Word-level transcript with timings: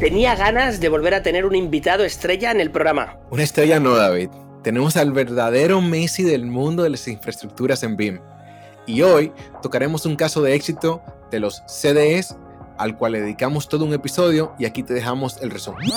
tenía 0.00 0.34
ganas 0.34 0.80
de 0.80 0.88
volver 0.88 1.12
a 1.12 1.22
tener 1.22 1.44
un 1.44 1.54
invitado 1.54 2.04
estrella 2.04 2.50
en 2.50 2.60
el 2.60 2.70
programa. 2.70 3.18
Una 3.30 3.42
estrella 3.42 3.78
no, 3.78 3.94
David. 3.94 4.30
Tenemos 4.62 4.96
al 4.96 5.12
verdadero 5.12 5.82
Messi 5.82 6.22
del 6.22 6.46
mundo 6.46 6.82
de 6.82 6.88
las 6.88 7.06
infraestructuras 7.06 7.82
en 7.82 7.98
BIM. 7.98 8.18
Y 8.86 9.02
hoy 9.02 9.30
tocaremos 9.60 10.06
un 10.06 10.16
caso 10.16 10.42
de 10.42 10.54
éxito 10.54 11.02
de 11.30 11.40
los 11.40 11.62
CDEs 11.66 12.34
al 12.78 12.96
cual 12.96 13.12
le 13.12 13.20
dedicamos 13.20 13.68
todo 13.68 13.84
un 13.84 13.92
episodio 13.92 14.54
y 14.58 14.64
aquí 14.64 14.82
te 14.82 14.94
dejamos 14.94 15.36
el 15.42 15.50
resumen. 15.50 15.90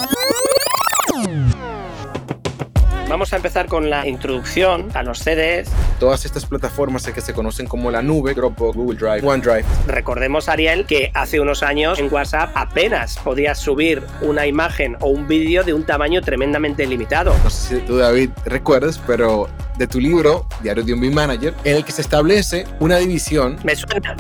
Vamos 3.14 3.32
a 3.32 3.36
empezar 3.36 3.68
con 3.68 3.92
la 3.92 4.08
introducción 4.08 4.90
a 4.96 5.04
los 5.04 5.20
CDs. 5.20 5.70
Todas 6.00 6.26
estas 6.26 6.48
plataformas 6.48 7.06
que 7.06 7.22
se 7.22 7.32
conocen 7.32 7.68
como 7.68 7.92
la 7.92 8.02
nube, 8.02 8.34
Dropbox, 8.34 8.76
Google 8.76 8.98
Drive, 8.98 9.22
OneDrive. 9.24 9.66
Recordemos, 9.86 10.50
Ariel, 10.50 10.88
que 10.88 11.12
hace 11.14 11.40
unos 11.40 11.62
años 11.62 12.00
en 12.00 12.12
WhatsApp 12.12 12.50
apenas 12.56 13.20
podías 13.20 13.60
subir 13.60 14.02
una 14.22 14.48
imagen 14.48 14.98
o 15.00 15.10
un 15.10 15.28
vídeo 15.28 15.64
de 15.64 15.76
un 15.76 15.84
tamaño 15.84 16.22
tremendamente 16.22 16.88
limitado. 16.88 17.36
No 17.44 17.52
sé 17.52 17.76
si 17.76 17.86
tú, 17.86 17.98
David, 17.98 18.32
recuerdas, 18.46 19.00
pero 19.06 19.48
de 19.78 19.88
tu 19.88 20.00
libro, 20.00 20.46
Diario 20.62 20.84
de 20.84 20.94
un 20.94 21.02
BIM 21.02 21.14
Manager, 21.14 21.54
en 21.64 21.78
el 21.78 21.86
que 21.86 21.92
se 21.92 22.02
establece 22.02 22.66
una 22.80 22.98
división. 22.98 23.58
Me 23.64 23.76
suena, 23.76 24.16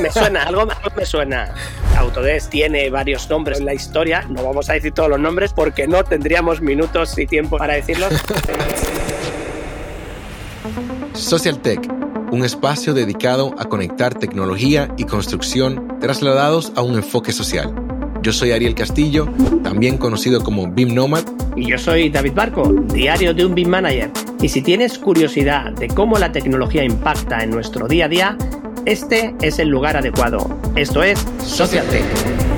me, 0.00 0.10
suena, 0.10 0.42
algo, 0.44 0.66
me 0.96 1.06
suena. 1.06 1.54
Autodesk 1.96 2.50
tiene 2.50 2.90
varios 2.90 3.28
nombres 3.28 3.58
en 3.58 3.66
la 3.66 3.74
historia, 3.74 4.24
no 4.28 4.44
vamos 4.44 4.70
a 4.70 4.74
decir 4.74 4.92
todos 4.92 5.08
los 5.08 5.20
nombres 5.20 5.52
porque 5.52 5.86
no 5.86 6.04
tendríamos 6.04 6.60
minutos 6.60 7.18
y 7.18 7.26
tiempo 7.26 7.58
para 7.58 7.74
decirlos. 7.74 8.12
Social 11.14 11.60
Tech, 11.60 11.80
un 12.30 12.44
espacio 12.44 12.94
dedicado 12.94 13.54
a 13.58 13.66
conectar 13.66 14.14
tecnología 14.14 14.88
y 14.96 15.04
construcción 15.04 15.98
trasladados 16.00 16.72
a 16.76 16.82
un 16.82 16.96
enfoque 16.96 17.32
social. 17.32 17.91
Yo 18.22 18.32
soy 18.32 18.52
Ariel 18.52 18.76
Castillo, 18.76 19.28
también 19.64 19.98
conocido 19.98 20.44
como 20.44 20.70
BIM 20.70 20.94
Nomad. 20.94 21.24
Y 21.56 21.68
yo 21.68 21.76
soy 21.76 22.08
David 22.08 22.32
Barco, 22.34 22.72
diario 22.72 23.34
de 23.34 23.44
un 23.44 23.54
BIM 23.54 23.68
Manager. 23.68 24.10
Y 24.40 24.48
si 24.48 24.62
tienes 24.62 24.96
curiosidad 24.96 25.72
de 25.72 25.88
cómo 25.88 26.18
la 26.18 26.30
tecnología 26.30 26.84
impacta 26.84 27.42
en 27.42 27.50
nuestro 27.50 27.88
día 27.88 28.04
a 28.04 28.08
día, 28.08 28.38
este 28.86 29.34
es 29.42 29.58
el 29.58 29.68
lugar 29.68 29.96
adecuado. 29.96 30.38
Esto 30.76 31.02
es 31.02 31.26
Social 31.44 31.84
Tech. 31.86 32.51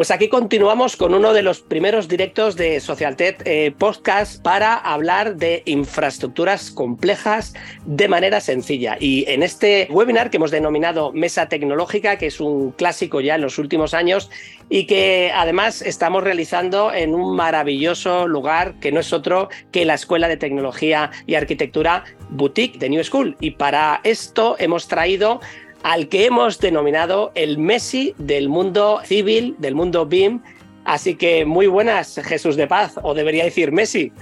Pues 0.00 0.10
aquí 0.10 0.30
continuamos 0.30 0.96
con 0.96 1.12
uno 1.12 1.34
de 1.34 1.42
los 1.42 1.60
primeros 1.60 2.08
directos 2.08 2.56
de 2.56 2.80
SocialTech 2.80 3.42
eh, 3.44 3.70
Podcast 3.76 4.42
para 4.42 4.74
hablar 4.74 5.36
de 5.36 5.62
infraestructuras 5.66 6.70
complejas 6.70 7.52
de 7.84 8.08
manera 8.08 8.40
sencilla. 8.40 8.96
Y 8.98 9.26
en 9.28 9.42
este 9.42 9.88
webinar 9.90 10.30
que 10.30 10.38
hemos 10.38 10.52
denominado 10.52 11.12
Mesa 11.12 11.50
Tecnológica, 11.50 12.16
que 12.16 12.28
es 12.28 12.40
un 12.40 12.70
clásico 12.70 13.20
ya 13.20 13.34
en 13.34 13.42
los 13.42 13.58
últimos 13.58 13.92
años 13.92 14.30
y 14.70 14.86
que 14.86 15.32
además 15.34 15.82
estamos 15.82 16.24
realizando 16.24 16.94
en 16.94 17.14
un 17.14 17.36
maravilloso 17.36 18.26
lugar 18.26 18.76
que 18.80 18.92
no 18.92 19.00
es 19.00 19.12
otro 19.12 19.50
que 19.70 19.84
la 19.84 19.92
Escuela 19.92 20.28
de 20.28 20.38
Tecnología 20.38 21.10
y 21.26 21.34
Arquitectura 21.34 22.04
Boutique 22.30 22.78
de 22.78 22.88
New 22.88 23.04
School. 23.04 23.36
Y 23.38 23.50
para 23.50 24.00
esto 24.02 24.56
hemos 24.58 24.88
traído 24.88 25.40
al 25.82 26.08
que 26.08 26.26
hemos 26.26 26.58
denominado 26.58 27.32
el 27.34 27.58
Messi 27.58 28.14
del 28.18 28.48
mundo 28.48 29.00
civil, 29.04 29.56
del 29.58 29.74
mundo 29.74 30.06
BIM. 30.06 30.42
Así 30.84 31.14
que 31.14 31.44
muy 31.44 31.66
buenas, 31.66 32.20
Jesús 32.24 32.56
de 32.56 32.66
Paz, 32.66 32.98
o 33.02 33.14
debería 33.14 33.44
decir 33.44 33.72
Messi. 33.72 34.12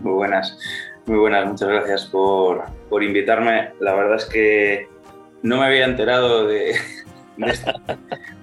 Muy 0.00 0.12
buenas, 0.12 0.58
muy 1.06 1.18
buenas, 1.18 1.46
muchas 1.46 1.68
gracias 1.68 2.06
por, 2.06 2.64
por 2.88 3.02
invitarme. 3.02 3.70
La 3.80 3.94
verdad 3.94 4.16
es 4.16 4.24
que 4.26 4.88
no 5.42 5.58
me 5.58 5.66
había 5.66 5.84
enterado 5.84 6.46
de, 6.46 6.74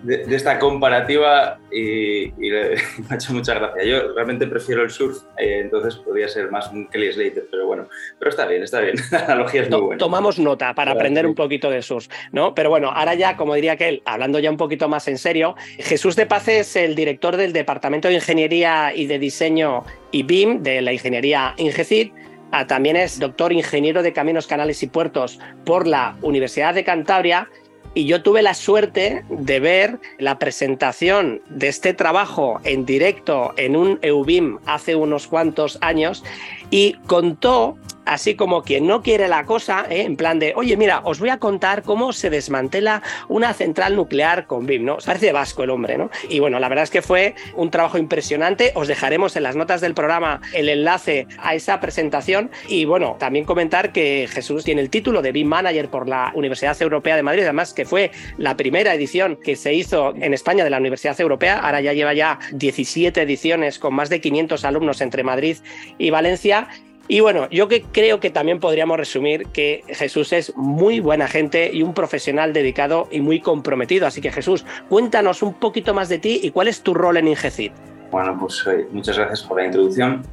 de 0.04 0.36
esta, 0.36 0.60
comparativa 0.60 1.60
y, 1.72 2.28
me 2.38 2.78
ha 3.10 3.16
hecho 3.16 3.34
mucha 3.34 3.54
gracia. 3.56 3.84
Yo 3.84 4.14
realmente 4.14 4.48
prefiero 4.48 4.84
el 4.84 4.90
surf, 4.90 5.18
eh, 5.38 5.60
entonces 5.64 5.96
podría 5.98 6.28
ser 6.28 6.50
más 6.52 6.72
un 6.72 6.88
Kelly 6.88 7.12
Slater, 7.14 7.48
pero 7.52 7.68
bueno, 7.68 7.88
pero 8.20 8.30
está 8.30 8.46
bien, 8.46 8.64
está 8.64 8.80
bien. 8.80 8.96
La 9.12 9.20
analogía 9.20 9.64
es 9.64 9.70
muy 9.70 9.82
buena. 9.82 9.98
Tomamos 10.00 10.40
nota 10.40 10.74
para 10.74 10.94
aprender 10.94 11.26
un 11.26 11.36
poquito 11.36 11.70
de 11.70 11.82
surf, 11.82 12.08
¿no? 12.32 12.56
Pero 12.56 12.70
bueno, 12.70 12.90
ahora 12.90 13.14
ya, 13.16 13.36
como 13.36 13.56
diría 13.56 13.74
aquel, 13.74 14.02
hablando 14.06 14.40
ya 14.40 14.50
un 14.50 14.58
poquito 14.58 14.88
más 14.88 15.08
en 15.08 15.18
serio, 15.18 15.56
Jesús 15.78 16.16
de 16.16 16.26
Paz 16.26 16.48
es 16.48 16.76
el 16.76 16.96
director 16.96 17.38
del 17.38 17.54
Departamento 17.54 18.08
de 18.08 18.16
Ingeniería 18.16 18.94
y 18.96 19.06
de 19.08 19.20
Diseño 19.20 19.84
y 20.12 20.24
BIM 20.24 20.64
de 20.64 20.82
la 20.82 20.94
Ingeniería 20.94 21.54
Ingecid. 21.58 22.12
Ah, 22.52 22.68
también 22.68 22.96
es 22.96 23.20
doctor 23.20 23.52
ingeniero 23.52 24.02
de 24.02 24.14
caminos, 24.14 24.48
canales 24.48 24.82
y 24.82 24.88
puertos 24.88 25.40
por 25.66 25.88
la 25.88 26.16
Universidad 26.22 26.74
de 26.74 26.84
Cantabria 26.84 27.50
y 27.96 28.06
yo 28.06 28.22
tuve 28.22 28.44
la 28.44 28.54
suerte 28.54 29.24
de 29.30 29.60
ver 29.60 30.00
la 30.20 30.38
presentación 30.38 31.42
de 31.50 31.70
este 31.70 31.94
trabajo 31.94 32.60
en 32.64 32.86
directo 32.86 33.54
en 33.58 33.76
un 33.76 33.98
EUBIM 34.04 34.60
hace 34.68 34.96
unos 34.96 35.28
cuantos 35.28 35.80
años 35.82 36.24
y 36.70 36.94
contó 37.08 37.78
así 38.06 38.36
como 38.36 38.64
quien 38.64 38.88
no 38.88 39.02
quiere 39.02 39.28
la 39.28 39.46
cosa, 39.46 39.86
¿eh? 39.90 40.02
en 40.02 40.16
plan 40.16 40.40
de, 40.40 40.54
oye, 40.56 40.78
mira, 40.78 41.02
os 41.04 41.20
voy 41.20 41.30
a 41.30 41.38
contar 41.38 41.84
cómo 41.84 42.14
se 42.14 42.30
desmantela 42.30 43.02
una 43.28 43.54
central 43.54 43.96
nuclear 43.96 44.48
con 44.48 44.66
BIM, 44.66 44.86
¿no? 44.86 44.98
Parece 45.06 45.32
vasco 45.32 45.64
el 45.64 45.70
hombre, 45.70 45.98
¿no? 45.98 46.10
Y 46.30 46.40
bueno, 46.40 46.60
la 46.60 46.70
verdad 46.70 46.84
es 46.84 46.90
que 46.90 47.02
fue 47.02 47.36
un 47.56 47.72
trabajo 47.72 47.98
impresionante. 47.98 48.72
Os 48.76 48.88
dejaremos 48.88 49.36
en 49.36 49.44
las 49.44 49.56
notas 49.56 49.82
del 49.82 49.94
programa 49.94 50.42
el 50.54 50.70
enlace 50.70 51.28
a 51.40 51.56
esa 51.56 51.80
presentación. 51.80 52.52
Y 52.68 52.86
bueno, 52.86 53.16
también 53.20 53.46
comentar 53.46 53.92
que 53.92 54.28
Jesús 54.32 54.64
tiene 54.64 54.82
el 54.82 54.90
título 54.90 55.22
de 55.22 55.32
BIM 55.32 55.48
Manager 55.48 55.90
por 55.90 56.08
la 56.08 56.32
Universidad 56.36 56.80
Europea 56.82 57.16
de 57.16 57.24
Madrid, 57.24 57.44
además 57.44 57.74
que 57.74 57.86
fue 57.86 58.12
la 58.38 58.58
primera 58.58 58.94
edición 58.94 59.38
que 59.44 59.56
se 59.56 59.74
hizo 59.74 60.14
en 60.16 60.34
España 60.34 60.64
de 60.64 60.70
la 60.70 60.78
Universidad 60.78 61.20
Europea. 61.20 61.60
Ahora 61.60 61.82
ya 61.82 61.94
lleva 61.94 62.14
ya 62.14 62.40
17 62.54 63.22
ediciones 63.22 63.80
con 63.80 63.94
más 63.94 64.10
de 64.10 64.22
500 64.22 64.66
alumnos 64.66 65.02
entre 65.02 65.24
Madrid 65.24 65.58
y 65.98 66.10
Valencia. 66.10 66.68
Y 67.08 67.20
bueno, 67.20 67.48
yo 67.52 67.68
que 67.68 67.84
creo 67.84 68.20
que 68.20 68.32
también 68.32 68.60
podríamos 68.60 68.98
resumir 68.98 69.48
que 69.48 69.84
Jesús 69.90 70.34
es 70.34 70.56
muy 70.56 71.00
buena 71.00 71.28
gente 71.28 71.70
y 71.72 71.84
un 71.84 71.94
profesional 71.94 72.52
dedicado 72.52 73.08
y 73.12 73.22
muy 73.22 73.40
comprometido. 73.42 74.08
Así 74.08 74.22
que 74.22 74.32
Jesús, 74.32 74.66
cuéntanos 74.90 75.44
un 75.44 75.54
poquito 75.54 75.94
más 75.94 76.10
de 76.10 76.18
ti 76.18 76.40
y 76.42 76.50
cuál 76.50 76.68
es 76.68 76.82
tu 76.82 76.96
rol 76.96 77.18
en 77.18 77.28
Ingecid. 77.28 77.72
Bueno, 78.10 78.36
pues 78.40 78.66
eh, 78.68 78.88
muchas 78.92 79.18
gracias 79.18 79.44
por 79.44 79.60
la 79.60 79.68
introducción. 79.68 80.24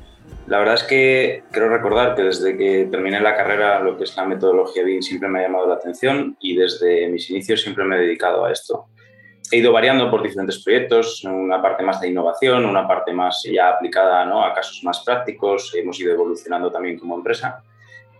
La 0.46 0.58
verdad 0.58 0.74
es 0.74 0.82
que 0.84 1.44
quiero 1.52 1.68
recordar 1.68 2.14
que 2.14 2.22
desde 2.22 2.56
que 2.56 2.88
terminé 2.90 3.20
la 3.20 3.36
carrera 3.36 3.80
lo 3.80 3.96
que 3.96 4.04
es 4.04 4.16
la 4.16 4.24
metodología 4.24 4.82
BIM 4.82 5.02
siempre 5.02 5.28
me 5.28 5.40
ha 5.40 5.42
llamado 5.42 5.68
la 5.68 5.74
atención 5.74 6.36
y 6.40 6.56
desde 6.56 7.08
mis 7.08 7.30
inicios 7.30 7.62
siempre 7.62 7.84
me 7.84 7.96
he 7.96 8.00
dedicado 8.00 8.44
a 8.44 8.50
esto 8.50 8.88
he 9.52 9.58
ido 9.58 9.70
variando 9.70 10.10
por 10.10 10.22
diferentes 10.22 10.64
proyectos, 10.64 11.22
una 11.24 11.60
parte 11.60 11.82
más 11.82 12.00
de 12.00 12.08
innovación, 12.08 12.64
una 12.64 12.88
parte 12.88 13.12
más 13.12 13.42
ya 13.44 13.68
aplicada 13.68 14.24
¿no? 14.24 14.42
a 14.42 14.54
casos 14.54 14.82
más 14.82 15.00
prácticos, 15.04 15.74
hemos 15.74 16.00
ido 16.00 16.12
evolucionando 16.14 16.72
también 16.72 16.98
como 16.98 17.16
empresa. 17.16 17.62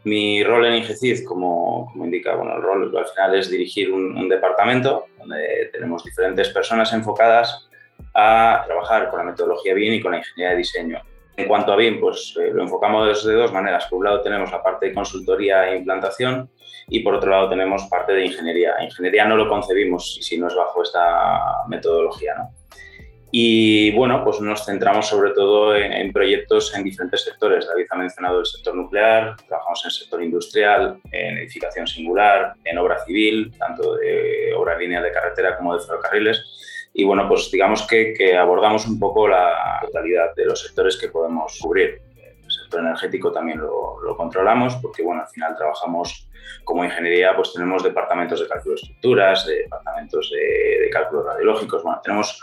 Mi 0.05 0.45
rol 0.45 0.67
en 0.67 0.75
Ingecid, 0.75 1.25
como, 1.25 1.89
como 1.91 2.05
indica, 2.05 2.35
bueno, 2.35 2.57
el 2.57 2.63
rol 2.63 2.95
al 2.99 3.07
final 3.07 3.35
es 3.37 3.51
dirigir 3.51 3.91
un, 3.91 4.29
departamento 4.29 5.07
donde 5.19 5.71
tenemos 5.73 6.05
diferentes 6.05 6.51
personas 6.51 6.93
enfocadas 6.93 7.67
a 8.15 8.65
trabajar 8.67 9.09
con 9.09 9.21
la 9.21 9.25
metodología 9.25 9.73
BIM 9.73 9.95
y 9.95 10.01
con 10.03 10.13
la 10.13 10.19
ingeniería 10.19 10.51
de 10.51 10.57
diseño. 10.59 11.01
En 11.35 11.49
cuanto 11.49 11.73
a 11.73 11.77
BIM, 11.77 11.99
pues 11.99 12.37
eh, 12.39 12.51
lo 12.53 12.63
enfocamos 12.63 13.25
de 13.25 13.35
dos 13.35 13.53
maneras. 13.55 13.87
Por 13.87 14.01
un 14.01 14.05
lado 14.05 14.21
tenemos 14.21 14.53
la 14.53 14.63
parte 14.63 14.89
de 14.89 14.93
consultoría 14.93 15.71
e 15.71 15.79
implantación 15.79 16.51
y 16.93 17.01
por 17.01 17.15
otro 17.15 17.31
lado 17.31 17.49
tenemos 17.49 17.85
parte 17.85 18.13
de 18.13 18.27
ingeniería. 18.27 18.75
Ingeniería 18.83 19.25
no 19.25 19.35
lo 19.35 19.49
concebimos 19.49 20.19
si 20.21 20.37
no 20.37 20.49
es 20.49 20.55
bajo 20.55 20.83
esta 20.83 21.65
metodología. 21.67 22.35
¿no? 22.37 22.51
Y 23.31 23.93
bueno, 23.93 24.23
pues 24.23 24.43
nos 24.43 24.67
centramos 24.67 25.09
sobre 25.09 25.31
todo 25.31 25.75
en, 25.75 26.13
proyectos 26.13 26.75
en 26.77 26.85
diferentes 26.85 27.25
sectores. 27.25 27.67
David 27.67 27.87
ha 27.89 27.97
mencionado 27.97 28.41
el 28.41 28.47
sector 28.47 28.75
nuclear, 28.75 29.37
trabajamos 29.49 29.83
en 29.85 29.89
el 29.89 29.93
sector 29.93 30.23
industrial, 30.23 31.01
en 31.11 31.39
edificación 31.39 31.87
singular, 31.87 32.53
en 32.63 32.77
obra 32.77 33.03
civil, 33.07 33.55
tanto 33.59 33.95
de 33.95 34.53
obra 34.55 34.77
lineal 34.77 35.03
de 35.03 35.13
carretera 35.13 35.57
como 35.57 35.75
de 35.75 35.81
ferrocarriles. 35.81 36.91
Y 36.93 37.05
bueno, 37.05 37.27
pues 37.27 37.51
digamos 37.51 37.87
que, 37.87 38.13
que 38.13 38.37
abordamos 38.37 38.87
un 38.87 39.01
poco 39.01 39.27
la 39.27 39.79
totalidad 39.81 40.35
de 40.35 40.45
los 40.45 40.61
sectores 40.61 40.99
que 40.99 41.09
podemos 41.09 41.59
cubrir. 41.59 42.03
Sector 42.73 42.87
energético 42.87 43.33
también 43.33 43.59
lo, 43.59 44.01
lo 44.03 44.17
controlamos 44.17 44.77
porque 44.77 45.03
bueno, 45.03 45.23
al 45.23 45.29
final 45.29 45.55
trabajamos 45.57 46.29
como 46.65 46.85
ingeniería 46.85 47.35
pues 47.37 47.53
tenemos 47.53 47.83
departamentos 47.83 48.41
de 48.41 48.49
cálculo 48.49 48.75
de 48.75 48.81
estructuras, 48.81 49.47
departamentos 49.47 50.31
de, 50.31 50.85
de 50.85 50.91
cálculos 50.91 51.27
radiológicos, 51.27 51.83
bueno, 51.83 52.01
tenemos 52.03 52.41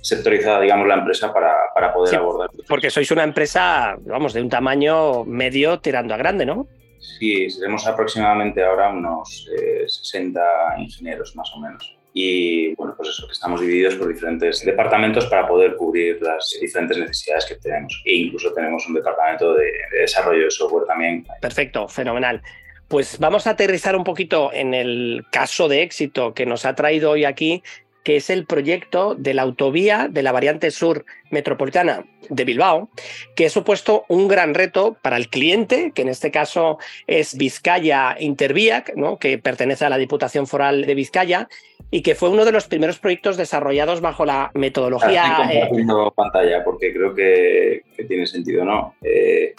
sectorizada, 0.00 0.60
digamos, 0.60 0.86
la 0.86 0.94
empresa 0.94 1.32
para, 1.32 1.54
para 1.74 1.92
poder 1.92 2.16
abordar. 2.16 2.50
Porque 2.68 2.88
sois 2.88 3.10
una 3.10 3.24
empresa, 3.24 3.96
vamos, 4.00 4.32
de 4.32 4.40
un 4.40 4.48
tamaño 4.48 5.24
medio 5.24 5.80
tirando 5.80 6.14
a 6.14 6.16
grande, 6.16 6.46
¿no? 6.46 6.66
Sí, 6.98 7.50
seremos 7.50 7.86
aproximadamente 7.86 8.62
ahora 8.62 8.90
unos 8.90 9.48
60 9.86 10.40
eh, 10.40 10.82
ingenieros 10.82 11.34
más 11.36 11.52
o 11.54 11.60
menos. 11.60 11.97
Y 12.12 12.74
bueno, 12.74 12.94
pues 12.96 13.10
eso, 13.10 13.26
que 13.26 13.32
estamos 13.32 13.60
divididos 13.60 13.94
por 13.94 14.08
diferentes 14.08 14.64
departamentos 14.64 15.26
para 15.26 15.46
poder 15.46 15.76
cubrir 15.76 16.20
las 16.20 16.56
diferentes 16.60 16.96
necesidades 16.98 17.46
que 17.46 17.54
tenemos. 17.56 18.02
E 18.04 18.14
incluso 18.14 18.52
tenemos 18.52 18.86
un 18.86 18.94
departamento 18.94 19.54
de, 19.54 19.64
de 19.92 20.00
desarrollo 20.00 20.44
de 20.44 20.50
software 20.50 20.86
también. 20.86 21.26
Perfecto, 21.40 21.86
fenomenal. 21.88 22.42
pues 22.88 23.18
vamos 23.18 23.46
a 23.46 23.50
aterrizar 23.50 23.94
un 23.94 24.04
poquito 24.04 24.50
en 24.52 24.74
el 24.74 25.24
caso 25.30 25.68
de 25.68 25.82
éxito 25.82 26.32
que 26.32 26.46
nos 26.46 26.64
ha 26.64 26.74
traído 26.74 27.10
hoy 27.10 27.24
aquí, 27.24 27.62
que 28.02 28.16
es 28.16 28.30
el 28.30 28.46
proyecto 28.46 29.14
de 29.14 29.34
la 29.34 29.42
autovía 29.42 30.08
de 30.10 30.22
la 30.22 30.32
variante 30.32 30.70
sur 30.70 31.04
metropolitana 31.30 32.06
de 32.30 32.44
Bilbao, 32.46 32.88
que 33.36 33.46
ha 33.46 33.50
supuesto 33.50 34.06
un 34.08 34.28
gran 34.28 34.54
reto 34.54 34.96
para 35.02 35.18
el 35.18 35.28
cliente, 35.28 35.92
que 35.94 36.02
en 36.02 36.08
este 36.08 36.30
caso 36.30 36.78
es 37.06 37.36
Vizcaya 37.36 38.16
Interviac, 38.18 38.94
¿no? 38.96 39.18
que 39.18 39.36
pertenece 39.36 39.84
a 39.84 39.90
la 39.90 39.98
Diputación 39.98 40.46
Foral 40.46 40.86
de 40.86 40.94
Vizcaya, 40.94 41.48
y 41.90 42.02
que 42.02 42.14
fue 42.14 42.28
uno 42.28 42.44
de 42.44 42.52
los 42.52 42.66
primeros 42.66 42.98
proyectos 42.98 43.36
desarrollados 43.36 44.00
bajo 44.00 44.24
la 44.24 44.50
metodología. 44.54 45.26
Estoy 45.26 45.46
compartiendo 45.46 46.12
pantalla 46.14 46.64
porque 46.64 46.92
creo 46.92 47.14
que, 47.14 47.82
tiene 48.06 48.26
sentido, 48.26 48.64
¿no? 48.64 48.94
Eh, 49.02 49.54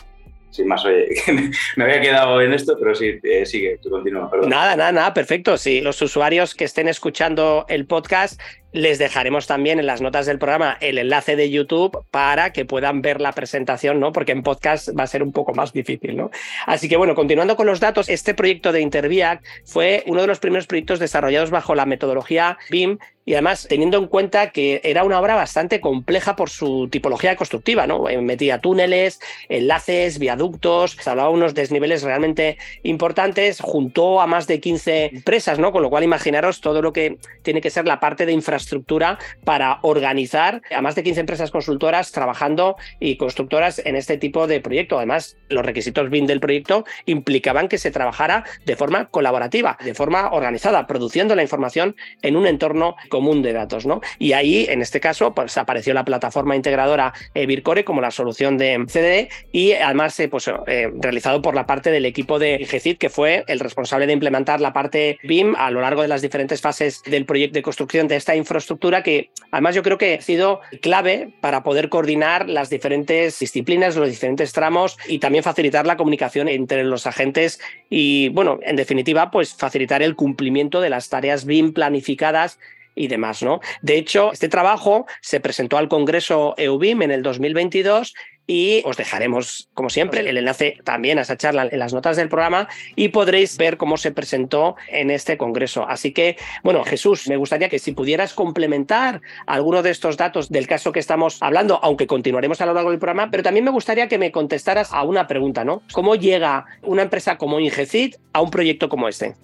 sin 0.52 0.68
más, 0.68 0.84
oye, 0.86 1.10
me 1.76 1.84
había 1.84 2.02
quedado 2.02 2.42
en 2.42 2.54
esto, 2.54 2.76
pero 2.80 2.96
sí, 2.96 3.20
eh, 3.24 3.46
sigue, 3.46 3.80
tú 3.82 3.90
continúa, 3.90 4.30
perdón. 4.30 4.50
Nada, 4.50 4.76
nada, 4.76 4.92
nada, 4.92 5.14
perfecto. 5.14 5.58
Sí, 5.58 5.82
los 5.82 6.02
usuarios 6.02 6.56
que 6.56 6.66
estén 6.66 6.88
escuchando 6.88 7.66
el 7.68 7.86
podcast 7.86 8.40
les 8.72 9.00
dejaremos 9.00 9.48
también 9.48 9.80
en 9.80 9.88
las 9.88 10.02
notas 10.02 10.26
del 10.26 10.40
programa 10.40 10.78
el 10.82 10.98
enlace 10.98 11.36
de 11.36 11.50
YouTube 11.50 12.06
para 12.12 12.54
que 12.54 12.66
puedan 12.66 13.02
ver 13.02 13.22
la 13.22 13.32
presentación, 13.32 14.00
¿no? 14.00 14.12
Porque 14.12 14.32
en 14.32 14.44
podcast 14.44 14.90
va 14.98 15.04
a 15.04 15.08
ser 15.08 15.24
un 15.24 15.32
poco 15.32 15.54
más 15.54 15.74
difícil, 15.74 16.16
¿no? 16.16 16.30
Así 16.66 16.88
que 16.88 16.98
bueno, 16.98 17.16
continuando 17.16 17.56
con 17.56 17.68
los 17.68 17.80
datos, 17.80 18.10
este 18.10 18.34
proyecto 18.34 18.72
de 18.72 18.82
Interviac 18.82 19.42
fue 19.66 20.04
uno 20.06 20.22
de 20.22 20.28
los 20.28 20.40
primeros 20.40 20.68
proyectos 20.68 21.00
desarrollados 21.00 21.50
bajo 21.50 21.76
la 21.76 21.86
metodología 21.86 22.58
BIM 22.70 22.98
y 23.26 23.34
además 23.34 23.68
teniendo 23.70 24.00
en 24.00 24.08
cuenta 24.08 24.50
que 24.50 24.82
era 24.84 25.04
una 25.04 25.20
obra 25.20 25.36
bastante 25.36 25.80
compleja 25.80 26.36
por 26.36 26.50
su 26.50 26.88
tipología 26.90 27.36
constructiva, 27.36 27.86
¿no? 27.86 28.10
Eh, 28.10 28.20
metía 28.22 28.60
túneles, 28.60 29.20
enlaces, 29.50 30.18
viaductos, 30.18 30.98
se 31.00 31.10
hablaba 31.10 31.30
de 31.30 31.36
unos 31.36 31.54
desniveles 31.54 32.02
realmente 32.02 32.58
importantes, 32.82 33.60
juntó 33.62 34.20
a 34.20 34.26
más 34.26 34.48
de 34.48 34.60
15 34.60 35.12
empresas, 35.14 35.60
¿no? 35.60 35.72
Con 35.72 35.84
lo 35.84 35.92
cual 35.92 36.04
imaginaros 36.04 36.60
todo 36.60 36.82
lo 36.82 36.92
que 36.92 37.20
tiene 37.44 37.62
que 37.62 37.70
ser 37.70 37.86
la 37.86 38.00
parte 38.00 38.26
de 38.26 38.32
infraestructura 38.32 38.59
estructura 38.60 39.18
para 39.44 39.80
organizar 39.82 40.62
a 40.76 40.82
más 40.82 40.96
de 40.96 41.04
15 41.04 41.22
empresas 41.22 41.52
consultoras 41.52 42.12
trabajando 42.12 42.76
y 43.00 43.18
constructoras 43.18 43.82
en 43.86 43.96
este 43.96 44.18
tipo 44.18 44.48
de 44.48 44.62
proyecto. 44.62 44.98
Además, 44.98 45.38
los 45.50 45.66
requisitos 45.66 46.10
BIM 46.10 46.28
del 46.28 46.40
proyecto 46.40 46.86
implicaban 47.06 47.68
que 47.68 47.78
se 47.78 47.92
trabajara 47.92 48.44
de 48.66 48.76
forma 48.76 49.06
colaborativa, 49.06 49.78
de 49.84 49.94
forma 49.94 50.30
organizada, 50.32 50.88
produciendo 50.88 51.36
la 51.36 51.44
información 51.44 51.96
en 52.22 52.36
un 52.36 52.48
entorno 52.48 52.96
común 53.10 53.42
de 53.42 53.54
datos. 53.54 53.86
¿no? 53.86 54.02
Y 54.18 54.34
ahí, 54.34 54.66
en 54.70 54.82
este 54.82 55.00
caso, 55.00 55.34
pues 55.34 55.58
apareció 55.58 55.94
la 55.94 56.06
plataforma 56.06 56.56
integradora 56.56 57.14
Vircore 57.34 57.84
como 57.84 58.02
la 58.02 58.12
solución 58.12 58.58
de 58.58 58.86
CDE 58.88 59.30
y 59.52 59.74
además 59.74 60.20
eh, 60.20 60.28
pues, 60.28 60.50
eh, 60.68 60.92
realizado 61.00 61.42
por 61.42 61.56
la 61.56 61.66
parte 61.66 61.92
del 61.92 62.06
equipo 62.06 62.40
de 62.40 62.66
GECID, 62.66 62.98
que 62.98 63.10
fue 63.10 63.44
el 63.48 63.60
responsable 63.60 64.08
de 64.08 64.14
implementar 64.14 64.62
la 64.62 64.74
parte 64.74 65.18
BIM 65.24 65.56
a 65.56 65.72
lo 65.72 65.82
largo 65.82 66.02
de 66.02 66.08
las 66.08 66.22
diferentes 66.22 66.62
fases 66.62 67.02
del 67.04 67.26
proyecto 67.26 67.56
de 67.56 67.64
construcción 67.64 68.08
de 68.08 68.16
esta 68.16 68.36
información 68.36 68.49
infraestructura 68.50 69.04
que 69.04 69.30
además 69.52 69.76
yo 69.76 69.84
creo 69.84 69.98
que 69.98 70.16
ha 70.16 70.22
sido 70.22 70.62
clave 70.82 71.34
para 71.40 71.62
poder 71.62 71.90
coordinar 71.90 72.50
las 72.50 72.70
diferentes 72.70 73.38
disciplinas, 73.38 73.96
los 73.96 74.10
diferentes 74.10 74.54
tramos 74.54 74.98
y 75.08 75.20
también 75.20 75.44
facilitar 75.44 75.86
la 75.86 75.98
comunicación 75.98 76.48
entre 76.48 76.84
los 76.84 77.06
agentes 77.06 77.60
y, 77.90 78.30
bueno, 78.30 78.60
en 78.64 78.76
definitiva, 78.76 79.30
pues 79.30 79.54
facilitar 79.54 80.02
el 80.02 80.16
cumplimiento 80.16 80.82
de 80.82 80.90
las 80.90 81.10
tareas 81.10 81.46
bien 81.46 81.74
planificadas 81.74 82.60
y 82.96 83.08
demás, 83.08 83.44
¿no? 83.44 83.62
De 83.82 83.98
hecho, 83.98 84.32
este 84.34 84.50
trabajo 84.50 85.06
se 85.22 85.40
presentó 85.40 85.78
al 85.78 85.88
Congreso 85.88 86.56
EUBIM 86.58 87.04
en 87.04 87.12
el 87.12 87.24
2022 87.24 88.14
y 88.50 88.82
os 88.84 88.98
dejaremos, 88.98 89.70
como 89.76 89.92
siempre, 89.92 90.28
el 90.28 90.36
enlace 90.36 90.78
también 90.84 91.20
a 91.20 91.22
esa 91.22 91.38
charla 91.38 91.70
en 91.72 91.78
las 91.78 91.94
notas 91.94 92.18
del 92.18 92.30
programa 92.30 92.68
y 92.96 93.10
podréis 93.10 93.58
ver 93.58 93.78
cómo 93.78 93.96
se 93.96 94.12
presentó 94.12 94.76
en 94.88 95.12
este 95.12 95.38
congreso. 95.38 95.88
Así 95.88 96.14
que, 96.14 96.36
bueno, 96.64 96.84
Jesús, 96.84 97.28
me 97.28 97.38
gustaría 97.38 97.70
que 97.70 97.78
si 97.78 97.92
pudieras 97.92 98.34
complementar 98.34 99.22
alguno 99.46 99.84
de 99.84 99.92
estos 99.92 100.18
datos 100.18 100.50
del 100.50 100.66
caso 100.66 100.92
que 100.92 101.00
estamos 101.00 101.38
hablando, 101.44 101.80
aunque 101.84 102.08
continuaremos 102.08 102.60
a 102.60 102.66
lo 102.66 102.74
largo 102.74 102.90
del 102.90 102.98
programa, 102.98 103.30
pero 103.30 103.44
también 103.44 103.66
me 103.66 103.72
gustaría 103.72 104.08
que 104.08 104.18
me 104.18 104.32
contestaras 104.32 104.92
a 104.94 105.04
una 105.04 105.28
pregunta, 105.28 105.64
¿no? 105.64 105.84
¿Cómo 105.94 106.16
llega 106.16 106.66
una 106.82 107.04
empresa 107.04 107.38
como 107.38 107.60
Ingecid 107.60 108.16
a 108.34 108.42
un 108.42 108.50
proyecto 108.50 108.90
como 108.90 109.08
este? 109.08 109.36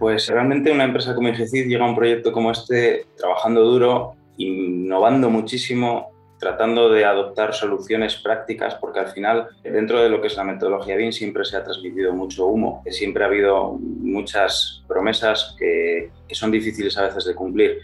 Pues 0.00 0.26
realmente 0.26 0.72
una 0.72 0.82
empresa 0.82 1.14
como 1.14 1.28
Ingecid 1.28 1.68
llega 1.68 1.84
a 1.84 1.88
un 1.88 1.94
proyecto 1.94 2.32
como 2.32 2.50
este 2.50 3.06
trabajando 3.16 3.62
duro, 3.62 4.16
innovando 4.36 5.30
muchísimo, 5.30 6.17
tratando 6.38 6.90
de 6.90 7.04
adoptar 7.04 7.54
soluciones 7.54 8.16
prácticas, 8.16 8.74
porque 8.76 9.00
al 9.00 9.08
final, 9.08 9.48
dentro 9.62 10.00
de 10.02 10.08
lo 10.08 10.20
que 10.20 10.28
es 10.28 10.36
la 10.36 10.44
metodología 10.44 10.96
BIM, 10.96 11.12
siempre 11.12 11.44
se 11.44 11.56
ha 11.56 11.64
transmitido 11.64 12.12
mucho 12.12 12.46
humo, 12.46 12.82
siempre 12.88 13.24
ha 13.24 13.26
habido 13.26 13.72
muchas 13.72 14.82
promesas 14.86 15.56
que 15.58 16.10
son 16.30 16.50
difíciles 16.50 16.96
a 16.98 17.02
veces 17.02 17.24
de 17.24 17.34
cumplir 17.34 17.80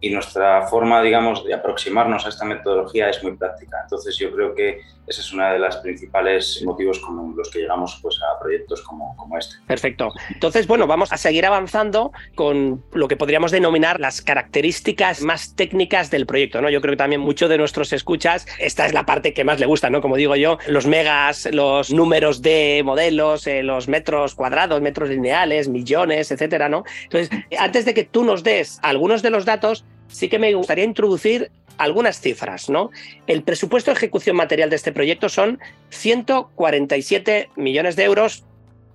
y 0.00 0.10
nuestra 0.10 0.66
forma, 0.68 1.00
digamos, 1.02 1.44
de 1.44 1.54
aproximarnos 1.54 2.26
a 2.26 2.28
esta 2.28 2.44
metodología 2.44 3.08
es 3.08 3.22
muy 3.22 3.36
práctica. 3.36 3.78
Entonces 3.82 4.16
yo 4.18 4.30
creo 4.30 4.54
que 4.54 4.80
ese 5.06 5.20
es 5.20 5.32
uno 5.32 5.48
de 5.50 5.58
los 5.58 5.76
principales 5.76 6.62
motivos 6.64 6.98
con 6.98 7.34
los 7.36 7.50
que 7.50 7.60
llegamos 7.60 7.98
pues, 8.02 8.18
a 8.22 8.38
proyectos 8.40 8.82
como, 8.82 9.16
este. 9.38 9.56
Perfecto. 9.66 10.12
Entonces, 10.30 10.66
bueno, 10.66 10.86
vamos 10.86 11.12
a 11.12 11.16
seguir 11.16 11.46
avanzando 11.46 12.12
con 12.34 12.84
lo 12.92 13.08
que 13.08 13.16
podríamos 13.16 13.52
denominar 13.52 14.00
las 14.00 14.20
características 14.20 15.22
más 15.22 15.54
técnicas 15.54 16.10
del 16.10 16.26
proyecto. 16.26 16.60
¿no? 16.60 16.68
Yo 16.70 16.80
creo 16.80 16.92
que 16.92 16.98
también 16.98 17.20
muchos 17.20 17.48
de 17.48 17.56
nuestros 17.56 17.92
escuchas, 17.92 18.46
esta 18.58 18.84
es 18.86 18.92
la 18.92 19.06
parte 19.06 19.32
que 19.32 19.44
más 19.44 19.60
le 19.60 19.66
gusta, 19.66 19.90
¿no? 19.90 20.00
Como 20.00 20.16
digo 20.16 20.36
yo, 20.36 20.58
los 20.66 20.86
megas, 20.86 21.48
los 21.52 21.92
números 21.92 22.42
de 22.42 22.82
modelos, 22.84 23.46
eh, 23.46 23.62
los 23.62 23.88
metros 23.88 24.34
cuadrados, 24.34 24.80
metros 24.80 25.08
lineales, 25.08 25.68
millones, 25.68 26.30
etcétera, 26.30 26.68
¿no? 26.68 26.84
Entonces, 27.04 27.30
antes 27.58 27.84
de 27.84 27.94
que 27.94 28.04
tú 28.04 28.24
nos 28.24 28.42
des 28.42 28.78
algunos 28.82 29.22
de 29.22 29.30
los 29.30 29.44
datos, 29.44 29.85
sí 30.08 30.28
que 30.28 30.38
me 30.38 30.54
gustaría 30.54 30.84
introducir 30.84 31.50
algunas 31.78 32.20
cifras, 32.20 32.70
¿no? 32.70 32.90
El 33.26 33.42
presupuesto 33.42 33.90
de 33.90 33.96
ejecución 33.96 34.36
material 34.36 34.70
de 34.70 34.76
este 34.76 34.92
proyecto 34.92 35.28
son 35.28 35.58
147 35.90 37.50
millones 37.56 37.96
de 37.96 38.04
euros, 38.04 38.44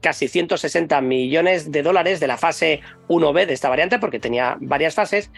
casi 0.02 0.28
160 0.28 1.00
millones 1.02 1.72
de 1.72 1.84
dólares 1.84 2.20
de 2.20 2.28
la 2.28 2.38
fase 2.38 2.82
1B 3.08 3.46
de 3.46 3.54
esta 3.54 3.70
variante, 3.70 4.00
porque 4.00 4.20
tenía 4.20 4.58
varias 4.60 4.96
fases. 4.96 5.30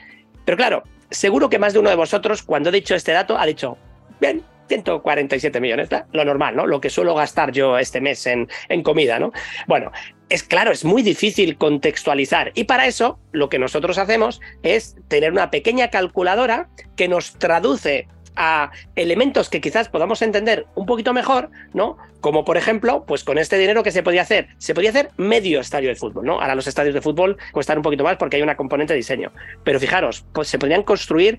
Pero 0.45 0.57
claro, 0.57 0.83
seguro 1.09 1.49
que 1.49 1.59
más 1.59 1.73
de 1.73 1.79
uno 1.79 1.89
de 1.89 1.95
vosotros, 1.95 2.43
cuando 2.43 2.69
he 2.69 2.73
dicho 2.73 2.95
este 2.95 3.11
dato, 3.11 3.37
ha 3.37 3.45
dicho, 3.45 3.77
bien, 4.21 4.43
147 4.67 5.59
millones, 5.59 5.89
lo 6.13 6.25
normal, 6.25 6.55
¿no? 6.55 6.65
Lo 6.65 6.79
que 6.79 6.89
suelo 6.89 7.13
gastar 7.13 7.51
yo 7.51 7.77
este 7.77 7.99
mes 8.01 8.25
en, 8.25 8.47
en 8.69 8.83
comida, 8.83 9.19
¿no? 9.19 9.31
Bueno, 9.67 9.91
es 10.33 10.41
claro, 10.41 10.71
es 10.71 10.83
muy 10.83 11.03
difícil 11.03 11.57
contextualizar 11.57 12.53
y 12.55 12.63
para 12.63 12.87
eso 12.87 13.19
lo 13.33 13.49
que 13.49 13.59
nosotros 13.59 13.99
hacemos 13.99 14.41
es 14.63 14.95
tener 15.07 15.31
una 15.31 15.51
pequeña 15.51 15.91
calculadora 15.91 16.69
que 16.95 17.07
nos 17.07 17.33
traduce 17.33 18.07
a 18.35 18.71
elementos 18.95 19.47
que 19.47 19.61
quizás 19.61 19.89
podamos 19.89 20.23
entender 20.23 20.65
un 20.73 20.87
poquito 20.87 21.13
mejor, 21.13 21.51
¿no? 21.75 21.97
Como 22.19 22.45
por 22.45 22.57
ejemplo, 22.57 23.05
pues 23.05 23.23
con 23.23 23.37
este 23.37 23.59
dinero 23.59 23.83
que 23.83 23.91
se 23.91 24.01
podía 24.01 24.23
hacer, 24.23 24.47
se 24.57 24.73
podía 24.73 24.89
hacer 24.89 25.11
medio 25.17 25.59
estadio 25.59 25.89
de 25.89 25.95
fútbol, 25.95 26.25
¿no? 26.25 26.41
Ahora 26.41 26.55
los 26.55 26.65
estadios 26.65 26.95
de 26.95 27.01
fútbol 27.01 27.37
cuestan 27.51 27.77
un 27.77 27.83
poquito 27.83 28.03
más 28.03 28.17
porque 28.17 28.37
hay 28.37 28.41
una 28.41 28.57
componente 28.57 28.93
de 28.93 28.97
diseño, 28.97 29.31
pero 29.63 29.79
fijaros, 29.79 30.25
pues 30.33 30.47
se 30.47 30.57
podrían 30.57 30.81
construir 30.81 31.37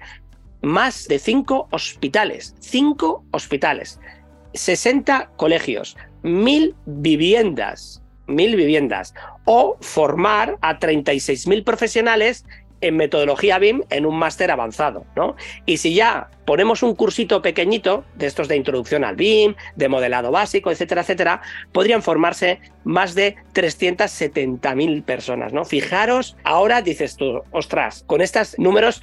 más 0.62 1.08
de 1.08 1.18
cinco 1.18 1.66
hospitales, 1.72 2.54
cinco 2.60 3.24
hospitales, 3.32 3.98
60 4.52 5.32
colegios, 5.36 5.96
mil 6.22 6.76
viviendas, 6.86 8.03
mil 8.26 8.56
viviendas, 8.56 9.14
o 9.44 9.76
formar 9.80 10.56
a 10.60 10.78
36.000 10.78 11.64
profesionales 11.64 12.44
en 12.80 12.96
metodología 12.96 13.58
BIM 13.58 13.82
en 13.88 14.04
un 14.04 14.18
máster 14.18 14.50
avanzado, 14.50 15.06
¿no? 15.16 15.36
Y 15.64 15.78
si 15.78 15.94
ya 15.94 16.28
ponemos 16.44 16.82
un 16.82 16.94
cursito 16.94 17.40
pequeñito 17.40 18.04
de 18.14 18.26
estos 18.26 18.46
de 18.46 18.56
introducción 18.56 19.04
al 19.04 19.16
BIM, 19.16 19.54
de 19.74 19.88
modelado 19.88 20.30
básico, 20.30 20.70
etcétera, 20.70 21.00
etcétera, 21.00 21.40
podrían 21.72 22.02
formarse 22.02 22.60
más 22.84 23.14
de 23.14 23.36
370.000 23.54 25.02
personas, 25.02 25.52
¿no? 25.52 25.64
Fijaros, 25.64 26.36
ahora 26.44 26.82
dices 26.82 27.16
tú, 27.16 27.42
ostras, 27.52 28.04
con 28.06 28.20
estos 28.20 28.58
números 28.58 29.00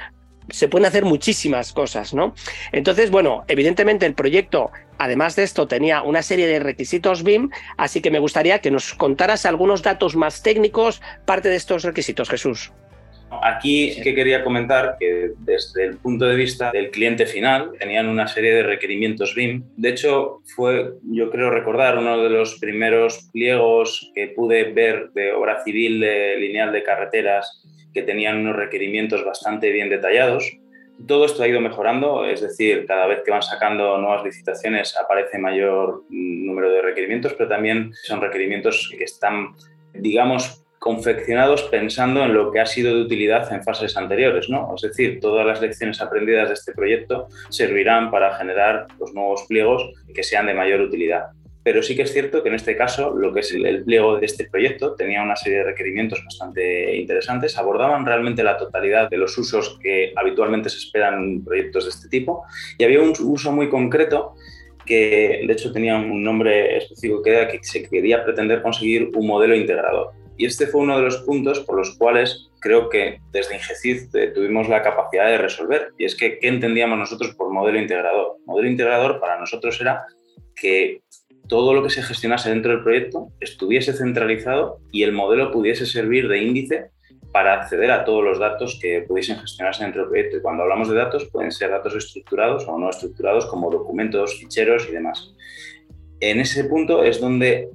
se 0.50 0.68
pueden 0.68 0.86
hacer 0.86 1.06
muchísimas 1.06 1.74
cosas, 1.74 2.14
¿no? 2.14 2.34
Entonces, 2.72 3.12
bueno, 3.12 3.44
evidentemente 3.48 4.06
el 4.06 4.14
proyecto, 4.14 4.72
además 4.98 5.36
de 5.36 5.44
esto, 5.44 5.68
tenía 5.68 6.02
una 6.02 6.22
serie 6.22 6.48
de 6.48 6.60
requisitos 6.60 7.24
BIM, 7.24 7.50
así 7.78 8.02
que 8.02 8.12
me 8.12 8.20
gustaría 8.20 8.60
que 8.60 8.72
nos 8.72 8.94
contaras 8.94 9.46
algunos 9.46 9.82
datos 9.82 10.16
más 10.16 10.44
técnicos, 10.44 11.02
parte 11.26 11.50
de 11.50 11.56
estos 11.56 11.84
requisitos, 11.84 12.30
Jesús. 12.30 12.72
Aquí 13.44 13.96
que 14.04 14.14
quería 14.14 14.44
comentar 14.44 14.98
que 15.00 15.32
desde 15.40 15.86
el 15.86 15.98
punto 15.98 16.26
de 16.26 16.36
vista 16.36 16.70
del 16.72 16.92
cliente 16.92 17.26
final 17.26 17.72
tenían 17.80 18.10
una 18.10 18.28
serie 18.28 18.54
de 18.54 18.64
requerimientos 18.64 19.36
BIM. 19.36 19.64
De 19.78 19.90
hecho, 19.90 20.42
fue, 20.54 20.96
yo 21.04 21.32
creo 21.32 21.50
recordar, 21.50 21.98
uno 21.98 22.22
de 22.22 22.30
los 22.30 22.60
primeros 22.60 23.30
pliegos 23.32 24.12
que 24.14 24.28
pude 24.28 24.74
ver 24.74 25.12
de 25.14 25.32
obra 25.32 25.64
civil 25.64 26.02
de 26.02 26.36
lineal 26.40 26.74
de 26.74 26.84
carreteras 26.84 27.64
que 27.94 28.04
tenían 28.04 28.38
unos 28.38 28.56
requerimientos 28.56 29.24
bastante 29.26 29.72
bien 29.72 29.90
detallados. 29.90 30.52
Todo 31.08 31.26
esto 31.26 31.42
ha 31.42 31.48
ido 31.48 31.62
mejorando, 31.62 32.26
es 32.26 32.42
decir, 32.42 32.86
cada 32.86 33.08
vez 33.08 33.22
que 33.24 33.32
van 33.32 33.42
sacando 33.42 33.98
nuevas 33.98 34.24
licitaciones 34.24 34.96
aparece 34.98 35.40
mayor 35.40 36.04
número 36.10 36.70
de 36.70 36.82
requerimientos, 36.82 37.34
pero 37.34 37.50
también 37.50 37.92
son 38.04 38.22
requerimientos 38.22 38.94
que 38.96 39.04
están 39.04 39.56
digamos, 39.94 40.64
confeccionados 40.80 41.64
pensando 41.64 42.24
en 42.24 42.34
lo 42.34 42.52
que 42.52 42.60
ha 42.60 42.66
sido 42.66 42.96
de 42.96 43.02
utilidad 43.02 43.52
en 43.54 43.64
fases 43.64 43.96
anteriores, 43.98 44.50
¿no? 44.50 44.74
Es 44.76 44.82
decir, 44.82 45.20
todas 45.20 45.46
las 45.46 45.62
lecciones 45.62 46.02
aprendidas 46.02 46.48
de 46.48 46.56
este 46.56 46.74
proyecto 46.74 47.28
servirán 47.50 48.10
para 48.10 48.36
generar 48.36 48.88
los 49.00 49.14
nuevos 49.14 49.44
pliegos 49.48 49.92
que 50.14 50.24
sean 50.24 50.48
de 50.48 50.54
mayor 50.54 50.82
utilidad. 50.82 51.28
Pero 51.64 51.84
sí 51.84 51.96
que 51.96 52.04
es 52.04 52.14
cierto 52.14 52.42
que 52.42 52.50
en 52.50 52.56
este 52.56 52.76
caso 52.76 53.16
lo 53.16 53.34
que 53.34 53.42
es 53.42 53.52
el 53.52 53.84
pliego 53.84 54.18
de 54.18 54.26
este 54.26 54.46
proyecto 54.46 54.96
tenía 54.96 55.22
una 55.22 55.36
serie 55.36 55.60
de 55.60 55.66
requerimientos 55.66 56.24
bastante 56.24 56.96
interesantes, 56.96 57.58
abordaban 57.58 58.06
realmente 58.06 58.44
la 58.44 58.58
totalidad 58.58 59.10
de 59.10 59.18
los 59.18 59.38
usos 59.38 59.78
que 59.82 60.14
habitualmente 60.16 60.70
se 60.70 60.78
esperan 60.78 61.24
en 61.24 61.44
proyectos 61.44 61.86
de 61.86 61.90
este 61.92 62.10
tipo 62.10 62.44
y 62.78 62.84
había 62.84 63.02
un 63.02 63.14
uso 63.20 63.52
muy 63.52 63.70
concreto 63.70 64.36
que 64.86 65.44
de 65.46 65.54
hecho 65.54 65.72
tenía 65.72 65.96
un 65.96 66.24
nombre 66.24 66.78
específico 66.78 67.22
que 67.22 67.30
era 67.30 67.48
que 67.48 67.60
se 67.64 67.88
quería 67.88 68.24
pretender 68.24 68.62
conseguir 68.62 69.12
un 69.16 69.28
modelo 69.28 69.56
integrador. 69.56 70.12
Y 70.38 70.46
este 70.46 70.66
fue 70.66 70.82
uno 70.82 70.98
de 70.98 71.04
los 71.04 71.18
puntos 71.18 71.60
por 71.60 71.78
los 71.78 71.96
cuales 71.98 72.50
creo 72.60 72.90
que 72.90 73.20
desde 73.32 73.56
Ingecid 73.56 74.16
eh, 74.16 74.28
tuvimos 74.34 74.70
la 74.70 74.82
capacidad 74.82 75.28
de 75.28 75.38
resolver. 75.38 75.94
Y 75.98 76.06
es 76.06 76.16
que, 76.16 76.40
¿qué 76.40 76.48
entendíamos 76.48 76.98
nosotros 76.98 77.36
por 77.36 77.52
modelo 77.52 77.80
integrador? 77.80 78.38
Modelo 78.46 78.70
integrador 78.70 79.20
para 79.20 79.40
nosotros 79.40 79.80
era 79.82 80.06
que 80.56 81.02
todo 81.52 81.74
lo 81.74 81.84
que 81.84 81.90
se 81.90 82.02
gestionase 82.02 82.50
dentro 82.50 82.72
del 82.72 82.82
proyecto 82.82 83.28
estuviese 83.42 83.92
centralizado 83.92 84.80
y 84.90 85.04
el 85.04 85.12
modelo 85.12 85.52
pudiese 85.52 85.86
servir 85.86 86.30
de 86.30 86.42
índice 86.42 86.92
para 87.34 87.56
acceder 87.56 87.92
a 87.92 88.06
todos 88.06 88.24
los 88.24 88.40
datos 88.40 88.80
que 88.82 89.02
pudiesen 89.02 89.38
gestionarse 89.38 89.84
dentro 89.84 90.04
del 90.04 90.12
proyecto. 90.12 90.38
Y 90.38 90.42
cuando 90.42 90.64
hablamos 90.64 90.88
de 90.88 90.96
datos, 90.96 91.26
pueden 91.30 91.52
ser 91.52 91.72
datos 91.72 91.94
estructurados 91.94 92.66
o 92.70 92.80
no 92.80 92.90
estructurados, 92.90 93.48
como 93.48 93.70
documentos, 93.70 94.40
ficheros 94.40 94.88
y 94.88 94.94
demás. 94.94 95.36
En 96.22 96.40
ese 96.40 96.64
punto 96.64 97.04
es 97.04 97.20
donde 97.20 97.68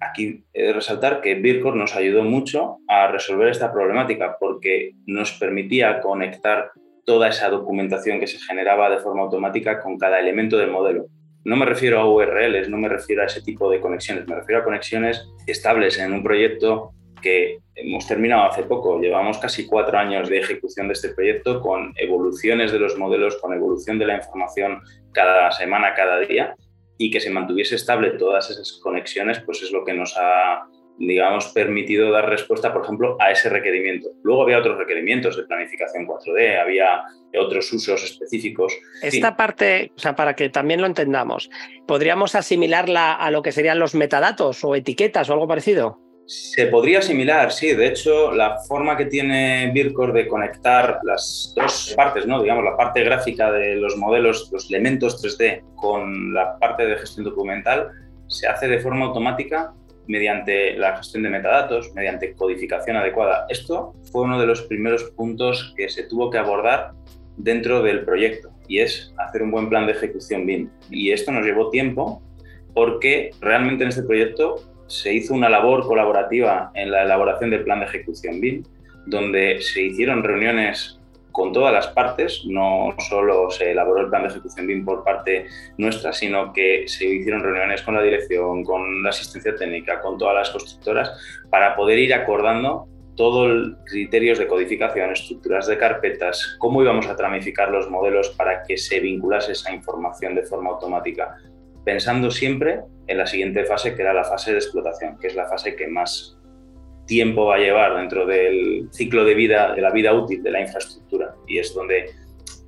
aquí 0.00 0.42
he 0.54 0.68
de 0.68 0.72
resaltar 0.72 1.20
que 1.20 1.34
Vircor 1.34 1.76
nos 1.76 1.94
ayudó 1.96 2.24
mucho 2.24 2.78
a 2.88 3.08
resolver 3.08 3.48
esta 3.48 3.70
problemática 3.70 4.38
porque 4.40 4.92
nos 5.04 5.32
permitía 5.32 6.00
conectar 6.00 6.70
toda 7.04 7.28
esa 7.28 7.50
documentación 7.50 8.20
que 8.20 8.26
se 8.26 8.38
generaba 8.38 8.88
de 8.88 9.00
forma 9.00 9.20
automática 9.20 9.82
con 9.82 9.98
cada 9.98 10.18
elemento 10.18 10.56
del 10.56 10.70
modelo. 10.70 11.08
No 11.48 11.56
me 11.56 11.64
refiero 11.64 11.98
a 11.98 12.04
URLs, 12.04 12.68
no 12.68 12.76
me 12.76 12.90
refiero 12.90 13.22
a 13.22 13.24
ese 13.24 13.40
tipo 13.40 13.70
de 13.70 13.80
conexiones, 13.80 14.28
me 14.28 14.34
refiero 14.34 14.60
a 14.60 14.64
conexiones 14.64 15.26
estables 15.46 15.98
en 15.98 16.12
un 16.12 16.22
proyecto 16.22 16.92
que 17.22 17.60
hemos 17.74 18.06
terminado 18.06 18.42
hace 18.42 18.64
poco. 18.64 19.00
Llevamos 19.00 19.38
casi 19.38 19.66
cuatro 19.66 19.98
años 19.98 20.28
de 20.28 20.40
ejecución 20.40 20.88
de 20.88 20.92
este 20.92 21.08
proyecto 21.08 21.62
con 21.62 21.94
evoluciones 21.96 22.70
de 22.70 22.78
los 22.78 22.98
modelos, 22.98 23.36
con 23.36 23.54
evolución 23.54 23.98
de 23.98 24.04
la 24.04 24.16
información 24.16 24.82
cada 25.12 25.50
semana, 25.50 25.94
cada 25.94 26.18
día 26.18 26.54
y 26.98 27.10
que 27.10 27.18
se 27.18 27.30
mantuviese 27.30 27.76
estable 27.76 28.10
todas 28.10 28.50
esas 28.50 28.78
conexiones, 28.82 29.40
pues 29.40 29.62
es 29.62 29.72
lo 29.72 29.86
que 29.86 29.94
nos 29.94 30.18
ha, 30.18 30.66
digamos, 30.98 31.48
permitido 31.48 32.10
dar 32.10 32.28
respuesta, 32.28 32.72
por 32.72 32.82
ejemplo, 32.84 33.16
a 33.20 33.30
ese 33.30 33.48
requerimiento. 33.48 34.08
Luego 34.22 34.42
había 34.42 34.58
otros 34.58 34.78
requerimientos 34.78 35.36
de 35.36 35.44
planificación 35.44 36.06
4D, 36.06 36.60
había 36.60 37.04
otros 37.38 37.72
usos 37.72 38.02
específicos. 38.02 38.76
Esta 39.02 39.36
parte, 39.36 39.92
o 39.96 39.98
sea, 39.98 40.16
para 40.16 40.34
que 40.34 40.48
también 40.48 40.80
lo 40.80 40.86
entendamos, 40.86 41.50
¿podríamos 41.86 42.34
asimilarla 42.34 43.14
a 43.14 43.30
lo 43.30 43.42
que 43.42 43.52
serían 43.52 43.78
los 43.78 43.94
metadatos 43.94 44.64
o 44.64 44.74
etiquetas 44.74 45.30
o 45.30 45.32
algo 45.34 45.46
parecido? 45.46 46.00
Se 46.26 46.66
podría 46.66 46.98
asimilar, 46.98 47.50
sí. 47.52 47.74
De 47.74 47.86
hecho, 47.86 48.32
la 48.32 48.58
forma 48.68 48.98
que 48.98 49.06
tiene 49.06 49.70
Vircor 49.72 50.12
de 50.12 50.28
conectar 50.28 51.00
las 51.02 51.54
dos 51.56 51.94
partes, 51.96 52.26
¿no? 52.26 52.42
digamos, 52.42 52.64
la 52.64 52.76
parte 52.76 53.02
gráfica 53.02 53.50
de 53.50 53.76
los 53.76 53.96
modelos, 53.96 54.50
los 54.52 54.68
elementos 54.68 55.24
3D, 55.24 55.62
con 55.74 56.34
la 56.34 56.58
parte 56.58 56.84
de 56.84 56.98
gestión 56.98 57.24
documental, 57.24 57.88
se 58.26 58.46
hace 58.46 58.68
de 58.68 58.78
forma 58.78 59.06
automática 59.06 59.72
mediante 60.08 60.76
la 60.76 60.96
gestión 60.96 61.22
de 61.22 61.30
metadatos, 61.30 61.94
mediante 61.94 62.32
codificación 62.32 62.96
adecuada. 62.96 63.46
Esto 63.48 63.94
fue 64.10 64.22
uno 64.22 64.40
de 64.40 64.46
los 64.46 64.62
primeros 64.62 65.04
puntos 65.04 65.74
que 65.76 65.88
se 65.88 66.02
tuvo 66.04 66.30
que 66.30 66.38
abordar 66.38 66.92
dentro 67.36 67.82
del 67.82 68.04
proyecto 68.04 68.50
y 68.66 68.80
es 68.80 69.14
hacer 69.18 69.42
un 69.42 69.50
buen 69.50 69.68
plan 69.68 69.86
de 69.86 69.92
ejecución 69.92 70.46
BIM. 70.46 70.70
Y 70.90 71.12
esto 71.12 71.30
nos 71.30 71.44
llevó 71.44 71.70
tiempo 71.70 72.22
porque 72.74 73.30
realmente 73.40 73.84
en 73.84 73.90
este 73.90 74.02
proyecto 74.02 74.56
se 74.86 75.12
hizo 75.12 75.34
una 75.34 75.50
labor 75.50 75.86
colaborativa 75.86 76.70
en 76.74 76.90
la 76.90 77.02
elaboración 77.02 77.50
del 77.50 77.64
plan 77.64 77.80
de 77.80 77.86
ejecución 77.86 78.40
BIM, 78.40 78.64
donde 79.06 79.60
se 79.60 79.82
hicieron 79.82 80.24
reuniones 80.24 80.97
con 81.38 81.52
todas 81.52 81.72
las 81.72 81.86
partes, 81.86 82.42
no 82.46 82.96
solo 82.98 83.48
se 83.48 83.70
elaboró 83.70 84.00
el 84.00 84.08
plan 84.08 84.22
de 84.22 84.28
ejecución 84.30 84.66
BIM 84.66 84.84
por 84.84 85.04
parte 85.04 85.46
nuestra, 85.76 86.12
sino 86.12 86.52
que 86.52 86.88
se 86.88 87.06
hicieron 87.06 87.44
reuniones 87.44 87.82
con 87.82 87.94
la 87.94 88.02
dirección, 88.02 88.64
con 88.64 89.04
la 89.04 89.10
asistencia 89.10 89.54
técnica, 89.54 90.00
con 90.00 90.18
todas 90.18 90.34
las 90.34 90.50
constructoras, 90.50 91.12
para 91.48 91.76
poder 91.76 92.00
ir 92.00 92.12
acordando 92.12 92.88
todos 93.14 93.76
criterios 93.84 94.40
de 94.40 94.48
codificación, 94.48 95.12
estructuras 95.12 95.68
de 95.68 95.78
carpetas, 95.78 96.56
cómo 96.58 96.82
íbamos 96.82 97.06
a 97.06 97.14
tramificar 97.14 97.70
los 97.70 97.88
modelos 97.88 98.30
para 98.30 98.64
que 98.64 98.76
se 98.76 98.98
vinculase 98.98 99.52
esa 99.52 99.72
información 99.72 100.34
de 100.34 100.42
forma 100.42 100.70
automática 100.70 101.36
pensando 101.84 102.30
siempre 102.30 102.80
en 103.06 103.16
la 103.16 103.26
siguiente 103.26 103.64
fase, 103.64 103.94
que 103.94 104.02
era 104.02 104.12
la 104.12 104.24
fase 104.24 104.52
de 104.52 104.58
explotación, 104.58 105.16
que 105.18 105.28
es 105.28 105.34
la 105.34 105.46
fase 105.46 105.74
que 105.74 105.86
más 105.86 106.37
tiempo 107.08 107.46
va 107.46 107.56
a 107.56 107.58
llevar 107.58 107.96
dentro 107.96 108.24
del 108.24 108.88
ciclo 108.92 109.24
de 109.24 109.34
vida, 109.34 109.74
de 109.74 109.82
la 109.82 109.90
vida 109.90 110.14
útil 110.14 110.40
de 110.44 110.50
la 110.52 110.60
infraestructura. 110.60 111.34
Y 111.48 111.58
es 111.58 111.74
donde 111.74 112.10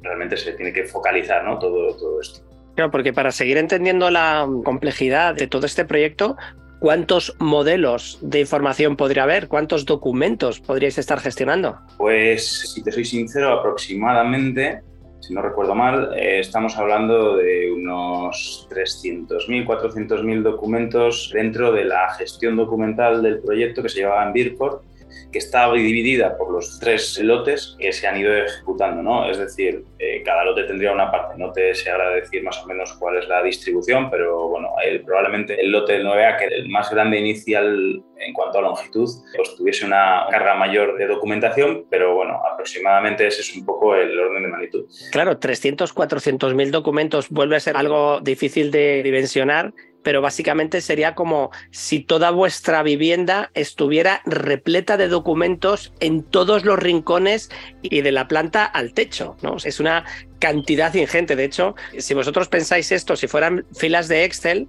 realmente 0.03 0.37
se 0.37 0.55
tiene 0.55 0.73
que 0.73 0.85
focalizar 0.85 1.45
¿no? 1.45 1.61
todo, 1.61 1.97
todo 1.97 2.21
esto. 2.21 2.41
Claro, 2.75 2.91
porque 2.91 3.13
para 3.13 3.31
seguir 3.31 3.59
entendiendo 3.59 4.11
la 4.11 4.49
complejidad 4.65 5.35
de 5.35 5.47
todo 5.47 5.67
este 5.67 5.85
proyecto, 5.85 6.37
¿cuántos 6.81 7.37
modelos 7.39 8.19
de 8.23 8.41
información 8.41 8.97
podría 8.97 9.25
haber? 9.25 9.49
¿Cuántos 9.49 9.85
documentos 9.85 10.61
podríais 10.61 10.97
estar 10.99 11.21
gestionando? 11.21 11.79
Pues, 11.99 12.73
si 12.73 12.83
te 12.83 12.91
soy 12.91 13.05
sincero, 13.05 13.53
aproximadamente 13.53 14.81
si 15.31 15.35
no 15.35 15.43
recuerdo 15.43 15.77
mal, 15.77 16.13
eh, 16.17 16.41
estamos 16.41 16.77
hablando 16.77 17.37
de 17.37 17.71
unos 17.71 18.67
300.000, 18.69 19.65
400.000 19.65 20.43
documentos 20.43 21.31
dentro 21.33 21.71
de 21.71 21.85
la 21.85 22.13
gestión 22.15 22.57
documental 22.57 23.23
del 23.23 23.39
proyecto 23.39 23.81
que 23.81 23.91
se 23.91 24.01
llevaba 24.01 24.27
en 24.27 24.33
Bircor 24.33 24.83
que 25.33 25.39
está 25.39 25.71
dividida 25.73 26.37
por 26.37 26.51
los 26.51 26.79
tres 26.79 27.19
lotes 27.23 27.77
que 27.79 27.93
se 27.93 28.07
han 28.07 28.19
ido 28.19 28.35
ejecutando, 28.35 29.03
¿no? 29.03 29.31
Es 29.31 29.39
decir, 29.39 29.85
eh, 29.99 30.23
cada 30.25 30.45
lote 30.45 30.65
tendría 30.65 30.93
una 30.93 31.11
parte, 31.11 31.39
no 31.39 31.53
te 31.53 31.75
sé 31.75 31.91
ahora 31.91 32.11
decir 32.11 32.43
más 32.43 32.63
o 32.63 32.67
menos 32.67 32.93
cuál 32.95 33.19
es 33.19 33.29
la 33.29 33.43
distribución, 33.43 34.11
pero 34.11 34.49
bueno, 34.49 34.71
probablemente 35.05 35.61
el 35.61 35.71
lote 35.71 35.95
del 35.95 36.07
9A, 36.07 36.39
que 36.39 36.45
el 36.47 36.69
más 36.69 36.91
grande 36.91 37.19
inicial 37.19 38.03
en 38.21 38.33
cuanto 38.35 38.59
a 38.59 38.63
longitud, 38.63 39.09
pues 39.35 39.57
tuviese 39.57 39.87
una 39.87 40.27
carga 40.31 40.55
mayor 40.55 40.99
de 40.99 41.07
documentación, 41.07 41.87
pero 41.89 42.15
bueno, 42.15 42.41
aproximadamente 42.53 43.27
ese 43.27 43.41
es 43.41 43.57
un 43.57 43.65
poco 43.65 43.95
el 43.95 44.19
orden 44.19 44.43
de 44.43 44.49
magnitud. 44.49 44.85
Claro, 45.11 45.39
300, 45.39 45.93
400 45.93 46.55
mil 46.55 46.71
documentos 46.71 47.31
vuelve 47.31 47.57
a 47.57 47.61
ser 47.61 47.77
algo 47.77 48.21
difícil 48.21 48.71
de 48.71 49.03
dimensionar 49.03 49.73
pero 50.03 50.23
básicamente 50.23 50.81
sería 50.81 51.15
como 51.15 51.51
si 51.71 52.01
toda 52.01 52.31
vuestra 52.31 52.83
vivienda 52.83 53.51
estuviera 53.55 54.23
repleta 54.25 54.97
de 54.97 55.09
documentos 55.09 55.93
en 56.01 56.23
todos 56.23 56.65
los 56.65 56.79
rincones 56.79 57.51
y 57.83 58.01
de 58.01 58.13
la 58.13 58.29
planta 58.29 58.65
al 58.65 58.93
techo, 58.93 59.37
¿no? 59.43 59.57
Es 59.63 59.81
una 59.81 60.05
cantidad 60.39 60.95
ingente. 60.95 61.37
De 61.37 61.45
hecho, 61.45 61.75
si 61.99 62.15
vosotros 62.15 62.49
pensáis 62.49 62.93
esto, 62.93 63.17
si 63.17 63.27
fueran 63.27 63.65
filas 63.75 64.09
de 64.09 64.25
Excel, 64.25 64.69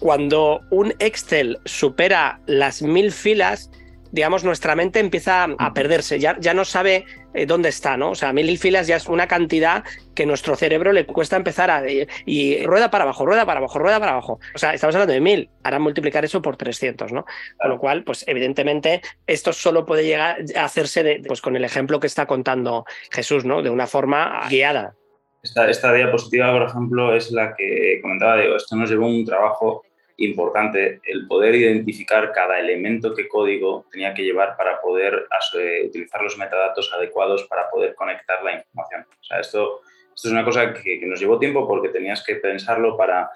cuando 0.00 0.60
un 0.70 0.92
Excel 0.98 1.58
supera 1.64 2.40
las 2.46 2.82
mil 2.82 3.12
filas, 3.12 3.70
digamos, 4.14 4.44
nuestra 4.44 4.76
mente 4.76 5.00
empieza 5.00 5.44
a 5.58 5.74
perderse, 5.74 6.20
ya, 6.20 6.36
ya 6.38 6.54
no 6.54 6.64
sabe 6.64 7.04
eh, 7.34 7.46
dónde 7.46 7.68
está, 7.68 7.96
¿no? 7.96 8.10
O 8.10 8.14
sea, 8.14 8.32
mil 8.32 8.56
filas 8.58 8.86
ya 8.86 8.94
es 8.94 9.08
una 9.08 9.26
cantidad 9.26 9.82
que 10.14 10.24
nuestro 10.24 10.54
cerebro 10.54 10.92
le 10.92 11.04
cuesta 11.04 11.34
empezar 11.34 11.68
a... 11.68 11.82
Y, 12.24 12.64
rueda 12.64 12.92
para 12.92 13.02
abajo, 13.02 13.26
rueda 13.26 13.44
para 13.44 13.58
abajo, 13.58 13.80
rueda 13.80 13.98
para 13.98 14.12
abajo. 14.12 14.38
O 14.54 14.58
sea, 14.58 14.72
estamos 14.72 14.94
hablando 14.94 15.14
de 15.14 15.20
mil, 15.20 15.50
ahora 15.64 15.80
multiplicar 15.80 16.24
eso 16.24 16.40
por 16.40 16.56
300, 16.56 17.12
¿no? 17.12 17.24
Con 17.58 17.70
lo 17.70 17.78
cual, 17.80 18.04
pues 18.04 18.24
evidentemente, 18.28 19.02
esto 19.26 19.52
solo 19.52 19.84
puede 19.84 20.04
llegar 20.04 20.36
a 20.54 20.64
hacerse 20.64 21.02
de, 21.02 21.20
pues, 21.26 21.40
con 21.40 21.56
el 21.56 21.64
ejemplo 21.64 21.98
que 21.98 22.06
está 22.06 22.26
contando 22.26 22.84
Jesús, 23.10 23.44
¿no? 23.44 23.62
De 23.62 23.70
una 23.70 23.88
forma 23.88 24.46
guiada. 24.48 24.94
Esta, 25.42 25.68
esta 25.68 25.92
diapositiva, 25.92 26.52
por 26.52 26.68
ejemplo, 26.68 27.16
es 27.16 27.32
la 27.32 27.52
que 27.56 27.98
comentaba, 28.00 28.36
digo, 28.36 28.54
esto 28.54 28.76
nos 28.76 28.88
llevó 28.88 29.08
un 29.08 29.24
trabajo 29.24 29.82
importante 30.18 31.00
el 31.04 31.26
poder 31.26 31.54
identificar 31.54 32.32
cada 32.32 32.58
elemento 32.60 33.14
que 33.14 33.28
código 33.28 33.86
tenía 33.90 34.14
que 34.14 34.22
llevar 34.22 34.56
para 34.56 34.80
poder 34.80 35.26
eh, 35.58 35.86
utilizar 35.86 36.22
los 36.22 36.38
metadatos 36.38 36.92
adecuados 36.92 37.44
para 37.44 37.68
poder 37.68 37.94
conectar 37.94 38.42
la 38.42 38.54
información. 38.54 39.06
O 39.20 39.24
sea, 39.24 39.40
esto, 39.40 39.80
esto 40.14 40.28
es 40.28 40.32
una 40.32 40.44
cosa 40.44 40.72
que, 40.72 41.00
nos 41.04 41.20
llevó 41.20 41.38
tiempo 41.38 41.66
porque 41.66 41.88
tenías 41.88 42.24
que 42.24 42.36
pensarlo 42.36 42.96
para... 42.96 43.30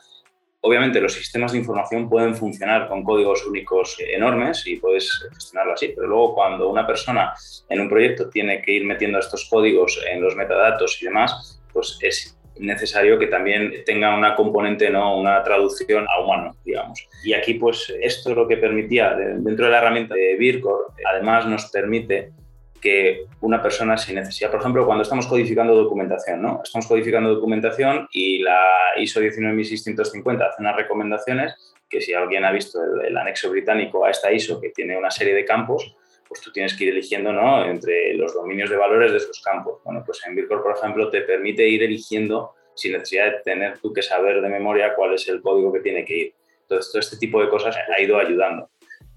Obviamente 0.61 1.01
los 1.01 1.13
sistemas 1.13 1.53
de 1.53 1.59
información 1.59 2.09
pueden 2.09 2.35
funcionar 2.35 2.89
con 2.89 3.05
códigos 3.05 3.47
únicos 3.47 3.97
enormes 4.01 4.67
y 4.67 4.77
puedes 4.77 5.29
gestionarlo 5.33 5.75
así, 5.75 5.93
pero 5.95 6.09
luego 6.09 6.35
cuando 6.35 6.69
una 6.69 6.85
persona 6.85 7.33
en 7.69 7.81
un 7.81 7.89
proyecto 7.89 8.29
tiene 8.29 8.61
que 8.61 8.73
ir 8.73 8.85
metiendo 8.85 9.21
estos 9.21 9.49
códigos 9.49 10.05
en 10.11 10.21
los 10.21 10.35
metadatos 10.35 11.01
y 11.01 11.05
demás, 11.05 11.61
pues 11.73 11.97
es 12.03 12.38
necesario 12.61 13.19
que 13.19 13.27
también 13.27 13.73
tenga 13.85 14.17
una 14.17 14.35
componente, 14.35 14.91
¿no? 14.91 15.19
una 15.19 15.43
traducción 15.43 16.07
a 16.09 16.21
humano, 16.21 16.57
digamos. 16.65 17.09
Y 17.25 17.33
aquí, 17.33 17.55
pues, 17.55 17.93
esto 18.01 18.31
es 18.31 18.37
lo 18.37 18.49
que 18.49 18.57
permitía, 18.57 19.15
dentro 19.15 19.67
de 19.67 19.71
la 19.71 19.79
herramienta 19.79 20.15
de 20.15 20.37
Vircor, 20.37 20.93
además 21.05 21.47
nos 21.47 21.67
permite 21.71 22.33
que 22.81 23.25
una 23.41 23.63
persona 23.63 23.97
sin 23.97 24.17
necesidad, 24.17 24.51
por 24.51 24.61
ejemplo, 24.61 24.87
cuando 24.87 25.03
estamos 25.03 25.27
codificando 25.27 25.75
documentación, 25.75 26.41
¿no? 26.41 26.61
Estamos 26.63 26.87
codificando 26.87 27.35
documentación 27.35 28.09
y 28.13 28.39
la 28.39 28.63
ISO 28.97 29.21
19650 29.21 30.45
hace 30.45 30.63
unas 30.63 30.77
recomendaciones 30.77 31.75
que 31.89 32.01
si 32.01 32.13
alguien 32.13 32.45
ha 32.45 32.53
visto 32.53 32.79
el, 33.03 33.17
anexo 33.17 33.51
británico 33.51 34.05
a 34.05 34.11
esta 34.11 34.31
ISO, 34.31 34.61
que 34.61 34.71
tiene 34.71 34.97
una 34.97 35.11
serie 35.11 35.35
de 35.35 35.45
campos, 35.45 35.95
pues 36.29 36.41
tú 36.41 36.53
tienes 36.53 36.77
que 36.77 36.85
ir 36.85 36.91
eligiendo 36.91 37.33
¿no? 37.33 37.65
entre 37.65 38.15
los 38.15 38.35
dominios 38.35 38.69
de 38.71 38.77
valores 38.77 39.13
de 39.13 39.19
esos 39.19 39.41
campos. 39.41 39.81
Bueno, 39.85 40.03
pues 40.05 40.21
en 40.27 40.35
Vircor, 40.35 40.63
por 40.63 40.77
ejemplo, 40.77 41.11
te 41.11 41.23
permite 41.23 41.67
ir 41.67 41.83
eligiendo 41.83 42.55
sin 42.75 42.93
necesidad 42.93 43.33
de 43.33 43.41
tener 43.45 43.79
tú 43.79 43.93
que 43.93 44.03
saber 44.03 44.41
de 44.41 44.49
memoria 44.49 44.95
cuál 44.95 45.15
es 45.15 45.29
el 45.29 45.41
código 45.41 45.73
que 45.73 45.81
tiene 45.81 46.05
que 46.05 46.17
ir. 46.17 46.35
Entonces, 46.63 46.93
todo 46.93 47.01
este 47.01 47.17
tipo 47.17 47.41
de 47.43 47.49
cosas 47.49 47.77
ha 47.77 48.01
ido 48.01 48.19
ayudando. 48.19 48.71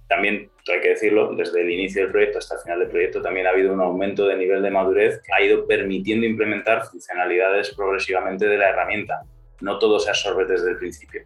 También, 0.08 0.50
hay 0.68 0.82
que 0.82 0.90
decirlo, 0.90 1.34
desde 1.36 1.62
el 1.62 1.70
inicio 1.70 2.04
del 2.04 2.12
proyecto 2.12 2.40
hasta 2.40 2.56
el 2.56 2.62
final 2.62 2.80
del 2.80 2.90
proyecto 2.90 3.22
también 3.22 3.48
ha 3.48 3.52
habido 3.52 3.74
un 3.74 3.82
aumento 3.82 4.28
de 4.28 4.36
nivel 4.36 4.62
de 4.62 4.72
madurez 4.72 5.22
que 5.22 5.34
ha 5.34 5.46
ido 5.46 5.66
permitiendo 5.68 6.26
implementar 6.26 6.86
funcionalidades 6.86 7.74
progresivamente 7.76 8.48
de 8.48 8.58
la 8.58 8.70
herramienta. 8.70 9.22
No 9.62 9.80
todo 9.80 10.00
se 10.00 10.10
absorbe 10.10 10.46
desde 10.46 10.72
el 10.72 10.78
principio. 10.78 11.24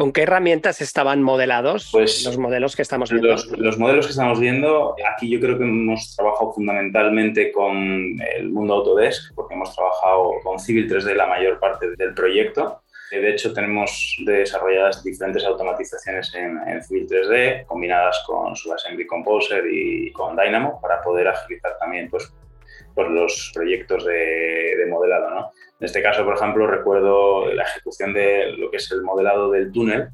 ¿Con 0.00 0.12
qué 0.14 0.22
herramientas 0.22 0.80
estaban 0.80 1.22
modelados 1.22 1.90
pues 1.92 2.24
los 2.24 2.38
modelos 2.38 2.74
que 2.74 2.80
estamos 2.80 3.10
viendo? 3.10 3.36
Los, 3.58 3.78
modelos 3.78 4.06
que 4.06 4.12
estamos 4.12 4.40
viendo, 4.40 4.96
aquí 5.14 5.28
yo 5.28 5.38
creo 5.40 5.58
que 5.58 5.64
hemos 5.64 6.16
trabajado 6.16 6.54
fundamentalmente 6.54 7.52
con 7.52 8.16
el 8.18 8.48
mundo 8.48 8.76
Autodesk, 8.76 9.34
porque 9.34 9.52
hemos 9.52 9.74
trabajado 9.74 10.30
con 10.42 10.58
Civil 10.58 10.90
3D 10.90 11.14
la 11.14 11.26
mayor 11.26 11.60
parte 11.60 11.94
del 11.96 12.14
proyecto. 12.14 12.80
De 13.10 13.28
hecho, 13.30 13.52
tenemos 13.52 14.16
desarrolladas 14.24 15.04
diferentes 15.04 15.44
automatizaciones 15.44 16.34
en, 16.34 16.82
Civil 16.82 17.06
3D, 17.06 17.66
combinadas 17.66 18.22
con 18.26 18.56
SubAssembly 18.56 19.06
Composer 19.06 19.64
y 19.70 20.10
con 20.12 20.34
Dynamo, 20.34 20.80
para 20.80 21.02
poder 21.02 21.28
agilizar 21.28 21.76
también 21.78 22.08
pues, 22.08 22.32
pues 22.94 23.08
los 23.08 23.52
proyectos 23.54 24.04
de, 24.04 24.76
de 24.76 24.86
modelado. 24.86 25.30
¿no? 25.30 25.52
En 25.80 25.86
este 25.86 26.02
caso, 26.02 26.24
por 26.24 26.36
ejemplo, 26.36 26.66
recuerdo 26.66 27.52
la 27.52 27.62
ejecución 27.62 28.12
de 28.12 28.52
lo 28.56 28.70
que 28.70 28.76
es 28.76 28.90
el 28.92 29.02
modelado 29.02 29.50
del 29.50 29.72
túnel. 29.72 30.08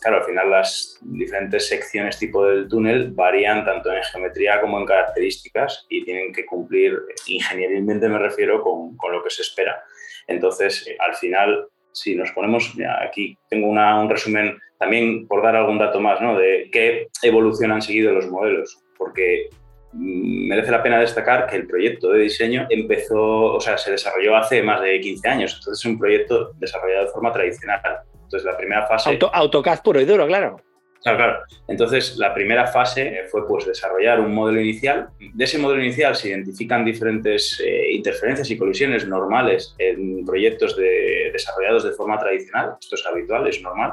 Claro, 0.00 0.18
al 0.18 0.24
final 0.24 0.50
las 0.50 0.98
diferentes 1.02 1.68
secciones 1.68 2.18
tipo 2.18 2.44
del 2.44 2.68
túnel 2.68 3.12
varían 3.12 3.64
tanto 3.64 3.92
en 3.92 4.02
geometría 4.02 4.60
como 4.60 4.78
en 4.78 4.86
características 4.86 5.86
y 5.88 6.04
tienen 6.04 6.32
que 6.32 6.44
cumplir, 6.44 6.98
ingenierilmente 7.26 8.08
me 8.08 8.18
refiero, 8.18 8.60
con, 8.60 8.96
con 8.96 9.12
lo 9.12 9.22
que 9.22 9.30
se 9.30 9.42
espera. 9.42 9.82
Entonces, 10.26 10.86
al 10.98 11.14
final, 11.14 11.68
si 11.92 12.16
nos 12.16 12.32
ponemos, 12.32 12.72
aquí 13.00 13.38
tengo 13.48 13.68
un 13.68 14.10
resumen 14.10 14.58
también 14.78 15.26
por 15.28 15.42
dar 15.42 15.56
algún 15.56 15.78
dato 15.78 16.00
más, 16.00 16.20
¿no? 16.20 16.36
De 16.36 16.68
qué 16.72 17.08
evolución 17.22 17.72
han 17.72 17.82
seguido 17.82 18.12
los 18.12 18.28
modelos, 18.28 18.78
porque 18.98 19.48
merece 19.96 20.70
la 20.70 20.82
pena 20.82 20.98
destacar 20.98 21.46
que 21.46 21.56
el 21.56 21.66
proyecto 21.66 22.10
de 22.10 22.20
diseño 22.20 22.66
empezó, 22.70 23.54
o 23.54 23.60
sea, 23.60 23.78
se 23.78 23.92
desarrolló 23.92 24.36
hace 24.36 24.62
más 24.62 24.80
de 24.80 25.00
15 25.00 25.28
años, 25.28 25.54
entonces 25.54 25.80
es 25.80 25.84
un 25.84 25.98
proyecto 25.98 26.52
desarrollado 26.58 27.06
de 27.06 27.10
forma 27.10 27.32
tradicional. 27.32 27.80
Entonces 28.22 28.44
la 28.44 28.56
primera 28.56 28.86
fase... 28.86 29.18
AutoCAD 29.32 29.82
puro 29.82 30.00
y 30.00 30.04
duro, 30.04 30.26
claro. 30.26 30.56
Claro, 31.04 31.18
claro. 31.18 31.38
Entonces, 31.68 32.16
la 32.16 32.32
primera 32.32 32.66
fase 32.66 33.24
fue 33.30 33.46
pues, 33.46 33.66
desarrollar 33.66 34.20
un 34.20 34.34
modelo 34.34 34.58
inicial. 34.58 35.08
De 35.34 35.44
ese 35.44 35.58
modelo 35.58 35.82
inicial 35.82 36.16
se 36.16 36.30
identifican 36.30 36.82
diferentes 36.82 37.60
eh, 37.62 37.92
interferencias 37.92 38.50
y 38.50 38.56
colisiones 38.56 39.06
normales 39.06 39.74
en 39.78 40.24
proyectos 40.24 40.74
de, 40.78 41.28
desarrollados 41.30 41.84
de 41.84 41.92
forma 41.92 42.18
tradicional. 42.18 42.76
Esto 42.80 42.94
es 42.94 43.04
habitual, 43.04 43.46
es 43.46 43.60
normal. 43.60 43.92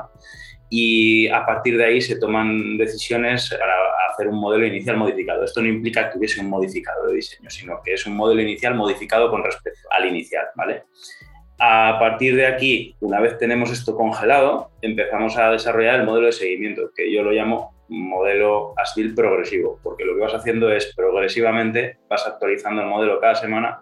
Y 0.73 1.27
a 1.27 1.45
partir 1.45 1.77
de 1.77 1.83
ahí 1.83 1.99
se 1.99 2.17
toman 2.17 2.77
decisiones 2.77 3.49
para 3.49 3.75
hacer 4.09 4.29
un 4.29 4.39
modelo 4.39 4.65
inicial 4.65 4.95
modificado. 4.95 5.43
Esto 5.43 5.61
no 5.61 5.67
implica 5.67 6.09
que 6.09 6.17
hubiese 6.17 6.39
un 6.39 6.49
modificado 6.49 7.07
de 7.07 7.15
diseño, 7.15 7.49
sino 7.49 7.81
que 7.83 7.93
es 7.93 8.05
un 8.05 8.15
modelo 8.15 8.41
inicial 8.41 8.75
modificado 8.75 9.29
con 9.29 9.43
respecto 9.43 9.81
al 9.91 10.05
inicial, 10.05 10.45
¿vale? 10.55 10.83
A 11.59 11.97
partir 11.99 12.37
de 12.37 12.47
aquí, 12.47 12.95
una 13.01 13.19
vez 13.19 13.37
tenemos 13.37 13.69
esto 13.69 13.95
congelado, 13.97 14.71
empezamos 14.81 15.37
a 15.37 15.51
desarrollar 15.51 15.99
el 15.99 16.05
modelo 16.05 16.27
de 16.27 16.31
seguimiento, 16.31 16.89
que 16.95 17.11
yo 17.11 17.21
lo 17.21 17.31
llamo 17.31 17.75
modelo 17.89 18.73
ASDIL 18.77 19.13
progresivo, 19.13 19.77
porque 19.83 20.05
lo 20.05 20.15
que 20.15 20.21
vas 20.21 20.33
haciendo 20.33 20.71
es 20.71 20.93
progresivamente, 20.95 21.97
vas 22.09 22.25
actualizando 22.25 22.81
el 22.81 22.87
modelo 22.87 23.19
cada 23.19 23.35
semana 23.35 23.81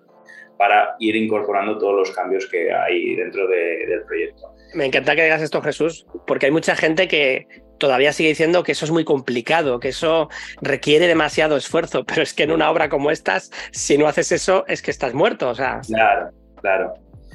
para 0.58 0.96
ir 1.00 1.16
incorporando 1.16 1.78
todos 1.78 1.96
los 1.96 2.12
cambios 2.12 2.48
que 2.48 2.74
hay 2.74 3.16
dentro 3.16 3.48
del 3.48 4.04
proyecto. 4.06 4.54
Me 4.74 4.86
encanta 4.86 5.16
que 5.16 5.24
digas 5.24 5.42
esto, 5.42 5.62
Jesús, 5.62 6.06
porque 6.28 6.48
hay 6.48 6.52
mucha 6.52 6.76
gente 6.76 7.08
que 7.08 7.48
todavía 7.80 8.14
sigue 8.14 8.30
diciendo 8.30 8.64
que 8.64 8.74
eso 8.74 8.86
es 8.86 8.92
muy 8.92 9.06
complicado, 9.06 9.80
que 9.80 9.90
eso 9.90 10.30
requiere 10.62 11.08
demasiado 11.08 11.58
esfuerzo, 11.58 12.04
pero 12.08 12.22
es 12.22 12.34
que 12.34 12.44
en 12.44 12.52
una 12.52 12.70
obra 12.70 12.90
como 12.90 13.12
estas, 13.12 13.52
si 13.72 13.98
no 13.98 14.08
haces 14.08 14.32
eso, 14.32 14.66
es 14.68 14.82
que 14.82 14.92
estás 14.92 15.14
muerto. 15.14 15.50
O 15.50 15.56
sea. 15.56 15.82
Claro, 15.88 16.30
claro. 16.62 16.94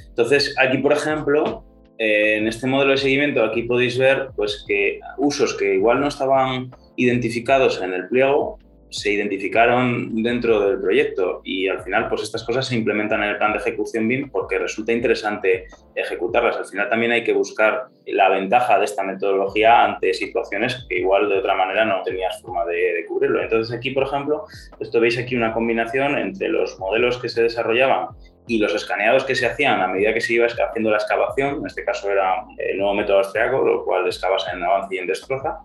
Entonces, 0.09 0.55
aquí, 0.59 0.79
por 0.79 0.93
ejemplo, 0.93 1.65
eh, 1.99 2.37
en 2.39 2.47
este 2.47 2.67
modelo 2.67 2.93
de 2.93 2.99
seguimiento, 2.99 3.43
aquí 3.45 3.63
podéis 3.63 3.99
ver 3.99 4.29
pues, 4.37 4.65
que 4.67 5.01
usos 5.19 5.55
que 5.55 5.75
igual 5.75 6.01
no 6.01 6.09
estaban 6.09 6.71
identificados 6.97 7.81
en 7.83 7.95
el 7.95 8.09
pliego, 8.09 8.59
se 8.95 9.11
identificaron 9.11 10.23
dentro 10.23 10.61
del 10.61 10.81
proyecto 10.81 11.41
y 11.43 11.67
al 11.67 11.83
final 11.83 12.09
pues 12.09 12.23
estas 12.23 12.45
cosas 12.45 12.65
se 12.67 12.77
implementan 12.77 13.25
en 13.25 13.31
el 13.31 13.39
plan 13.39 13.53
de 13.53 13.59
ejecución 13.59 14.07
BIM 14.07 14.31
porque 14.31 14.57
resulta 14.57 14.93
interesante 14.93 15.67
ejecutarlas. 15.97 16.57
Al 16.57 16.67
final 16.67 16.89
también 16.89 17.11
hay 17.11 17.25
que 17.25 17.33
buscar 17.33 17.87
la 18.07 18.29
ventaja 18.29 18.79
de 18.79 18.85
esta 18.85 19.03
metodología 19.03 19.85
ante 19.85 20.15
situaciones 20.15 20.87
que 20.89 20.99
igual 21.01 21.29
de 21.29 21.39
otra 21.39 21.57
manera 21.57 21.85
no 21.85 22.03
tenías 22.05 22.41
forma 22.41 22.65
de, 22.67 23.05
cubrirlo. 23.09 23.43
Entonces 23.43 23.77
aquí, 23.77 23.91
por 23.91 24.05
ejemplo, 24.05 24.45
esto 24.79 25.01
veis 25.01 25.19
aquí 25.19 25.35
una 25.35 25.53
combinación 25.53 26.17
entre 26.17 26.49
los 26.49 26.79
modelos 26.79 27.19
que 27.19 27.29
se 27.29 27.43
desarrollaban 27.43 28.09
y 28.47 28.59
los 28.59 28.75
escaneados 28.75 29.25
que 29.25 29.35
se 29.35 29.47
hacían 29.47 29.81
a 29.81 29.89
medida 29.89 30.13
que 30.13 30.21
se 30.21 30.35
iba 30.35 30.47
haciendo 30.47 30.91
la 30.91 30.99
excavación, 30.99 31.59
en 31.61 31.67
este 31.67 31.85
caso 31.85 32.11
era 32.11 32.45
el 32.59 32.79
nuevo 32.79 32.95
método 32.95 33.19
austriaco, 33.19 33.65
lo 33.65 33.85
cual 33.85 34.07
excavas 34.07 34.47
en 34.53 34.63
avance 34.63 34.95
y 34.95 34.99
en 34.99 35.07
destroza, 35.07 35.59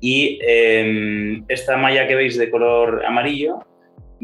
y 0.00 0.38
em, 0.42 1.44
esta 1.48 1.76
malla 1.76 2.06
que 2.06 2.14
veis 2.14 2.38
de 2.38 2.50
color 2.50 3.04
amarillo, 3.04 3.60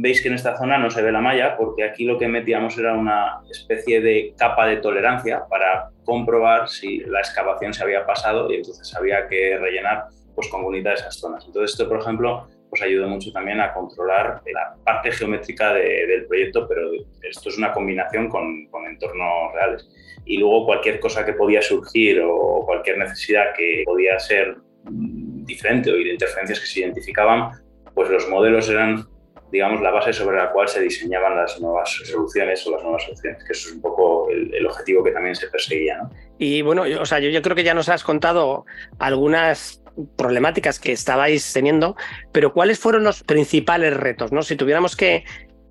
veis 0.00 0.22
que 0.22 0.28
en 0.28 0.34
esta 0.34 0.56
zona 0.56 0.78
no 0.78 0.90
se 0.90 1.02
ve 1.02 1.10
la 1.10 1.20
malla 1.20 1.56
porque 1.56 1.84
aquí 1.84 2.04
lo 2.04 2.18
que 2.18 2.28
metíamos 2.28 2.78
era 2.78 2.94
una 2.94 3.40
especie 3.50 4.00
de 4.00 4.32
capa 4.38 4.66
de 4.66 4.76
tolerancia 4.76 5.44
para 5.50 5.90
comprobar 6.04 6.68
si 6.68 6.98
la 7.00 7.18
excavación 7.18 7.74
se 7.74 7.82
había 7.82 8.06
pasado 8.06 8.50
y 8.50 8.56
entonces 8.56 8.94
había 8.94 9.26
que 9.26 9.58
rellenar 9.58 10.04
pues, 10.36 10.48
con 10.48 10.62
bonita 10.62 10.92
esas 10.92 11.18
zonas. 11.18 11.44
Entonces 11.46 11.72
esto, 11.72 11.88
por 11.88 12.00
ejemplo, 12.00 12.46
pues 12.68 12.82
ayudó 12.82 13.08
mucho 13.08 13.32
también 13.32 13.60
a 13.60 13.72
controlar 13.72 14.42
la 14.52 14.76
parte 14.84 15.10
geométrica 15.12 15.72
del 15.74 16.26
proyecto, 16.26 16.66
pero 16.68 16.90
esto 17.22 17.48
es 17.48 17.58
una 17.58 17.72
combinación 17.72 18.28
con, 18.28 18.66
con, 18.66 18.86
entornos 18.86 19.52
reales. 19.54 19.88
Y 20.24 20.38
luego 20.38 20.66
cualquier 20.66 21.00
cosa 21.00 21.24
que 21.24 21.32
podía 21.32 21.62
surgir 21.62 22.20
o 22.22 22.64
cualquier 22.66 22.98
necesidad 22.98 23.54
que 23.56 23.82
podía 23.84 24.18
ser 24.18 24.56
diferente 24.90 25.90
o 25.90 25.94
de 25.94 26.12
interferencias 26.12 26.60
que 26.60 26.66
se 26.66 26.80
identificaban, 26.80 27.52
pues 27.94 28.10
los 28.10 28.28
modelos 28.28 28.68
eran 28.68 29.06
digamos, 29.50 29.80
la 29.80 29.90
base 29.90 30.12
sobre 30.12 30.36
la 30.36 30.50
cual 30.50 30.68
se 30.68 30.80
diseñaban 30.80 31.36
las 31.36 31.60
nuevas 31.60 31.90
soluciones 32.04 32.66
o 32.66 32.72
las 32.72 32.82
nuevas 32.82 33.02
soluciones, 33.02 33.42
que 33.44 33.52
eso 33.52 33.68
es 33.68 33.74
un 33.74 33.80
poco 33.80 34.28
el, 34.30 34.66
objetivo 34.66 35.02
que 35.02 35.10
también 35.10 35.34
se 35.34 35.48
perseguía. 35.48 35.98
¿no? 35.98 36.10
Y 36.38 36.62
bueno, 36.62 36.82
o 37.00 37.06
sea, 37.06 37.18
yo, 37.18 37.30
yo 37.30 37.40
creo 37.42 37.56
que 37.56 37.64
ya 37.64 37.74
nos 37.74 37.88
has 37.88 38.04
contado 38.04 38.66
algunas 38.98 39.82
problemáticas 40.16 40.78
que 40.78 40.92
estabais 40.92 41.52
teniendo, 41.52 41.96
pero 42.32 42.52
¿cuáles 42.52 42.78
fueron 42.78 43.04
los 43.04 43.22
principales 43.22 43.96
retos? 43.96 44.32
¿no? 44.32 44.42
Si 44.42 44.56
tuviéramos 44.56 44.96
que 44.96 45.24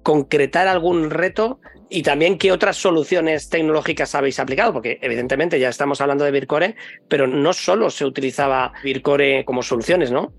concretar 0.04 0.68
algún 0.68 1.10
reto 1.10 1.60
y 1.90 2.02
también 2.02 2.38
qué 2.38 2.52
otras 2.52 2.78
soluciones 2.78 3.50
tecnológicas 3.50 4.16
habéis 4.16 4.40
aplicado, 4.40 4.74
porque 4.74 5.00
evidentemente 5.02 5.60
ya 5.60 5.70
estamos 5.70 6.00
hablando 6.02 6.24
de 6.24 6.32
Vircore, 6.32 6.76
pero 7.10 7.28
no 7.28 7.54
solo 7.54 7.90
se 7.90 8.06
utilizaba 8.06 8.72
Vircore 8.84 9.44
como 9.46 9.63
soluciones, 9.63 10.12
¿no? 10.12 10.34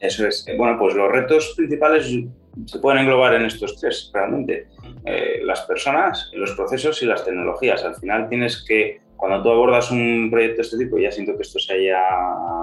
Eso 0.00 0.26
es. 0.26 0.44
Bueno, 0.58 0.76
pues 0.78 0.94
los 0.94 1.10
retos 1.10 1.54
principales 1.56 2.10
se 2.66 2.78
pueden 2.78 3.00
englobar 3.00 3.34
en 3.34 3.46
estos 3.46 3.80
tres, 3.80 4.10
realmente. 4.12 4.68
Eh, 5.06 5.40
las 5.44 5.62
personas, 5.62 6.30
los 6.34 6.52
procesos 6.52 7.02
y 7.02 7.06
las 7.06 7.24
tecnologías. 7.24 7.84
Al 7.84 7.94
final 7.96 8.28
tienes 8.28 8.64
que 8.66 9.00
cuando 9.16 9.42
tú 9.42 9.50
abordas 9.50 9.90
un 9.90 10.28
proyecto 10.30 10.56
de 10.56 10.62
este 10.62 10.78
tipo, 10.78 10.98
ya 10.98 11.10
siento 11.10 11.36
que 11.36 11.42
esto 11.42 11.58
se 11.58 11.74
haya 11.74 12.00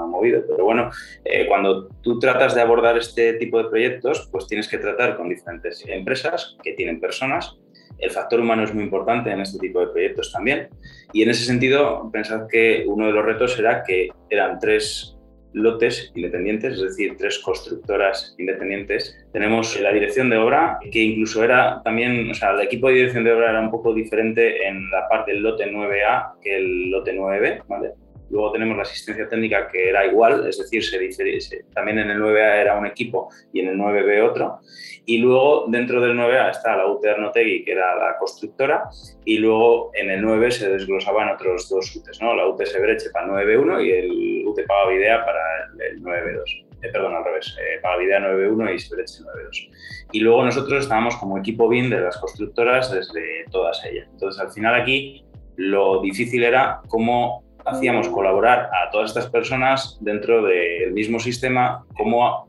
movido, 0.07 0.43
pero 0.47 0.65
bueno, 0.65 0.89
eh, 1.25 1.47
cuando 1.47 1.87
tú 2.01 2.19
tratas 2.19 2.55
de 2.55 2.61
abordar 2.61 2.97
este 2.97 3.33
tipo 3.33 3.61
de 3.61 3.69
proyectos, 3.69 4.27
pues 4.31 4.47
tienes 4.47 4.67
que 4.67 4.77
tratar 4.77 5.17
con 5.17 5.29
diferentes 5.29 5.83
empresas 5.87 6.57
que 6.63 6.73
tienen 6.73 6.99
personas. 6.99 7.57
El 7.97 8.09
factor 8.09 8.39
humano 8.39 8.63
es 8.63 8.73
muy 8.73 8.83
importante 8.83 9.31
en 9.31 9.41
este 9.41 9.59
tipo 9.59 9.79
de 9.79 9.87
proyectos 9.87 10.31
también. 10.31 10.69
Y 11.13 11.21
en 11.23 11.29
ese 11.29 11.45
sentido, 11.45 12.09
pensad 12.11 12.47
que 12.47 12.83
uno 12.87 13.07
de 13.07 13.13
los 13.13 13.25
retos 13.25 13.57
era 13.59 13.83
que 13.83 14.09
eran 14.29 14.57
tres 14.59 15.17
lotes 15.53 16.11
independientes, 16.15 16.75
es 16.75 16.81
decir, 16.81 17.15
tres 17.17 17.39
constructoras 17.39 18.35
independientes. 18.37 19.17
Tenemos 19.31 19.79
la 19.79 19.91
dirección 19.91 20.29
de 20.29 20.37
obra, 20.37 20.79
que 20.91 20.99
incluso 20.99 21.43
era 21.43 21.81
también, 21.83 22.29
o 22.29 22.33
sea, 22.33 22.51
el 22.51 22.61
equipo 22.61 22.87
de 22.87 22.95
dirección 22.95 23.23
de 23.23 23.33
obra 23.33 23.51
era 23.51 23.61
un 23.61 23.71
poco 23.71 23.93
diferente 23.93 24.67
en 24.67 24.89
la 24.89 25.07
parte 25.07 25.31
del 25.31 25.43
lote 25.43 25.71
9A 25.71 26.33
que 26.41 26.57
el 26.57 26.91
lote 26.91 27.15
9B, 27.15 27.63
¿vale? 27.67 27.91
Luego 28.31 28.53
tenemos 28.53 28.77
la 28.77 28.83
asistencia 28.83 29.27
técnica 29.27 29.67
que 29.67 29.89
era 29.89 30.05
igual, 30.05 30.47
es 30.47 30.57
decir, 30.57 30.83
se, 30.83 31.65
también 31.73 31.99
en 31.99 32.09
el 32.09 32.19
9A 32.19 32.61
era 32.61 32.79
un 32.79 32.85
equipo 32.85 33.29
y 33.51 33.59
en 33.59 33.67
el 33.67 33.77
9B 33.77 34.23
otro. 34.23 34.59
Y 35.05 35.17
luego 35.17 35.65
dentro 35.67 35.99
del 35.99 36.15
9A 36.17 36.51
está 36.51 36.77
la 36.77 36.87
UT 36.87 37.05
Arnotegui, 37.05 37.65
que 37.65 37.73
era 37.73 37.95
la 37.95 38.17
constructora, 38.17 38.85
y 39.25 39.37
luego 39.37 39.91
en 39.95 40.09
el 40.09 40.21
9 40.21 40.51
se 40.51 40.69
desglosaban 40.69 41.29
otros 41.29 41.67
dos 41.69 41.93
UTs, 41.93 42.21
¿no? 42.21 42.33
la 42.33 42.47
UT 42.47 42.63
Sebreche 42.63 43.09
para 43.09 43.25
el 43.25 43.47
9B1 43.47 43.85
y 43.85 43.91
el 43.91 44.47
UT 44.47 44.59
Pagavidea 44.65 45.25
para 45.25 45.41
el, 45.89 46.01
9B2. 46.01 46.67
Eh, 46.83 46.89
perdón, 46.91 47.15
al 47.15 47.25
revés, 47.25 47.55
eh, 47.59 47.79
Pagavidea 47.81 48.19
9B1 48.21 48.75
y 48.75 48.79
Sebreche 48.79 49.23
9B2. 49.23 49.69
Y 50.13 50.19
luego 50.21 50.45
nosotros 50.45 50.83
estábamos 50.83 51.17
como 51.17 51.37
equipo 51.37 51.67
BIM 51.67 51.89
de 51.89 51.99
las 51.99 52.17
constructoras 52.17 52.91
desde 52.91 53.45
todas 53.51 53.83
ellas. 53.85 54.07
Entonces, 54.11 54.41
al 54.41 54.51
final 54.51 54.75
aquí 54.75 55.25
lo 55.57 56.01
difícil 56.01 56.43
era 56.43 56.81
cómo 56.87 57.43
hacíamos 57.65 58.09
colaborar 58.09 58.69
a 58.73 58.89
todas 58.91 59.09
estas 59.09 59.29
personas 59.29 59.97
dentro 60.01 60.43
del 60.43 60.93
mismo 60.93 61.19
sistema, 61.19 61.85
cómo 61.95 62.47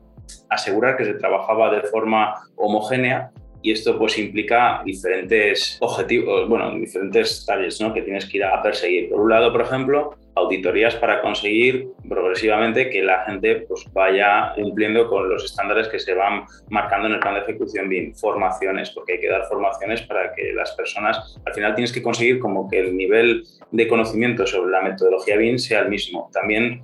asegurar 0.49 0.97
que 0.97 1.05
se 1.05 1.13
trabajaba 1.15 1.69
de 1.71 1.81
forma 1.83 2.35
homogénea 2.55 3.31
y 3.63 3.71
esto 3.71 3.97
pues 3.97 4.19
implica 4.19 4.81
diferentes 4.85 5.77
objetivos, 5.79 6.47
bueno, 6.49 6.77
diferentes 6.77 7.45
tareas 7.45 7.79
¿no? 7.79 7.93
que 7.93 8.01
tienes 8.01 8.25
que 8.25 8.37
ir 8.37 8.43
a 8.43 8.61
perseguir. 8.61 9.09
Por 9.09 9.21
un 9.21 9.29
lado, 9.29 9.53
por 9.53 9.61
ejemplo, 9.61 10.17
auditorías 10.35 10.95
para 10.95 11.21
conseguir 11.21 11.87
progresivamente 12.09 12.89
que 12.89 13.01
la 13.01 13.23
gente 13.23 13.65
pues, 13.67 13.85
vaya 13.93 14.51
cumpliendo 14.55 15.07
con 15.07 15.29
los 15.29 15.45
estándares 15.45 15.87
que 15.87 15.97
se 15.97 16.13
van 16.13 16.43
marcando 16.69 17.07
en 17.07 17.13
el 17.13 17.19
plan 17.21 17.35
de 17.35 17.41
ejecución 17.41 17.87
BIM, 17.87 18.13
formaciones, 18.15 18.89
porque 18.89 19.13
hay 19.13 19.19
que 19.21 19.29
dar 19.29 19.45
formaciones 19.45 20.01
para 20.01 20.33
que 20.33 20.51
las 20.51 20.73
personas, 20.73 21.39
al 21.45 21.53
final 21.53 21.73
tienes 21.73 21.93
que 21.93 22.03
conseguir 22.03 22.39
como 22.39 22.69
que 22.69 22.79
el 22.79 22.97
nivel 22.97 23.45
de 23.71 23.87
conocimiento 23.87 24.45
sobre 24.45 24.71
la 24.71 24.81
metodología 24.81 25.37
BIM 25.37 25.57
sea 25.57 25.79
el 25.79 25.89
mismo. 25.89 26.29
También 26.33 26.81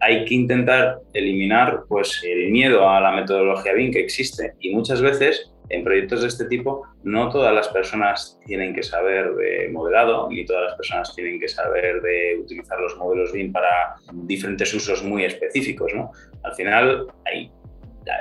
hay 0.00 0.24
que 0.24 0.34
intentar 0.34 0.98
eliminar 1.12 1.84
pues, 1.88 2.20
el 2.24 2.50
miedo 2.50 2.88
a 2.88 3.00
la 3.00 3.12
metodología 3.12 3.74
BIM 3.74 3.92
que 3.92 4.00
existe 4.00 4.54
y 4.58 4.74
muchas 4.74 5.00
veces 5.00 5.52
en 5.70 5.84
proyectos 5.84 6.22
de 6.22 6.28
este 6.28 6.44
tipo 6.44 6.86
no 7.04 7.30
todas 7.30 7.54
las 7.54 7.68
personas 7.68 8.38
tienen 8.44 8.74
que 8.74 8.82
saber 8.82 9.34
de 9.34 9.68
modelado, 9.72 10.28
ni 10.28 10.44
todas 10.44 10.64
las 10.64 10.74
personas 10.74 11.14
tienen 11.14 11.40
que 11.40 11.48
saber 11.48 12.02
de 12.02 12.38
utilizar 12.40 12.78
los 12.80 12.96
modelos 12.96 13.32
BIM 13.32 13.52
para 13.52 13.96
diferentes 14.12 14.74
usos 14.74 15.02
muy 15.02 15.24
específicos. 15.24 15.94
¿no? 15.94 16.10
Al 16.42 16.54
final 16.54 17.06
hay, 17.24 17.50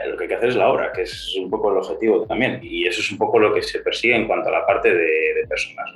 lo 0.08 0.16
que 0.16 0.24
hay 0.24 0.28
que 0.30 0.36
hacer 0.36 0.50
es 0.50 0.56
la 0.56 0.70
obra, 0.70 0.92
que 0.94 1.02
es 1.02 1.36
un 1.40 1.50
poco 1.50 1.72
el 1.72 1.78
objetivo 1.78 2.26
también, 2.26 2.60
y 2.62 2.88
eso 2.88 3.02
es 3.02 3.12
un 3.12 3.18
poco 3.18 3.40
lo 3.40 3.54
que 3.54 3.64
se 3.64 3.80
persigue 3.80 4.16
en 4.16 4.28
cuanto 4.28 4.50
a 4.50 4.52
la 4.52 4.66
parte 4.66 4.94
de, 4.94 5.46
personas. 5.48 5.90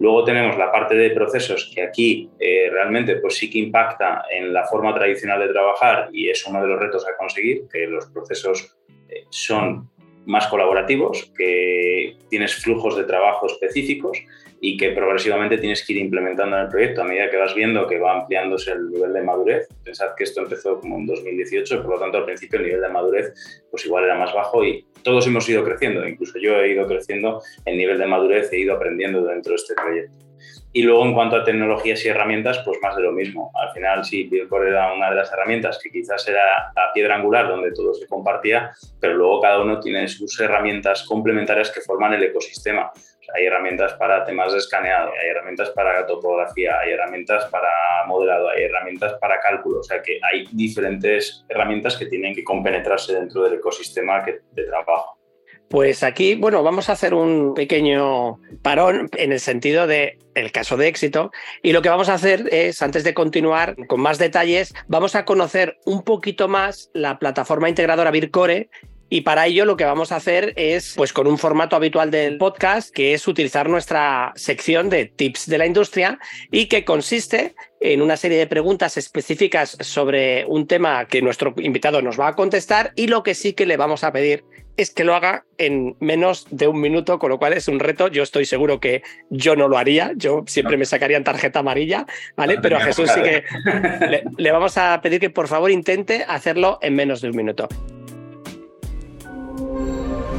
Luego 0.00 0.24
tenemos 0.24 0.58
la 0.58 0.72
parte 0.72 0.96
de 0.96 1.10
procesos 1.10 1.70
que 1.72 1.82
aquí 1.82 2.28
eh, 2.40 2.68
realmente 2.72 3.16
pues 3.16 3.36
sí 3.36 3.48
que 3.48 3.58
impacta 3.58 4.24
en 4.28 4.52
la 4.52 4.64
forma 4.64 4.92
tradicional 4.92 5.38
de 5.38 5.52
trabajar 5.52 6.08
y 6.12 6.28
es 6.28 6.44
uno 6.46 6.60
de 6.60 6.66
los 6.66 6.80
retos 6.80 7.06
a 7.06 7.16
conseguir, 7.16 7.68
que 7.72 7.86
los 7.86 8.06
procesos 8.06 8.76
eh, 9.08 9.26
son 9.30 9.88
más 10.26 10.46
colaborativos, 10.46 11.30
que 11.36 12.16
tienes 12.28 12.54
flujos 12.54 12.96
de 12.96 13.04
trabajo 13.04 13.46
específicos 13.46 14.18
y 14.64 14.76
que 14.76 14.90
progresivamente 14.90 15.58
tienes 15.58 15.84
que 15.84 15.92
ir 15.92 15.98
implementando 15.98 16.56
en 16.56 16.62
el 16.62 16.68
proyecto 16.68 17.02
a 17.02 17.04
medida 17.04 17.28
que 17.28 17.36
vas 17.36 17.52
viendo 17.52 17.86
que 17.88 17.98
va 17.98 18.20
ampliándose 18.20 18.70
el 18.70 18.90
nivel 18.90 19.12
de 19.12 19.22
madurez. 19.22 19.68
Pensad 19.82 20.14
que 20.16 20.22
esto 20.22 20.40
empezó 20.40 20.78
como 20.78 20.98
en 20.98 21.06
2018, 21.06 21.82
por 21.82 21.90
lo 21.90 21.98
tanto 21.98 22.18
al 22.18 22.24
principio 22.24 22.60
el 22.60 22.66
nivel 22.66 22.80
de 22.80 22.88
madurez 22.88 23.32
pues 23.70 23.84
igual 23.84 24.04
era 24.04 24.16
más 24.16 24.32
bajo 24.32 24.64
y 24.64 24.86
todos 25.02 25.26
hemos 25.26 25.48
ido 25.48 25.64
creciendo, 25.64 26.06
incluso 26.06 26.38
yo 26.38 26.60
he 26.60 26.70
ido 26.70 26.86
creciendo 26.86 27.42
en 27.64 27.76
nivel 27.76 27.98
de 27.98 28.06
madurez, 28.06 28.52
he 28.52 28.60
ido 28.60 28.74
aprendiendo 28.74 29.24
dentro 29.24 29.50
de 29.50 29.56
este 29.56 29.74
proyecto. 29.74 30.12
Y 30.74 30.82
luego 30.82 31.04
en 31.04 31.12
cuanto 31.12 31.36
a 31.36 31.44
tecnologías 31.44 32.02
y 32.04 32.08
herramientas, 32.08 32.62
pues 32.64 32.78
más 32.80 32.96
de 32.96 33.02
lo 33.02 33.12
mismo. 33.12 33.52
Al 33.54 33.72
final 33.74 34.04
sí, 34.04 34.24
Buildcore 34.24 34.70
era 34.70 34.92
una 34.94 35.10
de 35.10 35.16
las 35.16 35.30
herramientas 35.30 35.78
que 35.82 35.90
quizás 35.90 36.26
era 36.26 36.72
la 36.74 36.92
piedra 36.94 37.16
angular 37.16 37.46
donde 37.46 37.72
todo 37.72 37.92
se 37.92 38.06
compartía, 38.06 38.72
pero 38.98 39.14
luego 39.14 39.42
cada 39.42 39.60
uno 39.60 39.80
tiene 39.80 40.08
sus 40.08 40.40
herramientas 40.40 41.02
complementarias 41.02 41.70
que 41.70 41.82
forman 41.82 42.14
el 42.14 42.22
ecosistema. 42.22 42.90
hay 43.34 43.46
herramientas 43.46 43.94
para 43.94 44.24
temas 44.24 44.52
de 44.52 44.58
escaneado, 44.58 45.10
hay 45.12 45.28
herramientas 45.28 45.70
para 45.70 46.06
topografía, 46.06 46.78
hay 46.80 46.92
herramientas 46.92 47.46
para 47.46 47.68
modelado, 48.06 48.48
hay 48.48 48.64
herramientas 48.64 49.14
para 49.20 49.40
cálculo. 49.40 49.80
O 49.80 49.82
sea 49.82 50.02
que 50.02 50.18
hay 50.22 50.46
diferentes 50.52 51.44
herramientas 51.48 51.96
que 51.96 52.06
tienen 52.06 52.34
que 52.34 52.44
compenetrarse 52.44 53.14
dentro 53.14 53.44
del 53.44 53.54
ecosistema 53.54 54.22
de 54.22 54.64
trabajo. 54.64 55.21
Pues 55.72 56.02
aquí, 56.02 56.34
bueno, 56.34 56.62
vamos 56.62 56.90
a 56.90 56.92
hacer 56.92 57.14
un 57.14 57.54
pequeño 57.54 58.38
parón 58.60 59.08
en 59.16 59.32
el 59.32 59.40
sentido 59.40 59.86
de 59.86 60.18
el 60.34 60.52
caso 60.52 60.76
de 60.76 60.86
éxito. 60.86 61.32
Y 61.62 61.72
lo 61.72 61.80
que 61.80 61.88
vamos 61.88 62.10
a 62.10 62.14
hacer 62.14 62.46
es, 62.52 62.82
antes 62.82 63.04
de 63.04 63.14
continuar 63.14 63.74
con 63.86 64.02
más 64.02 64.18
detalles, 64.18 64.74
vamos 64.86 65.14
a 65.14 65.24
conocer 65.24 65.78
un 65.86 66.02
poquito 66.02 66.46
más 66.46 66.90
la 66.92 67.18
plataforma 67.18 67.70
integradora 67.70 68.10
Vircore 68.10 68.68
y 69.12 69.20
para 69.20 69.46
ello 69.46 69.66
lo 69.66 69.76
que 69.76 69.84
vamos 69.84 70.10
a 70.10 70.16
hacer 70.16 70.54
es, 70.56 70.94
pues 70.96 71.12
con 71.12 71.26
un 71.26 71.36
formato 71.36 71.76
habitual 71.76 72.10
del 72.10 72.38
podcast, 72.38 72.90
que 72.90 73.12
es 73.12 73.28
utilizar 73.28 73.68
nuestra 73.68 74.32
sección 74.36 74.88
de 74.88 75.04
tips 75.04 75.50
de 75.50 75.58
la 75.58 75.66
industria 75.66 76.18
y 76.50 76.64
que 76.64 76.86
consiste 76.86 77.54
en 77.78 78.00
una 78.00 78.16
serie 78.16 78.38
de 78.38 78.46
preguntas 78.46 78.96
específicas 78.96 79.76
sobre 79.80 80.46
un 80.46 80.66
tema 80.66 81.04
que 81.08 81.20
nuestro 81.20 81.52
invitado 81.58 82.00
nos 82.00 82.18
va 82.18 82.28
a 82.28 82.34
contestar 82.34 82.92
y 82.96 83.08
lo 83.08 83.22
que 83.22 83.34
sí 83.34 83.52
que 83.52 83.66
le 83.66 83.76
vamos 83.76 84.02
a 84.02 84.12
pedir 84.12 84.44
es 84.78 84.90
que 84.90 85.04
lo 85.04 85.14
haga 85.14 85.44
en 85.58 85.94
menos 86.00 86.46
de 86.50 86.66
un 86.66 86.80
minuto, 86.80 87.18
con 87.18 87.28
lo 87.28 87.38
cual 87.38 87.52
es 87.52 87.68
un 87.68 87.80
reto. 87.80 88.08
Yo 88.08 88.22
estoy 88.22 88.46
seguro 88.46 88.80
que 88.80 89.02
yo 89.28 89.56
no 89.56 89.68
lo 89.68 89.76
haría, 89.76 90.12
yo 90.16 90.42
siempre 90.46 90.78
me 90.78 90.86
sacaría 90.86 91.18
en 91.18 91.24
tarjeta 91.24 91.58
amarilla, 91.58 92.06
¿vale? 92.34 92.56
Pero 92.62 92.78
a 92.78 92.80
Jesús 92.80 93.10
sí 93.14 93.20
que 93.20 93.44
le, 94.38 94.52
vamos 94.52 94.78
a 94.78 94.98
pedir 95.02 95.20
que 95.20 95.28
por 95.28 95.48
favor 95.48 95.70
intente 95.70 96.24
hacerlo 96.26 96.78
en 96.80 96.94
menos 96.94 97.20
de 97.20 97.28
un 97.28 97.36
minuto. 97.36 97.68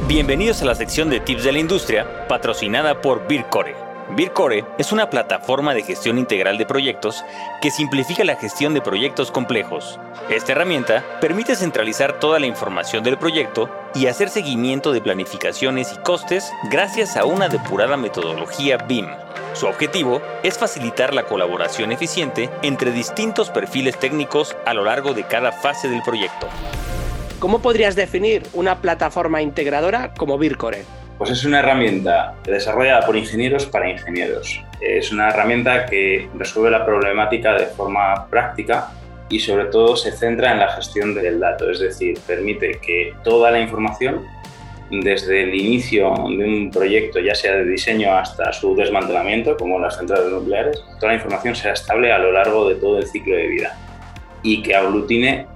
Bienvenidos 0.06 0.60
a 0.60 0.66
la 0.66 0.74
sección 0.74 1.08
de 1.08 1.18
tips 1.18 1.44
de 1.44 1.52
la 1.52 1.58
industria, 1.58 2.28
patrocinada 2.28 3.00
por 3.00 3.26
Bircore. 3.26 3.74
Bircore 4.10 4.66
es 4.76 4.92
una 4.92 5.08
plataforma 5.08 5.72
de 5.72 5.82
gestión 5.82 6.18
integral 6.18 6.58
de 6.58 6.66
proyectos 6.66 7.24
que 7.62 7.70
simplifica 7.70 8.22
la 8.22 8.36
gestión 8.36 8.74
de 8.74 8.82
proyectos 8.82 9.30
complejos. 9.30 9.98
Esta 10.28 10.52
herramienta 10.52 11.02
permite 11.22 11.56
centralizar 11.56 12.20
toda 12.20 12.38
la 12.38 12.46
información 12.46 13.02
del 13.02 13.16
proyecto 13.16 13.70
y 13.94 14.06
hacer 14.06 14.28
seguimiento 14.28 14.92
de 14.92 15.00
planificaciones 15.00 15.90
y 15.94 15.96
costes 16.02 16.52
gracias 16.70 17.16
a 17.16 17.24
una 17.24 17.48
depurada 17.48 17.96
metodología 17.96 18.76
BIM. 18.76 19.06
Su 19.54 19.66
objetivo 19.68 20.20
es 20.42 20.58
facilitar 20.58 21.14
la 21.14 21.24
colaboración 21.24 21.92
eficiente 21.92 22.50
entre 22.60 22.92
distintos 22.92 23.48
perfiles 23.48 23.98
técnicos 23.98 24.54
a 24.66 24.74
lo 24.74 24.84
largo 24.84 25.14
de 25.14 25.24
cada 25.24 25.50
fase 25.50 25.88
del 25.88 26.02
proyecto. 26.02 26.46
¿Cómo 27.44 27.60
podrías 27.60 27.94
definir 27.94 28.42
una 28.54 28.80
plataforma 28.80 29.42
integradora 29.42 30.14
como 30.14 30.38
Bircore? 30.38 30.84
Pues 31.18 31.28
es 31.28 31.44
una 31.44 31.58
herramienta 31.58 32.36
desarrollada 32.42 33.04
por 33.04 33.18
ingenieros 33.18 33.66
para 33.66 33.90
ingenieros. 33.90 34.62
Es 34.80 35.12
una 35.12 35.28
herramienta 35.28 35.84
que 35.84 36.26
resuelve 36.38 36.70
la 36.70 36.86
problemática 36.86 37.52
de 37.52 37.66
forma 37.66 38.28
práctica 38.30 38.92
y 39.28 39.40
sobre 39.40 39.66
todo 39.66 39.94
se 39.94 40.12
centra 40.12 40.52
en 40.52 40.60
la 40.60 40.70
gestión 40.70 41.14
del 41.14 41.38
dato, 41.38 41.70
es 41.70 41.80
decir, 41.80 42.18
permite 42.26 42.78
que 42.80 43.12
toda 43.22 43.50
la 43.50 43.60
información, 43.60 44.24
desde 44.90 45.42
el 45.42 45.54
inicio 45.54 46.14
de 46.14 46.44
un 46.46 46.70
proyecto, 46.70 47.20
ya 47.20 47.34
sea 47.34 47.56
de 47.56 47.66
diseño 47.66 48.10
hasta 48.16 48.54
su 48.54 48.74
desmantelamiento, 48.74 49.58
como 49.58 49.78
las 49.78 49.98
centrales 49.98 50.32
nucleares, 50.32 50.82
toda 50.98 51.12
la 51.12 51.16
información 51.16 51.54
sea 51.54 51.74
estable 51.74 52.10
a 52.10 52.16
lo 52.16 52.32
largo 52.32 52.70
de 52.70 52.76
todo 52.76 53.00
el 53.00 53.06
ciclo 53.06 53.36
de 53.36 53.48
vida 53.48 53.76
y 54.42 54.62
que 54.62 54.74
aglutine 54.74 55.46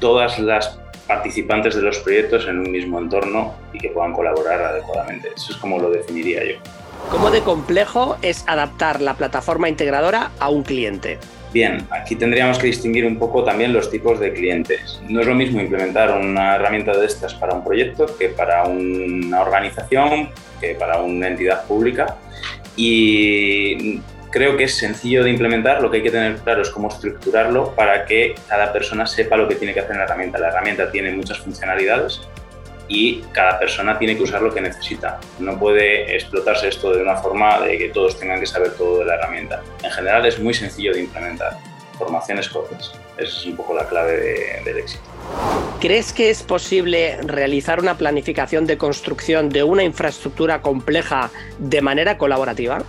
todas 0.00 0.38
las 0.38 0.78
participantes 1.06 1.74
de 1.74 1.82
los 1.82 1.98
proyectos 1.98 2.46
en 2.46 2.58
un 2.58 2.70
mismo 2.70 2.98
entorno 2.98 3.54
y 3.72 3.78
que 3.78 3.88
puedan 3.90 4.12
colaborar 4.12 4.60
adecuadamente. 4.62 5.30
Eso 5.36 5.52
es 5.52 5.58
como 5.58 5.78
lo 5.78 5.90
definiría 5.90 6.44
yo. 6.44 6.56
¿Cómo 7.10 7.30
de 7.30 7.40
complejo 7.40 8.16
es 8.22 8.44
adaptar 8.48 9.00
la 9.00 9.14
plataforma 9.14 9.68
integradora 9.68 10.32
a 10.40 10.48
un 10.48 10.62
cliente? 10.62 11.18
Bien, 11.52 11.86
aquí 11.90 12.16
tendríamos 12.16 12.58
que 12.58 12.66
distinguir 12.66 13.06
un 13.06 13.18
poco 13.18 13.44
también 13.44 13.72
los 13.72 13.90
tipos 13.90 14.18
de 14.18 14.32
clientes. 14.32 15.00
No 15.08 15.20
es 15.20 15.26
lo 15.26 15.34
mismo 15.34 15.60
implementar 15.60 16.12
una 16.18 16.56
herramienta 16.56 16.96
de 16.96 17.06
estas 17.06 17.34
para 17.34 17.54
un 17.54 17.64
proyecto 17.64 18.06
que 18.18 18.28
para 18.28 18.64
una 18.64 19.40
organización, 19.40 20.30
que 20.60 20.74
para 20.74 21.00
una 21.00 21.28
entidad 21.28 21.64
pública. 21.64 22.16
Y 22.76 24.00
creo 24.30 24.56
que 24.56 24.64
es 24.64 24.74
sencillo 24.74 25.24
de 25.24 25.30
implementar, 25.30 25.80
lo 25.82 25.90
que 25.90 25.98
hay 25.98 26.02
que 26.02 26.10
tener 26.10 26.36
claro 26.36 26.62
es 26.62 26.70
cómo 26.70 26.88
estructurarlo 26.88 27.74
para 27.74 28.04
que 28.04 28.34
cada 28.48 28.72
persona 28.72 29.06
sepa 29.06 29.36
lo 29.36 29.48
que 29.48 29.54
tiene 29.54 29.74
que 29.74 29.80
hacer 29.80 29.92
en 29.92 29.98
la 29.98 30.04
herramienta. 30.04 30.38
La 30.38 30.48
herramienta 30.48 30.90
tiene 30.90 31.12
muchas 31.12 31.38
funcionalidades 31.38 32.20
y 32.88 33.22
cada 33.32 33.58
persona 33.58 33.98
tiene 33.98 34.16
que 34.16 34.22
usar 34.22 34.42
lo 34.42 34.54
que 34.54 34.60
necesita. 34.60 35.18
No 35.38 35.58
puede 35.58 36.14
explotarse 36.14 36.68
esto 36.68 36.94
de 36.94 37.02
una 37.02 37.16
forma 37.16 37.60
de 37.60 37.78
que 37.78 37.88
todos 37.88 38.18
tengan 38.18 38.38
que 38.40 38.46
saber 38.46 38.72
todo 38.74 39.00
de 39.00 39.06
la 39.06 39.14
herramienta. 39.14 39.62
En 39.82 39.90
general 39.90 40.24
es 40.26 40.38
muy 40.38 40.54
sencillo 40.54 40.92
de 40.92 41.00
implementar. 41.00 41.58
formaciones 41.98 42.48
cortas. 42.50 42.92
Esa 43.16 43.38
es 43.38 43.46
un 43.46 43.56
poco 43.56 43.74
la 43.74 43.88
clave 43.88 44.60
del 44.62 44.76
éxito. 44.76 45.02
¿Crees 45.80 46.12
que 46.12 46.28
es 46.28 46.42
posible 46.42 47.16
realizar 47.22 47.80
una 47.80 47.96
planificación 47.96 48.66
de 48.66 48.76
construcción 48.76 49.48
de 49.48 49.62
una 49.62 49.82
infraestructura 49.82 50.60
compleja 50.60 51.30
de 51.58 51.80
manera 51.80 52.18
colaborativa? 52.18 52.84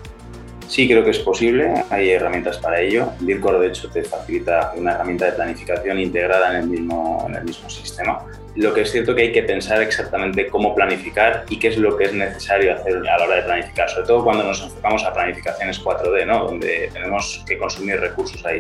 Sí, 0.67 0.87
creo 0.87 1.03
que 1.03 1.11
es 1.11 1.19
posible, 1.19 1.85
hay 1.89 2.11
herramientas 2.11 2.57
para 2.57 2.81
ello. 2.81 3.11
Vircore, 3.21 3.59
de 3.59 3.67
hecho, 3.67 3.89
te 3.89 4.03
facilita 4.03 4.73
una 4.75 4.93
herramienta 4.93 5.25
de 5.25 5.31
planificación 5.31 5.97
integrada 5.97 6.51
en 6.51 6.63
el 6.63 6.67
mismo, 6.67 7.25
en 7.29 7.35
el 7.35 7.43
mismo 7.45 7.69
sistema. 7.69 8.25
Lo 8.55 8.73
que 8.73 8.81
es 8.81 8.91
cierto 8.91 9.15
que 9.15 9.21
hay 9.21 9.31
que 9.31 9.43
pensar 9.43 9.81
exactamente 9.81 10.47
cómo 10.47 10.75
planificar 10.75 11.45
y 11.47 11.59
qué 11.59 11.69
es 11.69 11.77
lo 11.77 11.95
que 11.95 12.05
es 12.05 12.13
necesario 12.13 12.73
hacer 12.73 12.97
a 12.97 13.17
la 13.17 13.23
hora 13.23 13.35
de 13.35 13.43
planificar, 13.43 13.87
sobre 13.89 14.07
todo 14.07 14.23
cuando 14.23 14.43
nos 14.43 14.61
enfocamos 14.61 15.05
a 15.05 15.13
planificaciones 15.13 15.81
4D, 15.81 16.25
¿no? 16.25 16.45
donde 16.45 16.89
tenemos 16.91 17.43
que 17.47 17.57
consumir 17.57 17.99
recursos 17.99 18.43
ahí. 18.45 18.59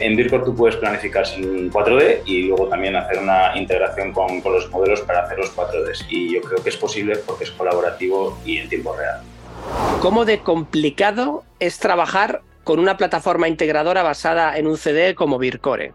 En 0.00 0.16
Vircore 0.16 0.44
tú 0.44 0.54
puedes 0.54 0.76
planificar 0.76 1.26
sin 1.26 1.72
4D 1.72 2.22
y 2.26 2.42
luego 2.48 2.68
también 2.68 2.96
hacer 2.96 3.18
una 3.18 3.56
integración 3.56 4.12
con, 4.12 4.42
los 4.44 4.70
modelos 4.70 5.00
para 5.02 5.22
hacer 5.22 5.38
los 5.38 5.54
4Ds. 5.56 6.06
Y 6.10 6.34
yo 6.34 6.40
creo 6.40 6.62
que 6.62 6.70
es 6.70 6.76
posible 6.76 7.16
porque 7.24 7.44
es 7.44 7.50
colaborativo 7.52 8.38
y 8.44 8.58
en 8.58 8.68
tiempo 8.68 8.94
real. 8.96 9.22
¿Cómo 10.00 10.24
de 10.24 10.40
complicado 10.40 11.44
es 11.58 11.78
trabajar 11.78 12.42
con 12.64 12.78
una 12.78 12.96
plataforma 12.96 13.48
integradora 13.48 14.02
basada 14.02 14.56
en 14.56 14.66
un 14.66 14.76
CD 14.76 15.14
como 15.14 15.38
Vircore? 15.38 15.92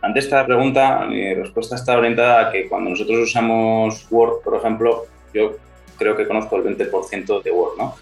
Ante 0.00 0.20
esta 0.20 0.46
pregunta, 0.46 1.04
mi 1.06 1.34
respuesta 1.34 1.76
está 1.76 1.98
orientada 1.98 2.48
a 2.48 2.52
que 2.52 2.68
cuando 2.68 2.90
nosotros 2.90 3.18
usamos 3.18 4.06
Word, 4.10 4.42
por 4.42 4.56
ejemplo, 4.56 5.06
yo 5.34 5.56
creo 5.98 6.16
que 6.16 6.26
conozco 6.26 6.56
el 6.56 6.76
20% 6.76 7.42
de 7.42 7.50
Word, 7.50 7.76
¿no? 7.78 7.94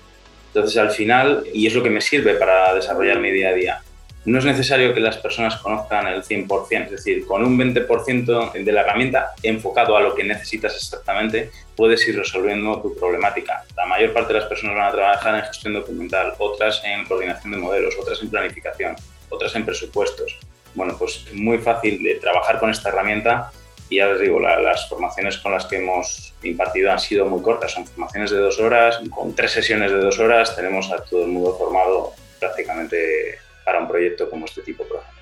Entonces, 0.49 0.79
al 0.79 0.91
final, 0.91 1.45
y 1.53 1.67
es 1.67 1.75
lo 1.75 1.83
que 1.83 1.91
me 1.91 2.01
sirve 2.01 2.35
para 2.35 2.75
desarrollar 2.75 3.19
mi 3.19 3.31
día 3.31 3.51
a 3.51 3.53
día, 3.53 3.83
no 4.27 4.41
es 4.41 4.45
necesario 4.45 4.93
que 4.93 5.01
las 5.01 5.17
personas 5.19 5.57
conozcan 5.59 6.09
el 6.09 6.25
100%, 6.25 6.85
es 6.87 6.91
decir, 6.91 7.25
con 7.27 7.45
un 7.45 7.57
20% 7.57 8.53
de 8.53 8.73
la 8.73 8.81
herramienta 8.81 9.31
enfocado 9.41 9.97
a 9.97 10.01
lo 10.01 10.17
que 10.17 10.25
necesitas 10.25 10.75
exactamente, 10.75 11.53
puedes 11.77 12.07
ir 12.09 12.19
resolviendo 12.19 12.81
tu 12.83 12.97
problemática. 12.97 13.65
La 13.77 13.87
mayor 13.87 14.13
parte 14.13 14.33
de 14.33 14.41
las 14.41 14.49
personas 14.49 14.75
van 14.75 14.89
a 14.89 14.93
trabajar 14.93 15.37
en 15.37 15.43
gestión 15.43 15.75
documental, 15.75 16.33
otras 16.39 16.83
en 16.85 17.05
coordinación 17.05 17.53
de 17.53 17.59
modelos, 17.59 17.95
otras 18.01 18.21
en 18.21 18.29
planificación, 18.29 18.97
otras 19.29 19.55
en 19.55 19.65
presupuestos. 19.65 20.39
Bueno, 20.75 20.97
pues 20.99 21.25
es 21.29 21.35
muy 21.35 21.59
fácil 21.59 22.03
de 22.03 22.17
trabajar 22.17 22.59
con 22.59 22.71
esta 22.71 22.89
herramienta 22.89 23.53
y 23.89 23.99
ya 23.99 24.09
les 24.09 24.21
digo, 24.21 24.41
las 24.41 24.89
formaciones 24.89 25.39
con 25.39 25.53
las 25.53 25.67
que 25.67 25.77
hemos 25.77 26.35
impartido 26.43 26.91
han 26.91 26.99
sido 26.99 27.27
muy 27.27 27.41
cortas, 27.43 27.71
son 27.71 27.87
formaciones 27.87 28.33
de 28.33 28.39
dos 28.39 28.59
horas, 28.59 29.01
con 29.09 29.37
tres 29.37 29.53
sesiones 29.53 29.93
de 29.93 29.99
dos 29.99 30.19
horas 30.19 30.57
tenemos 30.57 30.91
a 30.91 30.97
todo 31.05 31.23
el 31.23 31.31
mundo 31.31 31.57
formado 31.57 32.13
prácticamente 32.41 33.46
para 33.67 33.81
un 33.81 33.89
proyecto 33.89 34.31
como 34.31 34.47
este 34.47 34.63
tipo, 34.63 34.85
por 34.85 34.99
ejemplo. 34.99 35.17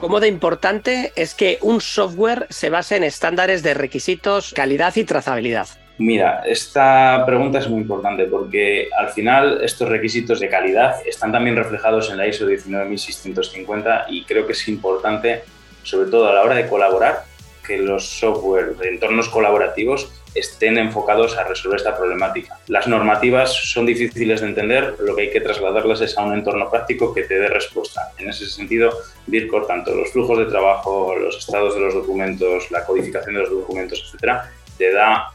¿Cómo 0.00 0.20
de 0.20 0.28
importante 0.28 1.12
es 1.16 1.34
que 1.34 1.58
un 1.60 1.80
software 1.80 2.46
se 2.48 2.70
base 2.70 2.96
en 2.96 3.04
estándares 3.04 3.62
de 3.62 3.74
requisitos, 3.74 4.52
calidad 4.54 4.96
y 4.96 5.04
trazabilidad? 5.04 5.68
Mira, 5.98 6.42
esta 6.46 7.22
pregunta 7.26 7.58
es 7.58 7.68
muy 7.68 7.82
importante 7.82 8.24
porque 8.24 8.88
al 8.98 9.10
final 9.10 9.60
estos 9.62 9.88
requisitos 9.88 10.40
de 10.40 10.48
calidad 10.48 10.96
están 11.06 11.30
también 11.30 11.56
reflejados 11.56 12.10
en 12.10 12.16
la 12.16 12.26
ISO 12.26 12.46
19650 12.46 14.06
y 14.08 14.24
creo 14.24 14.46
que 14.46 14.52
es 14.52 14.68
importante, 14.68 15.42
sobre 15.82 16.10
todo 16.10 16.28
a 16.28 16.34
la 16.34 16.42
hora 16.42 16.54
de 16.54 16.66
colaborar, 16.66 17.24
que 17.66 17.78
los 17.78 18.08
software 18.08 18.76
de 18.76 18.88
entornos 18.88 19.28
colaborativos 19.28 20.21
estén 20.34 20.78
enfocados 20.78 21.36
a 21.36 21.44
resolver 21.44 21.78
esta 21.78 21.96
problemática. 21.96 22.58
Las 22.68 22.86
normativas 22.86 23.52
son 23.52 23.86
difíciles 23.86 24.40
de 24.40 24.48
entender, 24.48 24.96
lo 25.00 25.14
que 25.14 25.22
hay 25.22 25.30
que 25.30 25.40
trasladarlas 25.40 26.00
es 26.00 26.16
a 26.16 26.22
un 26.22 26.34
entorno 26.34 26.70
práctico 26.70 27.12
que 27.12 27.22
te 27.22 27.38
dé 27.38 27.48
respuesta. 27.48 28.12
En 28.18 28.28
ese 28.28 28.46
sentido, 28.46 28.92
Vircore, 29.26 29.66
tanto 29.66 29.94
los 29.94 30.10
flujos 30.10 30.38
de 30.38 30.46
trabajo, 30.46 31.14
los 31.16 31.38
estados 31.38 31.74
de 31.74 31.80
los 31.80 31.94
documentos, 31.94 32.70
la 32.70 32.84
codificación 32.84 33.34
de 33.34 33.40
los 33.40 33.50
documentos, 33.50 34.02
etcétera, 34.06 34.50
te 34.78 34.92
da 34.92 35.30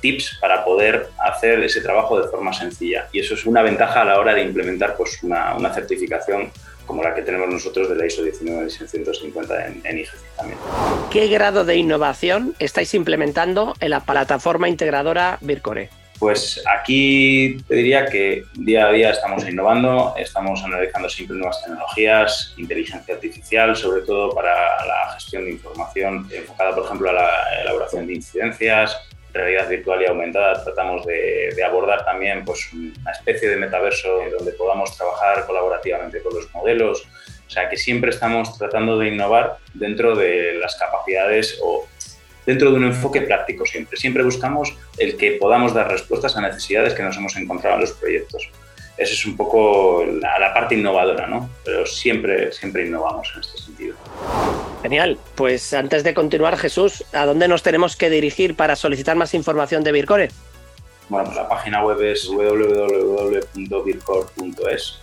tips 0.00 0.38
para 0.40 0.64
poder 0.64 1.10
hacer 1.18 1.62
ese 1.62 1.80
trabajo 1.80 2.20
de 2.20 2.28
forma 2.28 2.52
sencilla. 2.52 3.08
Y 3.12 3.20
eso 3.20 3.34
es 3.34 3.46
una 3.46 3.62
ventaja 3.62 4.02
a 4.02 4.04
la 4.04 4.18
hora 4.18 4.34
de 4.34 4.42
implementar 4.42 4.96
pues, 4.96 5.22
una 5.22 5.72
certificación 5.72 6.50
como 6.86 7.02
la 7.02 7.14
que 7.14 7.22
tenemos 7.22 7.48
nosotros 7.48 7.88
de 7.88 7.96
la 7.96 8.06
ISO 8.06 8.22
19650 8.22 9.66
en, 9.66 9.82
en 9.84 10.04
también. 10.36 10.58
¿Qué 11.10 11.28
grado 11.28 11.64
de 11.64 11.76
innovación 11.76 12.54
estáis 12.58 12.94
implementando 12.94 13.74
en 13.80 13.90
la 13.90 14.00
plataforma 14.00 14.68
integradora 14.68 15.38
Vircore? 15.40 15.90
Pues 16.22 16.62
aquí 16.72 17.56
te 17.66 17.74
diría 17.74 18.06
que 18.06 18.44
día 18.54 18.86
a 18.86 18.92
día 18.92 19.10
estamos 19.10 19.48
innovando, 19.48 20.14
estamos 20.16 20.62
analizando 20.62 21.08
siempre 21.08 21.36
nuevas 21.36 21.60
tecnologías, 21.64 22.54
inteligencia 22.58 23.14
artificial, 23.14 23.74
sobre 23.74 24.02
todo 24.02 24.32
para 24.32 24.54
la 24.86 25.14
gestión 25.14 25.46
de 25.46 25.50
información 25.50 26.28
enfocada, 26.30 26.76
por 26.76 26.84
ejemplo, 26.84 27.10
a 27.10 27.14
la 27.14 27.60
elaboración 27.62 28.06
de 28.06 28.14
incidencias, 28.14 28.96
realidad 29.32 29.68
virtual 29.68 30.02
y 30.02 30.06
aumentada 30.06 30.62
tratamos 30.62 31.06
de, 31.06 31.54
abordar 31.64 32.04
también 32.04 32.44
pues, 32.44 32.72
una 32.72 33.12
especie 33.12 33.48
de 33.48 33.56
metaverso 33.56 34.08
donde 34.36 34.52
podamos 34.52 34.96
trabajar 34.96 35.46
colaborativamente 35.46 36.22
con 36.22 36.34
los 36.34 36.52
modelos. 36.54 37.02
O 37.46 37.50
sea, 37.50 37.68
que 37.68 37.76
siempre 37.76 38.10
estamos 38.10 38.56
tratando 38.56 38.98
de 38.98 39.08
innovar 39.08 39.58
dentro 39.74 40.16
de 40.16 40.54
las 40.54 40.76
capacidades 40.76 41.58
o 41.62 41.86
dentro 42.46 42.70
de 42.70 42.76
un 42.76 42.84
enfoque 42.84 43.22
práctico 43.22 43.66
siempre. 43.66 43.96
Siempre 43.96 44.22
buscamos 44.22 44.74
el 44.98 45.16
que 45.16 45.32
podamos 45.32 45.74
dar 45.74 45.90
respuestas 45.90 46.36
a 46.36 46.40
necesidades 46.40 46.94
que 46.94 47.02
nos 47.02 47.16
hemos 47.16 47.36
encontrado 47.36 47.76
en 47.76 47.82
los 47.82 47.92
proyectos. 47.92 48.48
Esa 49.02 49.14
es 49.14 49.26
un 49.26 49.36
poco 49.36 50.04
la, 50.04 50.38
la 50.38 50.54
parte 50.54 50.74
innovadora, 50.74 51.26
¿no? 51.26 51.50
Pero 51.64 51.86
siempre, 51.86 52.52
siempre 52.52 52.86
innovamos 52.86 53.30
en 53.34 53.40
este 53.40 53.58
sentido. 53.58 53.96
Genial. 54.82 55.18
Pues 55.34 55.72
antes 55.74 56.04
de 56.04 56.14
continuar, 56.14 56.56
Jesús, 56.56 57.04
¿a 57.12 57.26
dónde 57.26 57.48
nos 57.48 57.62
tenemos 57.62 57.96
que 57.96 58.08
dirigir 58.10 58.56
para 58.56 58.76
solicitar 58.76 59.16
más 59.16 59.34
información 59.34 59.84
de 59.84 59.92
Vircore? 59.92 60.30
Bueno, 61.08 61.26
pues 61.26 61.36
la 61.36 61.48
página 61.48 61.84
web 61.84 62.00
es 62.02 62.26
www.vircore.es 62.26 65.02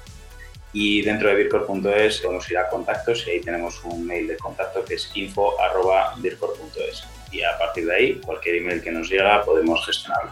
y 0.71 1.01
dentro 1.01 1.29
de 1.29 1.35
vircore.es 1.35 2.19
podemos 2.19 2.51
ir 2.51 2.57
a 2.57 2.69
contactos 2.69 3.27
y 3.27 3.31
ahí 3.31 3.41
tenemos 3.41 3.83
un 3.83 4.05
mail 4.05 4.27
de 4.27 4.37
contacto 4.37 4.85
que 4.85 4.93
es 4.95 5.11
info.vircore.es 5.15 7.03
y 7.31 7.43
a 7.43 7.57
partir 7.57 7.85
de 7.85 7.95
ahí 7.95 8.15
cualquier 8.15 8.57
email 8.57 8.81
que 8.81 8.91
nos 8.91 9.09
llega 9.09 9.43
podemos 9.43 9.85
gestionarlo. 9.85 10.31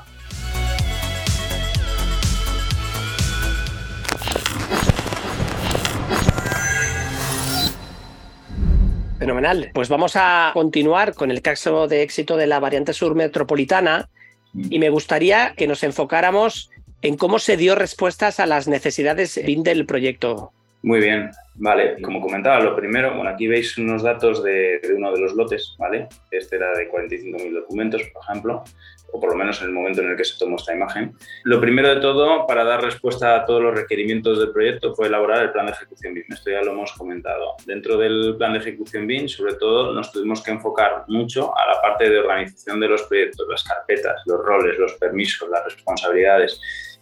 Fenomenal. 9.20 9.72
Pues 9.74 9.90
vamos 9.90 10.16
a 10.16 10.52
continuar 10.54 11.14
con 11.14 11.32
el 11.32 11.42
caso 11.42 11.88
de 11.88 12.04
éxito 12.04 12.38
de 12.38 12.48
la 12.48 12.60
variante 12.60 12.94
sur 12.94 13.16
metropolitana 13.16 14.10
mm. 14.54 14.68
y 14.70 14.80
me 14.80 14.90
gustaría 14.90 15.54
que 15.56 15.68
nos 15.68 15.84
enfocáramos 15.84 16.70
en 17.02 17.18
cómo 17.18 17.40
se 17.40 17.58
dio 17.58 17.76
respuestas 17.76 18.40
a 18.40 18.46
las 18.46 18.68
necesidades 18.68 19.36
del 19.36 19.86
proyecto. 19.86 20.52
Muy 20.84 21.00
bien, 21.00 21.32
vale. 21.56 22.02
Como 22.02 22.22
comentaba, 22.22 22.60
lo 22.60 22.76
primero, 22.76 23.16
bueno, 23.16 23.30
aquí 23.30 23.48
veis 23.48 23.78
unos 23.78 24.04
datos 24.04 24.44
de, 24.44 24.80
de 24.80 24.94
uno 24.94 25.12
de 25.12 25.20
los 25.20 25.34
lotes, 25.34 25.76
¿vale? 25.78 26.08
Este 26.32 26.56
era 26.56 26.72
de 26.78 26.90
45.000 26.90 27.54
documentos, 27.54 28.02
por 28.14 28.24
ejemplo 28.24 28.64
o 29.12 29.20
por 29.20 29.32
lo 29.32 29.36
menos 29.36 29.62
en 29.62 29.68
el 29.68 29.74
momento 29.74 30.02
en 30.02 30.12
el 30.12 30.18
que 30.18 30.26
se 30.26 30.38
tomó 30.38 30.58
esta 30.58 30.74
imagen. 30.74 31.14
Lo 31.44 31.60
primero 31.60 31.94
de 31.94 32.02
todo, 32.02 32.46
para 32.46 32.64
dar 32.64 32.84
respuesta 32.84 33.36
a 33.36 33.46
todos 33.46 33.62
los 33.62 33.76
requerimientos 33.76 34.40
del 34.40 34.52
proyecto, 34.52 34.96
fue 34.96 35.08
elaborar 35.08 35.44
el 35.44 35.52
plan 35.52 35.66
de 35.66 35.72
ejecución 35.72 36.14
BIM. 36.14 36.26
Esto 36.30 36.52
ya 36.52 36.62
lo 36.62 36.72
hemos 36.72 36.92
comentado. 36.94 37.56
Dentro 37.66 37.98
del 37.98 38.36
plan 38.38 38.54
de 38.54 38.60
ejecución 38.60 39.08
BIM, 39.08 39.28
sobre 39.28 39.56
todo, 39.56 39.94
nos 39.94 40.12
tuvimos 40.12 40.42
que 40.44 40.52
enfocar 40.52 41.06
mucho 41.08 41.56
a 41.58 41.68
la 41.68 41.82
parte 41.82 42.10
de 42.10 42.20
organización 42.20 42.80
de 42.80 42.88
los 42.90 43.04
proyectos, 43.04 43.48
las 43.50 43.64
carpetas, 43.64 44.22
los 44.26 44.44
roles, 44.44 44.78
los 44.78 44.94
permisos, 44.94 45.50
las 45.50 45.64
responsabilidades. 45.66 46.60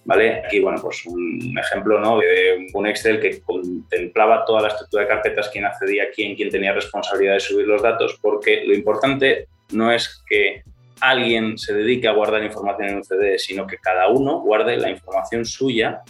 ¿Vale? 0.07 0.43
Aquí, 0.45 0.59
bueno, 0.59 0.79
pues 0.79 1.03
un 1.07 1.57
ejemplo 1.57 1.99
¿no? 1.99 2.19
de 2.19 2.67
un 2.75 2.85
Excel 2.85 3.19
que 3.19 3.41
contemplaba 3.41 4.45
toda 4.45 4.61
la 4.61 4.67
estructura 4.67 5.01
de 5.01 5.09
carpetas, 5.09 5.49
quién 5.49 5.65
accedía 5.65 6.03
a 6.03 6.09
quién, 6.15 6.35
quién 6.35 6.49
tenía 6.49 6.73
responsabilidad 6.73 7.33
de 7.33 7.39
subir 7.39 7.65
los 7.65 7.81
datos, 7.81 8.19
porque 8.21 8.63
lo 8.67 8.75
importante 8.75 9.47
no 9.71 9.91
es 9.91 10.23
que 10.29 10.61
alguien 11.01 11.57
se 11.57 11.73
dedique 11.73 12.07
a 12.07 12.13
guardar 12.13 12.43
información 12.43 12.89
en 12.89 12.95
un 12.97 13.03
CD, 13.03 13.37
sino 13.37 13.67
que 13.67 13.77
cada 13.77 14.07
uno 14.09 14.39
guarde 14.39 14.77
la 14.77 14.89
información 14.89 15.45
suya 15.45 16.01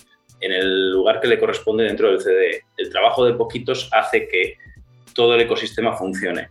en 0.42 0.52
el 0.52 0.92
lugar 0.92 1.20
que 1.20 1.28
le 1.28 1.40
corresponde 1.40 1.84
dentro 1.84 2.10
del 2.10 2.22
CD. 2.22 2.62
El 2.78 2.90
trabajo 2.90 3.26
de 3.26 3.34
poquitos 3.34 3.90
hace 3.92 4.28
que 4.28 4.58
todo 5.14 5.36
el 5.36 5.42
ecosistema 5.42 5.94
funcione. 5.94 6.50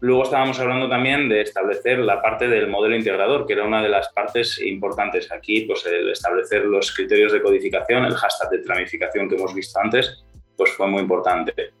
Luego 0.00 0.22
estábamos 0.22 0.60
hablando 0.60 0.88
también 0.88 1.28
de 1.28 1.40
establecer 1.40 1.98
la 1.98 2.22
parte 2.22 2.46
del 2.46 2.68
modelo 2.68 2.94
integrador, 2.94 3.46
que 3.46 3.54
era 3.54 3.64
una 3.64 3.82
de 3.82 3.88
las 3.88 4.08
partes 4.12 4.60
importantes. 4.60 5.30
Aquí, 5.32 5.62
pues 5.62 5.84
el 5.86 6.08
establecer 6.10 6.64
los 6.64 6.94
criterios 6.94 7.32
de 7.32 7.42
codificación, 7.42 8.04
el 8.04 8.14
hashtag 8.14 8.50
de 8.50 8.58
tramificación 8.58 9.28
que 9.28 9.34
hemos 9.34 9.52
visto 9.52 9.80
antes, 9.80 10.24
pues 10.56 10.70
fue 10.70 10.86
muy 10.86 11.02
importante 11.02 11.72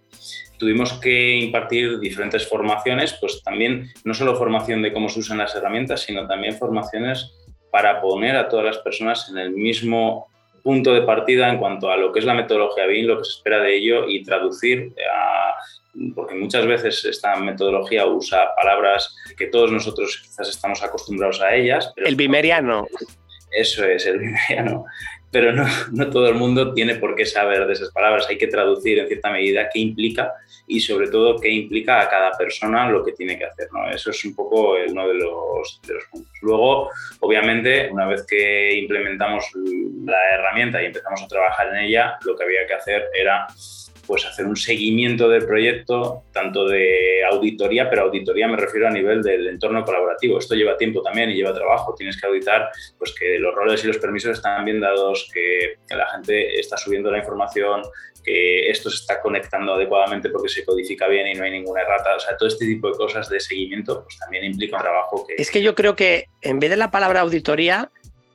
tuvimos 0.58 0.92
que 0.94 1.36
impartir 1.36 1.98
diferentes 1.98 2.46
formaciones, 2.46 3.16
pues 3.20 3.42
también 3.42 3.90
no 4.04 4.14
solo 4.14 4.36
formación 4.36 4.82
de 4.82 4.92
cómo 4.92 5.08
se 5.08 5.20
usan 5.20 5.38
las 5.38 5.54
herramientas, 5.54 6.02
sino 6.02 6.26
también 6.26 6.56
formaciones 6.56 7.32
para 7.70 8.00
poner 8.00 8.36
a 8.36 8.48
todas 8.48 8.64
las 8.64 8.78
personas 8.78 9.28
en 9.30 9.38
el 9.38 9.50
mismo 9.50 10.26
punto 10.62 10.92
de 10.92 11.02
partida 11.02 11.48
en 11.48 11.58
cuanto 11.58 11.90
a 11.90 11.96
lo 11.96 12.12
que 12.12 12.18
es 12.18 12.24
la 12.24 12.34
metodología 12.34 12.86
BIM, 12.86 13.06
lo 13.06 13.18
que 13.18 13.24
se 13.24 13.32
espera 13.32 13.60
de 13.60 13.76
ello 13.76 14.08
y 14.08 14.22
traducir 14.22 14.92
a 15.12 15.54
porque 16.14 16.34
muchas 16.34 16.66
veces 16.66 17.04
esta 17.04 17.36
metodología 17.36 18.06
usa 18.06 18.54
palabras 18.54 19.16
que 19.36 19.46
todos 19.46 19.72
nosotros 19.72 20.20
quizás 20.22 20.48
estamos 20.48 20.82
acostumbrados 20.82 21.40
a 21.40 21.54
ellas. 21.54 21.92
el 21.96 22.16
bimeriano. 22.16 22.86
Eso 23.50 23.84
es, 23.84 24.06
el 24.06 24.18
bimeriano. 24.18 24.84
Pero 25.30 25.52
no, 25.52 25.66
no, 25.92 26.08
todo 26.10 26.28
el 26.28 26.34
mundo 26.34 26.72
tiene 26.72 26.96
por 26.96 27.14
qué 27.14 27.26
saber 27.26 27.66
de 27.66 27.72
esas 27.72 27.90
palabras. 27.90 28.26
Hay 28.28 28.38
que 28.38 28.46
traducir 28.46 28.98
en 28.98 29.08
cierta 29.08 29.30
medida 29.30 29.68
qué 29.72 29.80
implica 29.80 30.32
y 30.66 30.80
sobre 30.80 31.08
todo 31.08 31.38
qué 31.38 31.50
implica 31.50 32.00
a 32.00 32.08
cada 32.08 32.32
persona 32.32 32.88
lo 32.88 33.04
que 33.04 33.12
tiene 33.12 33.38
que 33.38 33.44
hacer. 33.44 33.68
¿no? 33.72 33.90
Eso 33.90 34.10
es 34.10 34.24
un 34.24 34.34
poco 34.34 34.76
uno 34.88 35.08
de 35.08 35.14
los, 35.14 35.80
de 35.86 35.94
los 35.94 36.04
puntos. 36.10 36.32
Luego, 36.42 36.90
obviamente, 37.20 37.88
una 37.90 38.06
vez 38.06 38.24
que 38.26 38.74
implementamos 38.76 39.44
la 40.04 40.34
herramienta 40.34 40.82
y 40.82 40.86
empezamos 40.86 41.22
a 41.22 41.28
trabajar 41.28 41.68
en 41.74 41.84
ella, 41.84 42.18
lo 42.24 42.36
que 42.36 42.44
había 42.44 42.66
que 42.66 42.74
hacer 42.74 43.04
era 43.18 43.46
pues 44.08 44.24
hacer 44.24 44.46
un 44.46 44.56
seguimiento 44.56 45.28
del 45.28 45.44
proyecto, 45.44 46.24
tanto 46.32 46.66
de 46.66 47.22
auditoría, 47.30 47.90
pero 47.90 48.04
auditoría 48.04 48.48
me 48.48 48.56
refiero 48.56 48.88
a 48.88 48.90
nivel 48.90 49.22
del 49.22 49.46
entorno 49.46 49.84
colaborativo. 49.84 50.38
Esto 50.38 50.54
lleva 50.54 50.78
tiempo 50.78 51.02
también 51.02 51.28
y 51.28 51.34
lleva 51.34 51.52
trabajo. 51.52 51.94
Tienes 51.94 52.18
que 52.18 52.26
auditar 52.26 52.70
pues, 52.96 53.14
que 53.14 53.38
los 53.38 53.54
roles 53.54 53.84
y 53.84 53.86
los 53.86 53.98
permisos 53.98 54.38
están 54.38 54.64
bien 54.64 54.80
dados, 54.80 55.30
que, 55.32 55.76
la 55.94 56.08
gente 56.08 56.58
está 56.58 56.78
subiendo 56.78 57.10
la 57.10 57.18
información, 57.18 57.82
que 58.24 58.70
esto 58.70 58.88
se 58.88 58.96
está 58.96 59.20
conectando 59.20 59.74
adecuadamente 59.74 60.30
porque 60.30 60.48
se 60.48 60.64
codifica 60.64 61.06
bien 61.06 61.26
y 61.26 61.34
no 61.34 61.44
hay 61.44 61.50
ninguna 61.50 61.82
errata. 61.82 62.16
O 62.16 62.20
sea, 62.20 62.34
todo 62.38 62.48
este 62.48 62.64
tipo 62.64 62.88
de 62.88 62.96
cosas 62.96 63.28
de 63.28 63.40
seguimiento 63.40 64.04
pues, 64.04 64.18
también 64.18 64.42
implica 64.44 64.76
un 64.76 64.82
trabajo 64.82 65.26
que... 65.26 65.34
Es 65.36 65.50
que 65.50 65.60
yo 65.60 65.74
creo 65.74 65.96
que 65.96 66.28
en 66.40 66.60
vez 66.60 66.70
de 66.70 66.78
la 66.78 66.90
palabra 66.90 67.20
auditoría, 67.20 67.90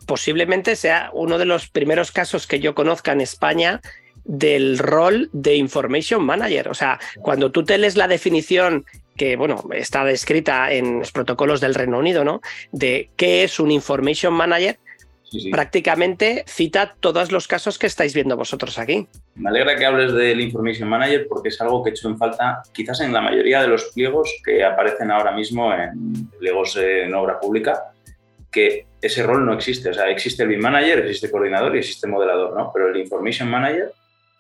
posiblemente 0.06 0.76
sea 0.76 1.10
uno 1.14 1.40
de 1.40 1.46
los 1.46 1.68
primeros 1.68 2.12
casos 2.12 2.46
que 2.46 2.60
yo 2.60 2.76
conozca 2.76 3.12
en 3.12 3.22
España 3.22 3.82
del 4.26 4.78
rol 4.78 5.30
de 5.34 5.56
Information 5.56 6.24
Manager. 6.24 6.70
O 6.70 6.74
sea, 6.74 7.00
cuando 7.22 7.52
tú 7.52 7.64
te 7.64 7.78
lees 7.78 7.98
la 7.98 8.08
definición 8.08 8.86
que, 9.16 9.36
bueno, 9.36 9.64
está 9.74 10.04
descrita 10.04 10.72
en 10.72 11.00
los 11.00 11.12
protocolos 11.12 11.62
del 11.62 11.76
Reino 11.76 12.00
Unido, 12.00 12.24
¿no? 12.24 12.42
De 12.72 13.10
qué 13.16 13.44
es 13.44 13.60
un 13.60 13.72
Information 13.72 14.34
Manager, 14.34 14.78
prácticamente 15.52 16.44
cita 16.48 16.96
todos 17.00 17.32
los 17.32 17.48
casos 17.48 17.80
que 17.80 17.88
estáis 17.88 18.14
viendo 18.14 18.38
vosotros 18.38 18.78
aquí. 18.78 19.08
Me 19.36 19.50
alegra 19.50 19.76
que 19.76 19.86
hables 19.86 20.14
del 20.14 20.42
Information 20.42 20.88
Manager 20.88 21.28
porque 21.28 21.50
es 21.50 21.60
algo 21.62 21.84
que 21.84 21.90
he 21.90 21.94
hecho 21.94 22.08
en 22.08 22.18
falta 22.18 22.62
quizás 22.72 23.02
en 23.02 23.14
la 23.14 23.22
mayoría 23.22 23.62
de 23.62 23.68
los 23.68 23.86
pliegos 23.86 24.32
que 24.44 24.64
aparecen 24.64 25.12
ahora 25.12 25.32
mismo 25.32 25.74
en 25.74 26.30
pliegos 26.40 26.76
en 26.78 27.14
obra 27.16 27.40
pública, 27.40 27.92
que 28.52 28.86
ese 29.02 29.24
rol 29.24 29.46
no 29.46 29.54
existe. 29.54 29.90
O 29.90 29.94
sea, 29.94 30.10
existe 30.10 30.44
el 30.44 30.50
BIM 30.50 30.62
Manager, 30.62 31.00
existe 31.00 31.28
el 31.28 31.32
coordinador 31.32 31.76
y 31.76 31.80
existe 31.80 32.08
el 32.08 32.14
modelador, 32.14 32.56
¿no? 32.56 32.72
Pero 32.72 32.90
el 32.90 32.98
Information 32.98 33.50
Manager 33.50 33.92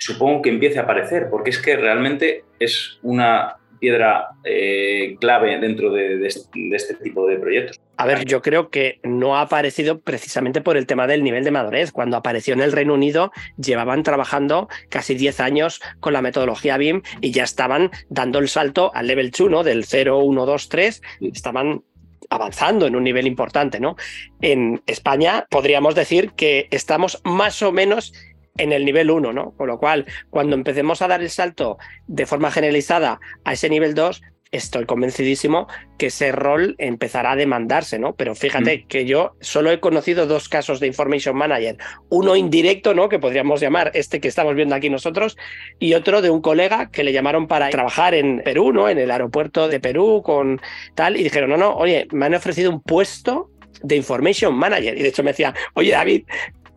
supongo 0.03 0.41
que 0.41 0.49
empiece 0.49 0.79
a 0.79 0.83
aparecer, 0.83 1.29
porque 1.29 1.51
es 1.51 1.59
que 1.59 1.77
realmente 1.77 2.43
es 2.59 2.99
una 3.03 3.55
piedra 3.79 4.29
eh, 4.43 5.15
clave 5.19 5.57
dentro 5.59 5.91
de, 5.91 6.25
este 6.25 6.93
tipo 6.95 7.25
de 7.25 7.37
proyectos. 7.37 7.79
A 7.95 8.05
ver, 8.05 8.25
yo 8.25 8.41
creo 8.41 8.69
que 8.69 8.99
no 9.03 9.37
ha 9.37 9.41
aparecido 9.41 10.01
precisamente 10.01 10.61
por 10.61 10.75
el 10.75 10.87
tema 10.87 11.07
del 11.07 11.23
nivel 11.23 11.45
de 11.45 11.51
madurez. 11.51 11.91
Cuando 11.91 12.17
apareció 12.17 12.53
en 12.53 12.61
el 12.61 12.71
Reino 12.73 12.93
Unido, 12.93 13.31
llevaban 13.57 14.03
trabajando 14.03 14.67
casi 14.89 15.15
10 15.15 15.39
años 15.39 15.81
con 15.99 16.11
la 16.11 16.21
metodología 16.21 16.77
BIM 16.77 17.01
y 17.21 17.31
ya 17.31 17.43
estaban 17.43 17.91
dando 18.09 18.39
el 18.39 18.49
salto 18.49 18.91
al 18.93 19.07
level 19.07 19.31
2, 19.31 19.49
¿no? 19.49 19.63
Del 19.63 19.85
0, 19.85 20.19
1, 20.19 20.45
2, 20.45 20.69
3. 20.69 21.01
Estaban 21.33 21.83
avanzando 22.29 22.87
en 22.87 22.95
un 22.95 23.03
nivel 23.03 23.27
importante, 23.27 23.79
¿no? 23.79 23.95
En 24.41 24.81
España 24.87 25.45
podríamos 25.49 25.93
decir 25.93 26.31
que 26.31 26.67
estamos 26.71 27.21
más 27.23 27.61
o 27.61 27.71
menos 27.71 28.13
en 28.57 28.71
el 28.71 28.85
nivel 28.85 29.09
1, 29.09 29.33
¿no? 29.33 29.51
Con 29.51 29.67
lo 29.67 29.79
cual, 29.79 30.05
cuando 30.29 30.55
empecemos 30.55 31.01
a 31.01 31.07
dar 31.07 31.21
el 31.21 31.29
salto 31.29 31.77
de 32.07 32.25
forma 32.25 32.51
generalizada 32.51 33.19
a 33.43 33.53
ese 33.53 33.69
nivel 33.69 33.95
2, 33.95 34.21
estoy 34.53 34.85
convencidísimo 34.85 35.67
que 35.97 36.07
ese 36.07 36.31
rol 36.31 36.75
empezará 36.77 37.31
a 37.31 37.35
demandarse, 37.35 37.97
¿no? 37.97 38.15
Pero 38.15 38.35
fíjate 38.35 38.77
mm. 38.77 38.87
que 38.87 39.05
yo 39.05 39.35
solo 39.41 39.71
he 39.71 39.79
conocido 39.79 40.27
dos 40.27 40.47
casos 40.47 40.79
de 40.79 40.85
Information 40.85 41.35
Manager, 41.35 41.77
uno 42.09 42.35
indirecto, 42.35 42.93
¿no? 42.93 43.09
Que 43.09 43.17
podríamos 43.17 43.59
llamar 43.59 43.89
este 43.95 44.21
que 44.21 44.27
estamos 44.27 44.53
viendo 44.53 44.75
aquí 44.75 44.91
nosotros, 44.91 45.37
y 45.79 45.95
otro 45.95 46.21
de 46.21 46.29
un 46.29 46.41
colega 46.41 46.91
que 46.91 47.03
le 47.03 47.11
llamaron 47.11 47.47
para 47.47 47.69
trabajar 47.69 48.13
en 48.13 48.41
Perú, 48.45 48.71
¿no? 48.71 48.87
En 48.87 48.99
el 48.99 49.09
aeropuerto 49.09 49.67
de 49.67 49.79
Perú 49.79 50.21
con 50.23 50.61
tal, 50.93 51.17
y 51.17 51.23
dijeron, 51.23 51.49
no, 51.49 51.57
no, 51.57 51.73
oye, 51.73 52.07
me 52.11 52.27
han 52.27 52.35
ofrecido 52.35 52.69
un 52.69 52.81
puesto 52.81 53.49
de 53.81 53.95
Information 53.95 54.53
Manager. 54.55 54.95
Y 54.95 55.01
de 55.01 55.09
hecho 55.09 55.23
me 55.23 55.31
decía, 55.31 55.53
oye 55.73 55.91
David, 55.91 56.25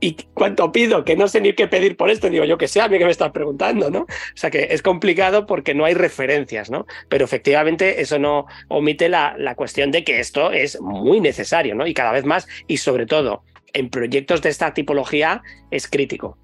¿y 0.00 0.16
cuánto 0.34 0.72
pido? 0.72 1.04
Que 1.04 1.16
no 1.16 1.28
sé 1.28 1.40
ni 1.40 1.54
qué 1.54 1.66
pedir 1.68 1.96
por 1.96 2.10
esto. 2.10 2.28
Digo, 2.28 2.44
yo 2.44 2.58
que 2.58 2.68
sé, 2.68 2.80
a 2.80 2.88
mí 2.88 2.98
que 2.98 3.04
me 3.04 3.10
estás 3.10 3.32
preguntando, 3.32 3.90
¿no? 3.90 4.00
O 4.00 4.06
sea 4.34 4.50
que 4.50 4.68
es 4.70 4.82
complicado 4.82 5.46
porque 5.46 5.74
no 5.74 5.84
hay 5.84 5.94
referencias, 5.94 6.70
¿no? 6.70 6.86
Pero 7.08 7.24
efectivamente 7.24 8.00
eso 8.00 8.18
no 8.18 8.46
omite 8.68 9.08
la, 9.08 9.34
la 9.38 9.54
cuestión 9.54 9.90
de 9.90 10.04
que 10.04 10.20
esto 10.20 10.52
es 10.52 10.80
muy 10.80 11.20
necesario, 11.20 11.74
¿no? 11.74 11.86
Y 11.86 11.94
cada 11.94 12.12
vez 12.12 12.24
más, 12.24 12.46
y 12.66 12.78
sobre 12.78 13.06
todo 13.06 13.42
en 13.72 13.90
proyectos 13.90 14.42
de 14.42 14.48
esta 14.48 14.72
tipología, 14.72 15.42
es 15.70 15.88
crítico. 15.88 16.38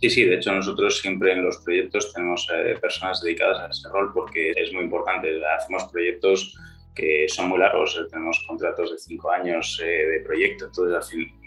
Sí, 0.00 0.10
sí, 0.10 0.24
de 0.24 0.36
hecho 0.36 0.52
nosotros 0.52 1.00
siempre 1.00 1.32
en 1.32 1.44
los 1.44 1.58
proyectos 1.58 2.12
tenemos 2.12 2.48
eh, 2.54 2.76
personas 2.80 3.20
dedicadas 3.20 3.58
a 3.58 3.66
ese 3.66 3.88
rol 3.88 4.12
porque 4.14 4.52
es 4.54 4.72
muy 4.72 4.84
importante. 4.84 5.28
Hacemos 5.56 5.84
proyectos 5.90 6.56
que 6.94 7.28
son 7.28 7.48
muy 7.48 7.58
largos, 7.58 7.96
eh, 7.96 8.06
tenemos 8.08 8.44
contratos 8.46 8.92
de 8.92 8.98
cinco 8.98 9.30
años 9.30 9.80
eh, 9.84 10.06
de 10.06 10.20
proyecto, 10.20 10.66
entonces 10.66 10.96
al 10.96 11.02
fin, 11.02 11.37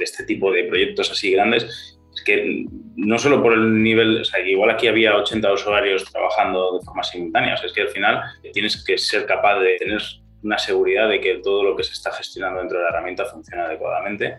de 0.00 0.04
este 0.04 0.24
tipo 0.24 0.50
de 0.50 0.64
proyectos 0.64 1.12
así 1.12 1.30
grandes 1.30 1.96
es 2.12 2.24
que 2.24 2.64
no 2.96 3.18
solo 3.18 3.40
por 3.40 3.52
el 3.52 3.82
nivel, 3.82 4.22
o 4.22 4.24
sea, 4.24 4.40
igual 4.40 4.70
aquí 4.70 4.88
había 4.88 5.16
80 5.16 5.52
usuarios 5.52 6.04
trabajando 6.10 6.78
de 6.78 6.84
forma 6.84 7.04
simultánea, 7.04 7.54
o 7.54 7.56
sea, 7.56 7.66
es 7.66 7.72
que 7.72 7.82
al 7.82 7.88
final 7.88 8.20
tienes 8.52 8.84
que 8.84 8.98
ser 8.98 9.26
capaz 9.26 9.60
de 9.60 9.76
tener 9.76 10.02
una 10.42 10.58
seguridad 10.58 11.08
de 11.08 11.20
que 11.20 11.36
todo 11.36 11.62
lo 11.62 11.76
que 11.76 11.84
se 11.84 11.92
está 11.92 12.10
gestionando 12.12 12.58
dentro 12.58 12.78
de 12.78 12.84
la 12.84 12.90
herramienta 12.90 13.26
funciona 13.26 13.66
adecuadamente 13.66 14.38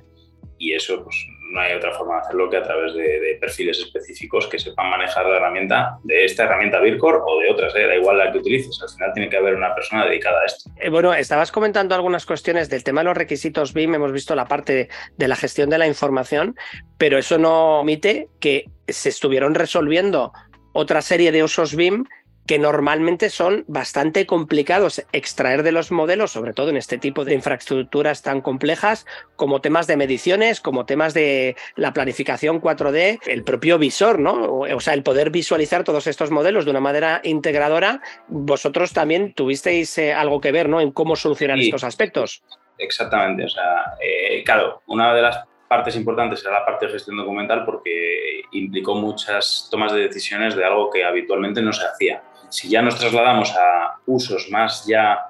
y 0.57 0.73
eso 0.73 1.03
pues 1.03 1.15
no 1.51 1.61
hay 1.61 1.73
otra 1.73 1.91
forma 1.91 2.15
de 2.15 2.21
hacerlo 2.21 2.49
que 2.49 2.57
a 2.57 2.63
través 2.63 2.93
de, 2.95 3.37
perfiles 3.39 3.79
específicos 3.79 4.47
que 4.47 4.59
sepan 4.59 4.89
manejar 4.89 5.25
la 5.25 5.37
herramienta, 5.37 5.97
de 6.03 6.25
esta 6.25 6.43
herramienta 6.43 6.79
Vircore 6.79 7.19
o 7.25 7.39
de 7.39 7.51
otras, 7.51 7.75
¿eh? 7.75 7.87
da 7.87 7.95
igual 7.95 8.17
la 8.17 8.31
que 8.31 8.37
utilices, 8.37 8.79
al 8.81 8.89
final 8.89 9.13
tiene 9.13 9.29
que 9.29 9.37
haber 9.37 9.55
una 9.55 9.73
persona 9.73 10.05
dedicada 10.05 10.39
a 10.41 10.45
esto. 10.45 10.69
Eh, 10.79 10.89
bueno, 10.89 11.13
estabas 11.13 11.51
comentando 11.51 11.95
algunas 11.95 12.25
cuestiones 12.25 12.69
del 12.69 12.83
tema 12.83 13.01
de 13.01 13.05
los 13.05 13.17
requisitos 13.17 13.73
BIM, 13.73 13.95
hemos 13.95 14.11
visto 14.11 14.35
la 14.35 14.45
parte 14.45 14.89
de 15.17 15.27
la 15.27 15.35
gestión 15.35 15.69
de 15.69 15.77
la 15.77 15.87
información, 15.87 16.55
pero 16.97 17.17
eso 17.17 17.37
no 17.37 17.79
omite 17.79 18.27
que 18.39 18.65
se 18.87 19.09
estuvieron 19.09 19.55
resolviendo 19.55 20.31
otra 20.73 21.01
serie 21.01 21.31
de 21.31 21.43
usos 21.43 21.75
BIM 21.75 22.05
que 22.51 22.59
normalmente 22.59 23.29
son 23.29 23.63
bastante 23.69 24.25
complicados 24.25 25.05
extraer 25.13 25.63
de 25.63 25.71
los 25.71 25.89
modelos, 25.89 26.31
sobre 26.31 26.51
todo 26.51 26.69
en 26.69 26.75
este 26.75 26.97
tipo 26.97 27.23
de 27.23 27.33
infraestructuras 27.33 28.23
tan 28.23 28.41
complejas, 28.41 29.05
como 29.37 29.61
temas 29.61 29.87
de 29.87 29.95
mediciones, 29.95 30.59
como 30.59 30.85
temas 30.85 31.13
de 31.13 31.55
la 31.77 31.93
planificación 31.93 32.59
4D, 32.59 33.19
el 33.25 33.45
propio 33.45 33.77
visor, 33.77 34.19
¿no? 34.19 34.33
O 34.59 34.79
sea, 34.81 34.95
el 34.95 35.01
poder 35.01 35.29
visualizar 35.29 35.85
todos 35.85 36.07
estos 36.07 36.29
modelos 36.29 36.65
de 36.65 36.71
una 36.71 36.81
manera 36.81 37.21
integradora. 37.23 38.01
Vosotros 38.27 38.91
también 38.91 39.31
tuvisteis 39.31 39.97
eh, 39.97 40.11
algo 40.11 40.41
que 40.41 40.51
ver, 40.51 40.67
¿no? 40.67 40.81
En 40.81 40.91
cómo 40.91 41.15
solucionar 41.15 41.57
estos 41.57 41.85
aspectos. 41.85 42.43
Exactamente, 42.77 43.45
o 43.45 43.49
sea, 43.49 43.95
eh, 44.01 44.43
claro, 44.43 44.81
una 44.87 45.13
de 45.13 45.21
las 45.21 45.41
partes 45.69 45.95
importantes 45.95 46.43
era 46.43 46.59
la 46.59 46.65
parte 46.65 46.87
de 46.87 46.91
gestión 46.91 47.15
documental 47.15 47.63
porque 47.63 48.41
implicó 48.51 48.95
muchas 48.95 49.69
tomas 49.71 49.93
de 49.93 50.01
decisiones 50.01 50.53
de 50.57 50.65
algo 50.65 50.89
que 50.89 51.05
habitualmente 51.05 51.61
no 51.61 51.71
se 51.71 51.85
hacía 51.85 52.21
si 52.51 52.69
ya 52.69 52.81
nos 52.81 52.99
trasladamos 52.99 53.51
a 53.55 53.97
usos 54.05 54.49
más 54.49 54.85
ya 54.85 55.27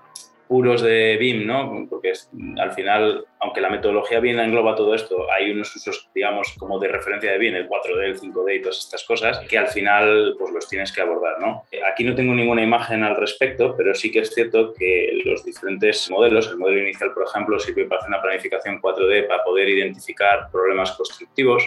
puros 0.52 0.82
de 0.82 1.16
BIM, 1.18 1.48
¿no? 1.48 1.88
Porque 1.90 2.12
al 2.58 2.74
final, 2.74 3.24
aunque 3.40 3.62
la 3.62 3.70
metodología 3.70 4.20
BIM 4.20 4.38
engloba 4.38 4.76
todo 4.76 4.94
esto, 4.94 5.32
hay 5.32 5.50
unos 5.50 5.74
usos, 5.74 6.10
digamos, 6.14 6.54
como 6.60 6.78
de 6.78 6.90
referencia 6.90 7.32
de 7.32 7.38
BIM, 7.38 7.56
el 7.56 7.70
4D, 7.70 8.04
el 8.04 8.20
5D 8.20 8.58
y 8.58 8.62
todas 8.62 8.80
estas 8.80 9.06
cosas, 9.06 9.40
que 9.48 9.58
al 9.58 9.70
final 9.70 10.36
pues 10.38 10.52
los 10.52 10.68
tienes 10.68 10.92
que 10.92 11.00
abordar, 11.00 11.40
¿no? 11.40 11.64
Aquí 11.90 12.04
no 12.04 12.16
tengo 12.16 12.34
ninguna 12.34 12.64
imagen 12.64 13.02
al 13.06 13.16
respecto, 13.16 13.76
pero 13.78 13.96
sí 13.96 14.12
que 14.12 14.20
es 14.20 14.34
cierto 14.36 14.74
que 14.74 15.22
los 15.24 15.46
diferentes 15.46 16.12
modelos, 16.12 16.50
el 16.50 16.58
modelo 16.58 16.82
inicial, 16.82 17.14
por 17.14 17.24
ejemplo, 17.26 17.58
sirve 17.58 17.86
para 17.86 18.00
hacer 18.00 18.10
una 18.10 18.22
planificación 18.22 18.82
4D 18.82 19.30
para 19.30 19.46
poder 19.46 19.70
identificar 19.70 20.50
problemas 20.52 20.92
constructivos, 20.92 21.64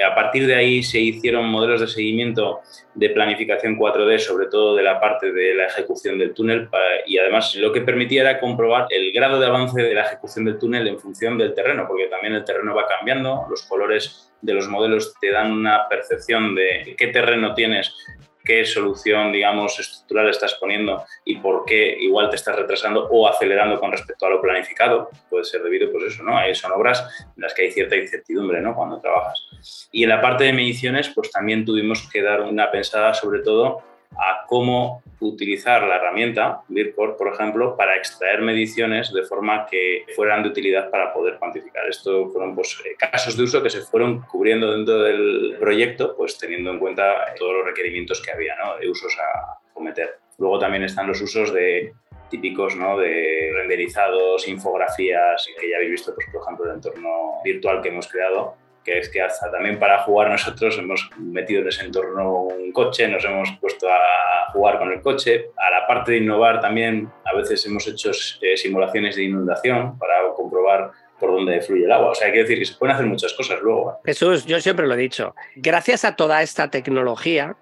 a 0.00 0.14
partir 0.14 0.46
de 0.46 0.54
ahí 0.54 0.82
se 0.82 1.00
hicieron 1.00 1.46
modelos 1.48 1.80
de 1.80 1.88
seguimiento 1.88 2.60
de 2.94 3.10
planificación 3.10 3.78
4D, 3.78 4.18
sobre 4.18 4.46
todo 4.46 4.74
de 4.74 4.82
la 4.82 5.00
parte 5.00 5.32
de 5.32 5.54
la 5.54 5.66
ejecución 5.66 6.18
del 6.18 6.34
túnel, 6.34 6.68
y 7.06 7.18
además 7.18 7.54
lo 7.56 7.72
que 7.72 7.82
permitía 7.82 8.22
era 8.22 8.40
comprobar 8.40 8.86
el 8.90 9.12
grado 9.12 9.38
de 9.40 9.46
avance 9.46 9.80
de 9.80 9.94
la 9.94 10.02
ejecución 10.02 10.44
del 10.44 10.58
túnel 10.58 10.88
en 10.88 10.98
función 10.98 11.36
del 11.38 11.54
terreno, 11.54 11.86
porque 11.86 12.06
también 12.06 12.34
el 12.34 12.44
terreno 12.44 12.74
va 12.74 12.86
cambiando, 12.86 13.46
los 13.48 13.62
colores 13.62 14.32
de 14.40 14.54
los 14.54 14.68
modelos 14.68 15.14
te 15.20 15.30
dan 15.30 15.52
una 15.52 15.88
percepción 15.88 16.54
de 16.54 16.94
qué 16.96 17.08
terreno 17.08 17.54
tienes 17.54 17.94
qué 18.44 18.64
solución, 18.64 19.32
digamos, 19.32 19.78
estructural 19.78 20.28
estás 20.28 20.54
poniendo 20.54 21.04
y 21.24 21.36
por 21.36 21.64
qué 21.64 21.96
igual 22.00 22.30
te 22.30 22.36
estás 22.36 22.56
retrasando 22.56 23.08
o 23.10 23.28
acelerando 23.28 23.78
con 23.78 23.92
respecto 23.92 24.26
a 24.26 24.30
lo 24.30 24.40
planificado. 24.40 25.10
Puede 25.28 25.44
ser 25.44 25.62
debido, 25.62 25.90
pues 25.90 26.14
eso, 26.14 26.22
¿no? 26.22 26.36
Hay, 26.36 26.54
son 26.54 26.72
obras 26.72 27.04
en 27.36 27.42
las 27.42 27.54
que 27.54 27.62
hay 27.62 27.70
cierta 27.70 27.96
incertidumbre, 27.96 28.60
¿no? 28.60 28.74
Cuando 28.74 29.00
trabajas. 29.00 29.46
Y 29.92 30.02
en 30.02 30.08
la 30.08 30.20
parte 30.20 30.44
de 30.44 30.52
mediciones, 30.52 31.08
pues 31.08 31.30
también 31.30 31.64
tuvimos 31.64 32.08
que 32.10 32.22
dar 32.22 32.42
una 32.42 32.70
pensada 32.70 33.14
sobre 33.14 33.40
todo 33.40 33.91
a 34.18 34.46
cómo 34.46 35.02
utilizar 35.20 35.84
la 35.84 35.96
herramienta 35.96 36.62
Vircore, 36.68 37.14
por 37.14 37.32
ejemplo, 37.32 37.76
para 37.76 37.96
extraer 37.96 38.42
mediciones 38.42 39.12
de 39.12 39.22
forma 39.22 39.66
que 39.66 40.04
fueran 40.14 40.42
de 40.42 40.48
utilidad 40.48 40.90
para 40.90 41.12
poder 41.12 41.38
cuantificar. 41.38 41.88
Esto 41.88 42.28
fueron 42.30 42.54
pues, 42.54 42.80
eh, 42.84 42.94
casos 42.98 43.36
de 43.36 43.44
uso 43.44 43.62
que 43.62 43.70
se 43.70 43.82
fueron 43.82 44.22
cubriendo 44.22 44.72
dentro 44.72 44.98
del 45.02 45.56
proyecto, 45.58 46.14
pues 46.16 46.38
teniendo 46.38 46.70
en 46.70 46.78
cuenta 46.78 47.34
todos 47.38 47.54
los 47.54 47.66
requerimientos 47.66 48.20
que 48.20 48.32
había 48.32 48.56
¿no? 48.56 48.76
de 48.78 48.88
usos 48.88 49.16
a 49.18 49.58
cometer. 49.72 50.18
Luego 50.38 50.58
también 50.58 50.82
están 50.84 51.06
los 51.06 51.20
usos 51.20 51.52
de 51.52 51.92
típicos 52.28 52.74
¿no? 52.76 52.98
de 52.98 53.52
renderizados, 53.54 54.48
infografías, 54.48 55.46
que 55.60 55.70
ya 55.70 55.76
habéis 55.76 55.92
visto, 55.92 56.14
pues, 56.14 56.26
por 56.32 56.42
ejemplo, 56.42 56.64
el 56.64 56.76
entorno 56.76 57.42
virtual 57.44 57.82
que 57.82 57.90
hemos 57.90 58.08
creado, 58.08 58.56
que 58.84 58.98
es 58.98 59.08
que 59.08 59.22
hasta 59.22 59.50
también 59.50 59.78
para 59.78 60.02
jugar 60.02 60.30
nosotros 60.30 60.76
hemos 60.78 61.10
metido 61.18 61.62
en 61.62 61.68
ese 61.68 61.84
entorno 61.84 62.44
un 62.44 62.72
coche, 62.72 63.08
nos 63.08 63.24
hemos 63.24 63.50
puesto 63.60 63.88
a 63.88 64.50
jugar 64.52 64.78
con 64.78 64.92
el 64.92 65.00
coche. 65.00 65.50
A 65.56 65.70
la 65.70 65.86
parte 65.86 66.12
de 66.12 66.18
innovar 66.18 66.60
también, 66.60 67.10
a 67.24 67.36
veces 67.36 67.64
hemos 67.66 67.86
hecho 67.86 68.10
eh, 68.40 68.56
simulaciones 68.56 69.16
de 69.16 69.24
inundación 69.24 69.98
para 69.98 70.14
comprobar 70.34 70.90
por 71.18 71.32
dónde 71.32 71.60
fluye 71.60 71.84
el 71.84 71.92
agua. 71.92 72.10
O 72.10 72.14
sea, 72.14 72.26
hay 72.26 72.32
que 72.32 72.40
decir 72.40 72.58
que 72.58 72.64
se 72.64 72.74
pueden 72.74 72.94
hacer 72.94 73.06
muchas 73.06 73.32
cosas 73.34 73.60
luego. 73.62 73.92
¿eh? 73.92 73.94
Jesús, 74.06 74.44
yo 74.44 74.60
siempre 74.60 74.86
lo 74.86 74.94
he 74.94 74.98
dicho, 74.98 75.34
gracias 75.56 76.04
a 76.04 76.16
toda 76.16 76.42
esta 76.42 76.70
tecnología, 76.70 77.56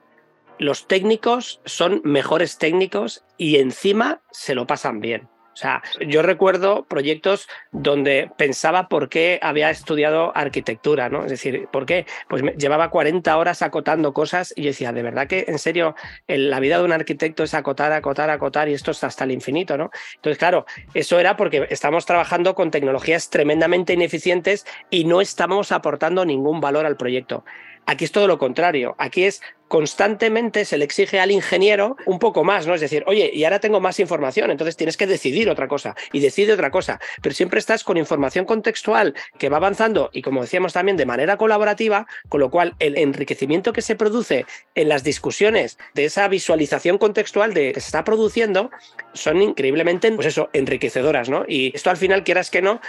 los 0.58 0.86
técnicos 0.86 1.60
son 1.64 2.00
mejores 2.04 2.58
técnicos 2.58 3.24
y 3.36 3.56
encima 3.56 4.22
se 4.30 4.54
lo 4.54 4.66
pasan 4.66 5.00
bien. 5.00 5.28
Sea, 5.60 5.82
yo 6.08 6.22
recuerdo 6.22 6.84
proyectos 6.84 7.46
donde 7.70 8.30
pensaba 8.38 8.88
por 8.88 9.10
qué 9.10 9.38
había 9.42 9.68
estudiado 9.68 10.32
arquitectura, 10.34 11.10
¿no? 11.10 11.24
Es 11.24 11.30
decir, 11.30 11.68
¿por 11.70 11.84
qué? 11.84 12.06
Pues 12.30 12.42
llevaba 12.56 12.88
40 12.88 13.36
horas 13.36 13.60
acotando 13.60 14.14
cosas 14.14 14.54
y 14.56 14.62
yo 14.62 14.68
decía, 14.68 14.90
de 14.94 15.02
verdad 15.02 15.26
que 15.26 15.44
en 15.48 15.58
serio, 15.58 15.96
la 16.28 16.60
vida 16.60 16.78
de 16.78 16.84
un 16.84 16.92
arquitecto 16.92 17.42
es 17.42 17.52
acotar, 17.52 17.92
acotar, 17.92 18.30
acotar 18.30 18.70
y 18.70 18.72
esto 18.72 18.92
es 18.92 19.04
hasta 19.04 19.24
el 19.24 19.32
infinito, 19.32 19.76
¿no? 19.76 19.90
Entonces, 20.14 20.38
claro, 20.38 20.64
eso 20.94 21.20
era 21.20 21.36
porque 21.36 21.66
estamos 21.68 22.06
trabajando 22.06 22.54
con 22.54 22.70
tecnologías 22.70 23.28
tremendamente 23.28 23.92
ineficientes 23.92 24.64
y 24.88 25.04
no 25.04 25.20
estamos 25.20 25.72
aportando 25.72 26.24
ningún 26.24 26.62
valor 26.62 26.86
al 26.86 26.96
proyecto. 26.96 27.44
Aquí 27.86 28.04
es 28.04 28.12
todo 28.12 28.26
lo 28.26 28.38
contrario. 28.38 28.94
Aquí 28.98 29.24
es 29.24 29.40
constantemente 29.70 30.64
se 30.64 30.76
le 30.76 30.84
exige 30.84 31.20
al 31.20 31.30
ingeniero 31.30 31.96
un 32.04 32.18
poco 32.18 32.42
más, 32.42 32.66
¿no? 32.66 32.74
Es 32.74 32.80
decir, 32.80 33.04
oye, 33.06 33.30
y 33.32 33.44
ahora 33.44 33.60
tengo 33.60 33.80
más 33.80 34.00
información, 34.00 34.50
entonces 34.50 34.76
tienes 34.76 34.96
que 34.96 35.06
decidir 35.06 35.48
otra 35.48 35.68
cosa 35.68 35.94
y 36.12 36.18
decide 36.18 36.52
otra 36.52 36.72
cosa, 36.72 36.98
pero 37.22 37.36
siempre 37.36 37.60
estás 37.60 37.84
con 37.84 37.96
información 37.96 38.46
contextual 38.46 39.14
que 39.38 39.48
va 39.48 39.58
avanzando 39.58 40.10
y 40.12 40.22
como 40.22 40.42
decíamos 40.42 40.72
también 40.72 40.96
de 40.96 41.06
manera 41.06 41.36
colaborativa, 41.36 42.08
con 42.28 42.40
lo 42.40 42.50
cual 42.50 42.74
el 42.80 42.98
enriquecimiento 42.98 43.72
que 43.72 43.80
se 43.80 43.94
produce 43.94 44.44
en 44.74 44.88
las 44.88 45.04
discusiones 45.04 45.78
de 45.94 46.06
esa 46.06 46.26
visualización 46.26 46.98
contextual 46.98 47.54
de 47.54 47.72
que 47.72 47.80
se 47.80 47.86
está 47.86 48.02
produciendo 48.02 48.72
son 49.12 49.40
increíblemente, 49.40 50.10
pues 50.10 50.26
eso, 50.26 50.50
enriquecedoras, 50.52 51.28
¿no? 51.28 51.44
Y 51.46 51.70
esto 51.76 51.90
al 51.90 51.96
final 51.96 52.24
quieras 52.24 52.50
que 52.50 52.60
no, 52.60 52.80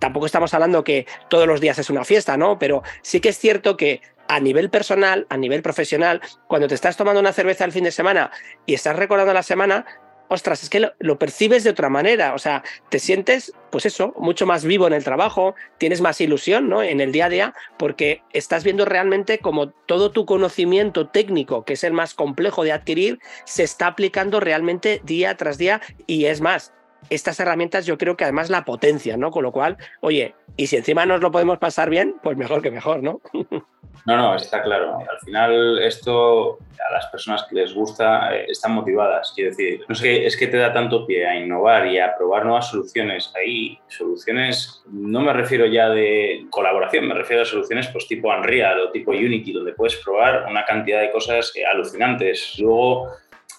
tampoco 0.00 0.26
estamos 0.26 0.52
hablando 0.52 0.82
que 0.82 1.06
todos 1.28 1.46
los 1.46 1.60
días 1.60 1.78
es 1.78 1.88
una 1.88 2.04
fiesta, 2.04 2.36
¿no? 2.36 2.58
Pero 2.58 2.82
sí 3.02 3.20
que 3.20 3.28
es 3.28 3.38
cierto 3.38 3.76
que 3.76 4.00
a 4.26 4.40
nivel 4.40 4.70
personal, 4.70 5.26
a 5.28 5.36
nivel 5.36 5.62
profesional, 5.62 6.20
cuando 6.48 6.66
te 6.66 6.74
estás 6.74 6.96
tomando 6.96 7.20
una 7.20 7.32
cerveza 7.32 7.64
el 7.64 7.72
fin 7.72 7.84
de 7.84 7.92
semana 7.92 8.32
y 8.66 8.74
estás 8.74 8.96
recordando 8.96 9.32
la 9.32 9.42
semana, 9.42 9.86
ostras, 10.28 10.62
es 10.62 10.70
que 10.70 10.88
lo, 10.96 11.18
percibes 11.18 11.64
de 11.64 11.70
otra 11.70 11.88
manera, 11.88 12.34
o 12.34 12.38
sea, 12.38 12.62
te 12.88 13.00
sientes, 13.00 13.52
pues 13.70 13.84
eso, 13.86 14.14
mucho 14.16 14.46
más 14.46 14.64
vivo 14.64 14.86
en 14.86 14.92
el 14.92 15.02
trabajo, 15.02 15.56
tienes 15.78 16.00
más 16.00 16.20
ilusión, 16.20 16.68
¿no? 16.68 16.84
En 16.84 17.00
el 17.00 17.10
día 17.10 17.26
a 17.26 17.28
día, 17.28 17.54
porque 17.76 18.22
estás 18.32 18.62
viendo 18.62 18.84
realmente 18.84 19.40
como 19.40 19.70
todo 19.70 20.12
tu 20.12 20.26
conocimiento 20.26 21.08
técnico, 21.08 21.64
que 21.64 21.72
es 21.72 21.82
el 21.82 21.92
más 21.92 22.14
complejo 22.14 22.62
de 22.62 22.70
adquirir, 22.70 23.18
se 23.44 23.64
está 23.64 23.88
aplicando 23.88 24.38
realmente 24.38 25.00
día 25.04 25.36
tras 25.36 25.58
día 25.58 25.80
y 26.06 26.26
es 26.26 26.40
más, 26.40 26.72
estas 27.08 27.40
herramientas 27.40 27.86
yo 27.86 27.98
creo 27.98 28.16
que 28.16 28.24
además 28.24 28.50
la 28.50 28.64
potencia, 28.64 29.16
¿no? 29.16 29.30
Con 29.30 29.42
lo 29.42 29.52
cual, 29.52 29.76
oye, 30.00 30.34
y 30.56 30.66
si 30.66 30.76
encima 30.76 31.06
nos 31.06 31.20
lo 31.20 31.30
podemos 31.30 31.58
pasar 31.58 31.90
bien, 31.90 32.16
pues 32.22 32.36
mejor 32.36 32.62
que 32.62 32.70
mejor, 32.70 33.02
¿no? 33.02 33.20
No, 34.06 34.16
no, 34.16 34.34
está 34.34 34.62
claro. 34.62 34.98
Al 34.98 35.18
final 35.24 35.78
esto 35.80 36.58
a 36.88 36.92
las 36.92 37.06
personas 37.06 37.44
que 37.48 37.56
les 37.56 37.74
gusta 37.74 38.34
eh, 38.34 38.46
están 38.48 38.72
motivadas. 38.72 39.32
Quiero 39.34 39.50
decir, 39.50 39.84
no 39.86 39.92
es 39.92 40.00
que, 40.00 40.26
es 40.26 40.36
que 40.36 40.46
te 40.46 40.56
da 40.56 40.72
tanto 40.72 41.06
pie 41.06 41.26
a 41.26 41.36
innovar 41.36 41.86
y 41.86 41.98
a 41.98 42.16
probar 42.16 42.44
nuevas 42.44 42.70
soluciones. 42.70 43.32
Hay 43.36 43.78
soluciones, 43.88 44.82
no 44.86 45.20
me 45.20 45.32
refiero 45.32 45.66
ya 45.66 45.88
de 45.90 46.46
colaboración, 46.50 47.08
me 47.08 47.14
refiero 47.14 47.42
a 47.42 47.46
soluciones 47.46 47.88
pues 47.88 48.06
tipo 48.06 48.28
Unreal 48.28 48.80
o 48.80 48.90
tipo 48.90 49.10
Unity, 49.10 49.52
donde 49.52 49.72
puedes 49.72 49.96
probar 49.96 50.46
una 50.48 50.64
cantidad 50.64 51.00
de 51.00 51.10
cosas 51.10 51.52
eh, 51.54 51.66
alucinantes. 51.66 52.58
Luego 52.58 53.10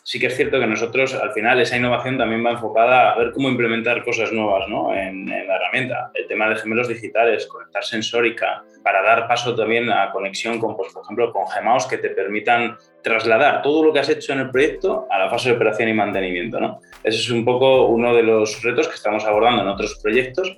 sí 0.04 0.20
que 0.20 0.28
es 0.28 0.36
cierto 0.36 0.60
que 0.60 0.68
nosotros 0.68 1.14
al 1.14 1.32
final 1.32 1.60
esa 1.60 1.78
innovación 1.78 2.18
también 2.18 2.46
va 2.46 2.52
enfocada 2.52 3.12
a 3.12 3.18
ver 3.18 3.32
cómo 3.32 3.50
implementar 3.50 4.04
cosas 4.04 4.32
nuevas 4.32 4.68
¿no? 4.68 4.94
en, 4.94 5.26
la 5.26 5.56
herramienta. 5.56 6.12
El 6.14 6.28
tema 6.28 6.50
de 6.50 6.56
gemelos 6.56 6.88
digitales, 6.88 7.48
conectar 7.48 7.84
sensórica, 7.84 8.64
para 8.84 9.02
dar 9.02 9.28
paso 9.28 9.56
también 9.56 9.89
a 9.89 10.12
conexión 10.12 10.60
con, 10.60 10.76
pues, 10.76 10.92
por 10.94 11.04
ejemplo, 11.04 11.32
con 11.32 11.48
Gemaos 11.48 11.88
que 11.88 11.98
te 11.98 12.10
permitan 12.10 12.78
trasladar 13.04 13.62
todo 13.62 13.84
lo 13.84 13.94
que 13.94 14.00
has 14.00 14.10
hecho 14.10 14.34
en 14.34 14.39
el 14.39 14.52
proyecto 14.52 15.08
a 15.10 15.20
la 15.20 15.30
fase 15.30 15.50
de 15.50 15.56
operación 15.56 15.89
y 15.89 15.94
mantenimiento. 15.94 16.60
¿no? 16.60 16.80
Ese 17.04 17.20
es 17.20 17.30
un 17.30 17.46
poco 17.46 17.88
uno 17.88 18.16
de 18.16 18.24
los 18.24 18.62
retos 18.64 18.88
que 18.88 18.96
estamos 18.96 19.26
abordando 19.26 19.62
en 19.62 19.70
otros 19.70 20.00
proyectos 20.02 20.58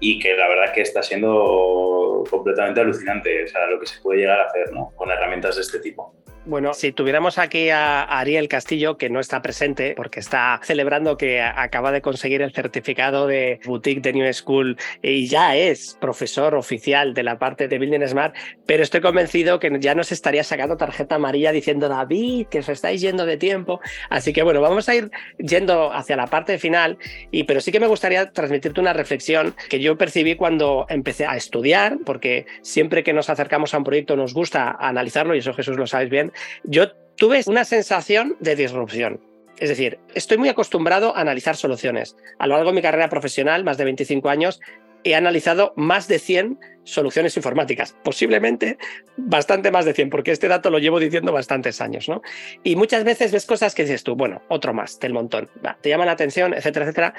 y 0.00 0.18
que 0.18 0.36
la 0.36 0.48
verdad 0.48 0.72
que 0.72 0.82
está 0.82 1.02
siendo 1.02 2.24
completamente 2.30 2.80
alucinante 2.80 3.44
o 3.44 3.48
sea, 3.48 3.66
lo 3.66 3.78
que 3.78 3.86
se 3.86 4.00
puede 4.00 4.20
llegar 4.20 4.40
a 4.40 4.44
hacer 4.44 4.72
¿no? 4.72 4.92
con 4.96 5.10
herramientas 5.10 5.56
de 5.56 5.62
este 5.62 5.78
tipo. 5.80 6.14
Bueno, 6.46 6.74
si 6.74 6.92
tuviéramos 6.92 7.38
aquí 7.38 7.70
a 7.70 8.02
Ariel 8.02 8.48
Castillo, 8.48 8.98
que 8.98 9.08
no 9.08 9.18
está 9.18 9.40
presente 9.40 9.94
porque 9.96 10.20
está 10.20 10.60
celebrando 10.62 11.16
que 11.16 11.40
acaba 11.40 11.90
de 11.90 12.02
conseguir 12.02 12.42
el 12.42 12.52
certificado 12.52 13.26
de 13.26 13.60
Boutique 13.64 14.02
de 14.02 14.12
New 14.12 14.30
School 14.34 14.76
y 15.00 15.26
ya 15.26 15.56
es 15.56 15.96
profesor 15.98 16.54
oficial 16.54 17.14
de 17.14 17.22
la 17.22 17.38
parte 17.38 17.66
de 17.66 17.78
Building 17.78 18.06
Smart, 18.06 18.34
pero 18.66 18.82
estoy 18.82 19.00
convencido 19.00 19.58
que 19.58 19.74
ya 19.80 19.94
nos 19.94 20.12
estaría 20.12 20.44
sacando 20.44 20.76
tarjeta 20.76 21.14
amarilla 21.14 21.50
diciendo 21.50 21.88
David, 21.88 22.48
que 22.48 22.58
os 22.58 22.68
estáis 22.68 23.00
yendo 23.00 23.24
de 23.24 23.38
tiempo. 23.38 23.80
Así 24.10 24.34
que 24.34 24.42
bueno, 24.42 24.60
vamos 24.60 24.86
a 24.90 24.94
ir 24.94 25.10
yendo 25.38 25.94
hacia 25.94 26.14
la 26.14 26.26
parte 26.26 26.58
final, 26.58 26.98
y, 27.30 27.44
pero 27.44 27.62
sí 27.62 27.72
que 27.72 27.80
me 27.80 27.86
gustaría 27.86 28.30
transmitirte 28.32 28.82
una 28.82 28.92
reflexión 28.92 29.54
que 29.70 29.80
yo 29.80 29.96
percibí 29.96 30.34
cuando 30.36 30.84
empecé 30.90 31.24
a 31.24 31.36
estudiar, 31.36 31.96
porque 32.04 32.44
siempre 32.60 33.02
que 33.02 33.14
nos 33.14 33.30
acercamos 33.30 33.72
a 33.72 33.78
un 33.78 33.84
proyecto 33.84 34.14
nos 34.14 34.34
gusta 34.34 34.76
analizarlo, 34.78 35.34
y 35.34 35.38
eso 35.38 35.54
Jesús 35.54 35.78
lo 35.78 35.86
sabes 35.86 36.10
bien, 36.10 36.33
yo 36.64 36.92
tuve 37.16 37.42
una 37.46 37.64
sensación 37.64 38.36
de 38.40 38.56
disrupción. 38.56 39.20
Es 39.58 39.68
decir, 39.68 39.98
estoy 40.14 40.38
muy 40.38 40.48
acostumbrado 40.48 41.16
a 41.16 41.20
analizar 41.20 41.56
soluciones. 41.56 42.16
A 42.38 42.46
lo 42.46 42.54
largo 42.56 42.70
de 42.70 42.76
mi 42.76 42.82
carrera 42.82 43.08
profesional, 43.08 43.62
más 43.64 43.78
de 43.78 43.84
25 43.84 44.28
años, 44.28 44.60
he 45.04 45.14
analizado 45.14 45.74
más 45.76 46.08
de 46.08 46.18
100 46.18 46.58
soluciones 46.82 47.36
informáticas, 47.36 47.94
posiblemente 48.02 48.78
bastante 49.16 49.70
más 49.70 49.84
de 49.84 49.94
100, 49.94 50.10
porque 50.10 50.32
este 50.32 50.48
dato 50.48 50.70
lo 50.70 50.78
llevo 50.78 50.98
diciendo 50.98 51.32
bastantes 51.32 51.80
años, 51.80 52.08
¿no? 52.08 52.22
Y 52.62 52.74
muchas 52.76 53.04
veces 53.04 53.30
ves 53.30 53.46
cosas 53.46 53.74
que 53.74 53.82
dices 53.82 54.02
tú, 54.02 54.16
bueno, 54.16 54.42
otro 54.48 54.74
más 54.74 54.98
del 54.98 55.12
montón, 55.12 55.48
te 55.80 55.90
llaman 55.90 56.06
la 56.06 56.12
atención, 56.12 56.52
etcétera, 56.52 56.86
etcétera. 56.86 57.14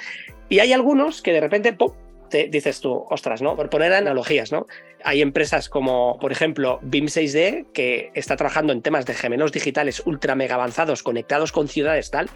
Y 0.49 0.59
hay 0.59 0.73
algunos 0.73 1.21
que 1.21 1.31
de 1.31 1.41
repente, 1.41 1.73
¡pum! 1.73 1.93
te 2.29 2.47
dices 2.47 2.81
tú, 2.81 3.05
ostras, 3.09 3.41
¿no? 3.41 3.55
Por 3.55 3.69
poner 3.69 3.93
analogías, 3.93 4.51
¿no? 4.51 4.65
Hay 5.07 5.21
empresas 5.21 5.69
como, 5.69 6.17
por 6.19 6.31
ejemplo, 6.31 6.79
BIM6D, 6.81 7.67
que 7.73 8.09
está 8.15 8.35
trabajando 8.37 8.73
en 8.73 8.81
temas 8.81 9.05
de 9.05 9.13
gemelos 9.13 9.51
digitales 9.51 10.01
ultra 10.03 10.33
mega 10.33 10.55
avanzados 10.55 11.03
conectados 11.03 11.51
con 11.51 11.67
ciudades 11.67 12.09
tal, 12.09 12.27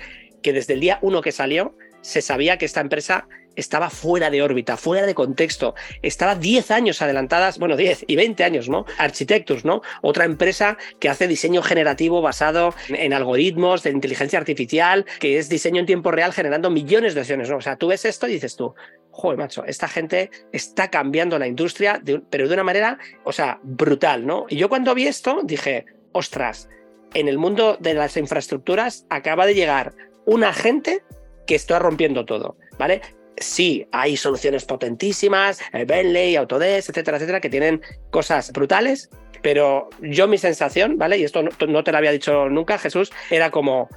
que 0.44 0.54
desde 0.54 0.76
el 0.76 0.80
día 0.80 1.00
uno 1.02 1.22
que 1.22 1.32
salió 1.32 1.76
se 2.02 2.22
sabía 2.22 2.60
que 2.60 2.66
esta 2.66 2.80
empresa 2.80 3.28
estaba 3.56 3.90
fuera 3.90 4.30
de 4.30 4.42
órbita, 4.42 4.78
fuera 4.78 5.06
de 5.06 5.16
contexto, 5.16 5.76
estaba 6.02 6.36
10 6.36 6.72
años 6.72 7.02
adelantadas, 7.02 7.60
bueno, 7.60 7.76
10 7.76 8.06
y 8.08 8.16
20 8.16 8.44
años, 8.44 8.70
¿no? 8.70 8.86
Architectus, 8.98 9.66
¿no? 9.66 9.82
Otra 10.02 10.26
empresa 10.26 10.78
que 11.00 11.10
hace 11.10 11.28
diseño 11.28 11.62
generativo 11.62 12.22
basado 12.22 12.74
en 12.90 13.14
algoritmos 13.14 13.84
de 13.84 13.92
inteligencia 13.92 14.40
artificial, 14.40 15.06
que 15.20 15.38
es 15.38 15.50
diseño 15.50 15.80
en 15.80 15.86
tiempo 15.86 16.12
real 16.12 16.34
generando 16.34 16.70
millones 16.70 17.14
de 17.16 17.22
acciones, 17.22 17.50
¿no? 17.50 17.58
O 17.58 17.62
sea, 17.62 17.76
tú 17.76 17.88
ves 17.88 18.06
esto 18.06 18.28
y 18.28 18.34
dices 18.34 18.56
tú, 18.56 18.74
joder, 19.12 19.38
macho, 19.38 19.66
esta 19.66 19.88
gente 19.88 20.32
está 20.52 20.90
cambiando 20.90 21.38
la 21.38 21.48
industria, 21.48 22.02
pero 22.30 22.48
de 22.48 22.54
una 22.54 22.64
manera, 22.64 22.98
o 23.24 23.32
sea, 23.32 23.60
brutal, 23.64 24.26
¿no? 24.26 24.46
Y 24.50 24.56
yo 24.56 24.70
cuando 24.70 24.96
vi 24.96 25.08
esto 25.08 25.42
dije, 25.44 25.86
ostras, 26.14 26.70
en 27.14 27.28
el 27.28 27.38
mundo 27.38 27.78
de 27.80 27.94
las 27.94 28.18
infraestructuras 28.18 29.06
acaba 29.10 29.46
de 29.46 29.56
llegar 29.56 29.94
una 30.26 30.54
gente 30.54 31.04
que 31.48 31.56
está 31.56 31.80
rompiendo 31.80 32.26
todo, 32.26 32.58
¿vale? 32.78 33.02
Sí, 33.40 33.88
hay 33.92 34.18
soluciones 34.18 34.66
potentísimas, 34.66 35.60
eh, 35.74 35.86
Bentley, 35.86 36.36
Autodesk, 36.36 36.90
etcétera, 36.90 37.18
etcétera, 37.18 37.42
que 37.42 37.50
tienen 37.50 37.82
cosas 38.12 38.52
brutales, 38.52 39.10
pero 39.42 39.90
yo 40.02 40.28
mi 40.28 40.38
sensación, 40.38 40.98
¿vale? 40.98 41.18
Y 41.18 41.24
esto 41.24 41.44
no, 41.44 41.84
te 41.84 41.92
lo 41.92 41.98
había 41.98 42.12
dicho 42.12 42.50
nunca, 42.50 42.78
Jesús, 42.78 43.12
era 43.30 43.52
como, 43.52 43.90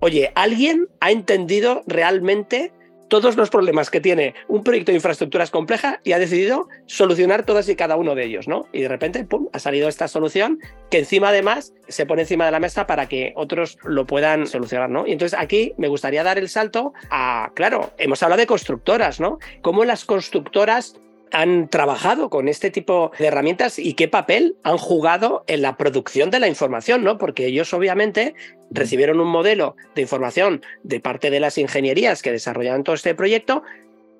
oye, 0.00 0.32
alguien 0.34 0.88
ha 1.00 1.10
entendido 1.10 1.82
realmente 1.86 2.72
todos 3.10 3.36
los 3.36 3.50
problemas 3.50 3.90
que 3.90 4.00
tiene 4.00 4.34
un 4.48 4.64
proyecto 4.64 4.92
de 4.92 4.96
infraestructuras 4.96 5.50
compleja 5.50 6.00
y 6.04 6.12
ha 6.12 6.18
decidido 6.18 6.68
solucionar 6.86 7.44
todas 7.44 7.68
y 7.68 7.76
cada 7.76 7.96
uno 7.96 8.14
de 8.14 8.24
ellos, 8.24 8.48
¿no? 8.48 8.68
Y 8.72 8.80
de 8.80 8.88
repente, 8.88 9.24
¡pum!, 9.24 9.48
ha 9.52 9.58
salido 9.58 9.88
esta 9.88 10.08
solución 10.08 10.60
que 10.90 11.00
encima 11.00 11.28
además 11.28 11.74
se 11.88 12.06
pone 12.06 12.22
encima 12.22 12.46
de 12.46 12.52
la 12.52 12.60
mesa 12.60 12.86
para 12.86 13.06
que 13.06 13.32
otros 13.36 13.76
lo 13.84 14.06
puedan 14.06 14.46
solucionar, 14.46 14.88
¿no? 14.88 15.06
Y 15.06 15.12
entonces 15.12 15.38
aquí 15.38 15.74
me 15.76 15.88
gustaría 15.88 16.22
dar 16.22 16.38
el 16.38 16.48
salto 16.48 16.94
a, 17.10 17.50
claro, 17.54 17.90
hemos 17.98 18.22
hablado 18.22 18.40
de 18.40 18.46
constructoras, 18.46 19.20
¿no? 19.20 19.38
Cómo 19.60 19.84
las 19.84 20.04
constructoras 20.04 20.94
han 21.32 21.68
trabajado 21.68 22.30
con 22.30 22.48
este 22.48 22.70
tipo 22.70 23.12
de 23.18 23.26
herramientas 23.26 23.78
y 23.78 23.94
qué 23.94 24.08
papel 24.08 24.56
han 24.62 24.78
jugado 24.78 25.44
en 25.46 25.62
la 25.62 25.76
producción 25.76 26.30
de 26.30 26.40
la 26.40 26.48
información, 26.48 27.04
¿no? 27.04 27.18
Porque 27.18 27.46
ellos 27.46 27.72
obviamente 27.72 28.34
recibieron 28.70 29.20
un 29.20 29.28
modelo 29.28 29.76
de 29.94 30.02
información 30.02 30.62
de 30.82 31.00
parte 31.00 31.30
de 31.30 31.40
las 31.40 31.58
ingenierías 31.58 32.22
que 32.22 32.32
desarrollaron 32.32 32.84
todo 32.84 32.94
este 32.94 33.14
proyecto, 33.14 33.62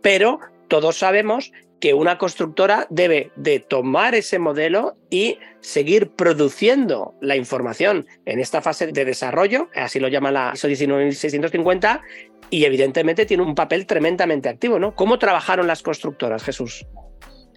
pero 0.02 0.40
todos 0.68 0.98
sabemos 0.98 1.52
que 1.80 1.94
una 1.94 2.18
constructora 2.18 2.86
debe 2.90 3.32
de 3.36 3.58
tomar 3.58 4.14
ese 4.14 4.38
modelo 4.38 4.96
y 5.08 5.38
seguir 5.60 6.10
produciendo 6.10 7.14
la 7.20 7.36
información 7.36 8.06
en 8.26 8.38
esta 8.38 8.60
fase 8.60 8.88
de 8.88 9.04
desarrollo, 9.04 9.68
así 9.74 9.98
lo 9.98 10.08
llama 10.08 10.30
la 10.30 10.52
ISO 10.54 10.68
19650, 10.68 12.02
y 12.50 12.64
evidentemente 12.64 13.26
tiene 13.26 13.42
un 13.42 13.54
papel 13.54 13.86
tremendamente 13.86 14.48
activo, 14.48 14.78
¿no? 14.78 14.94
¿Cómo 14.94 15.18
trabajaron 15.18 15.66
las 15.66 15.82
constructoras, 15.82 16.42
Jesús? 16.42 16.86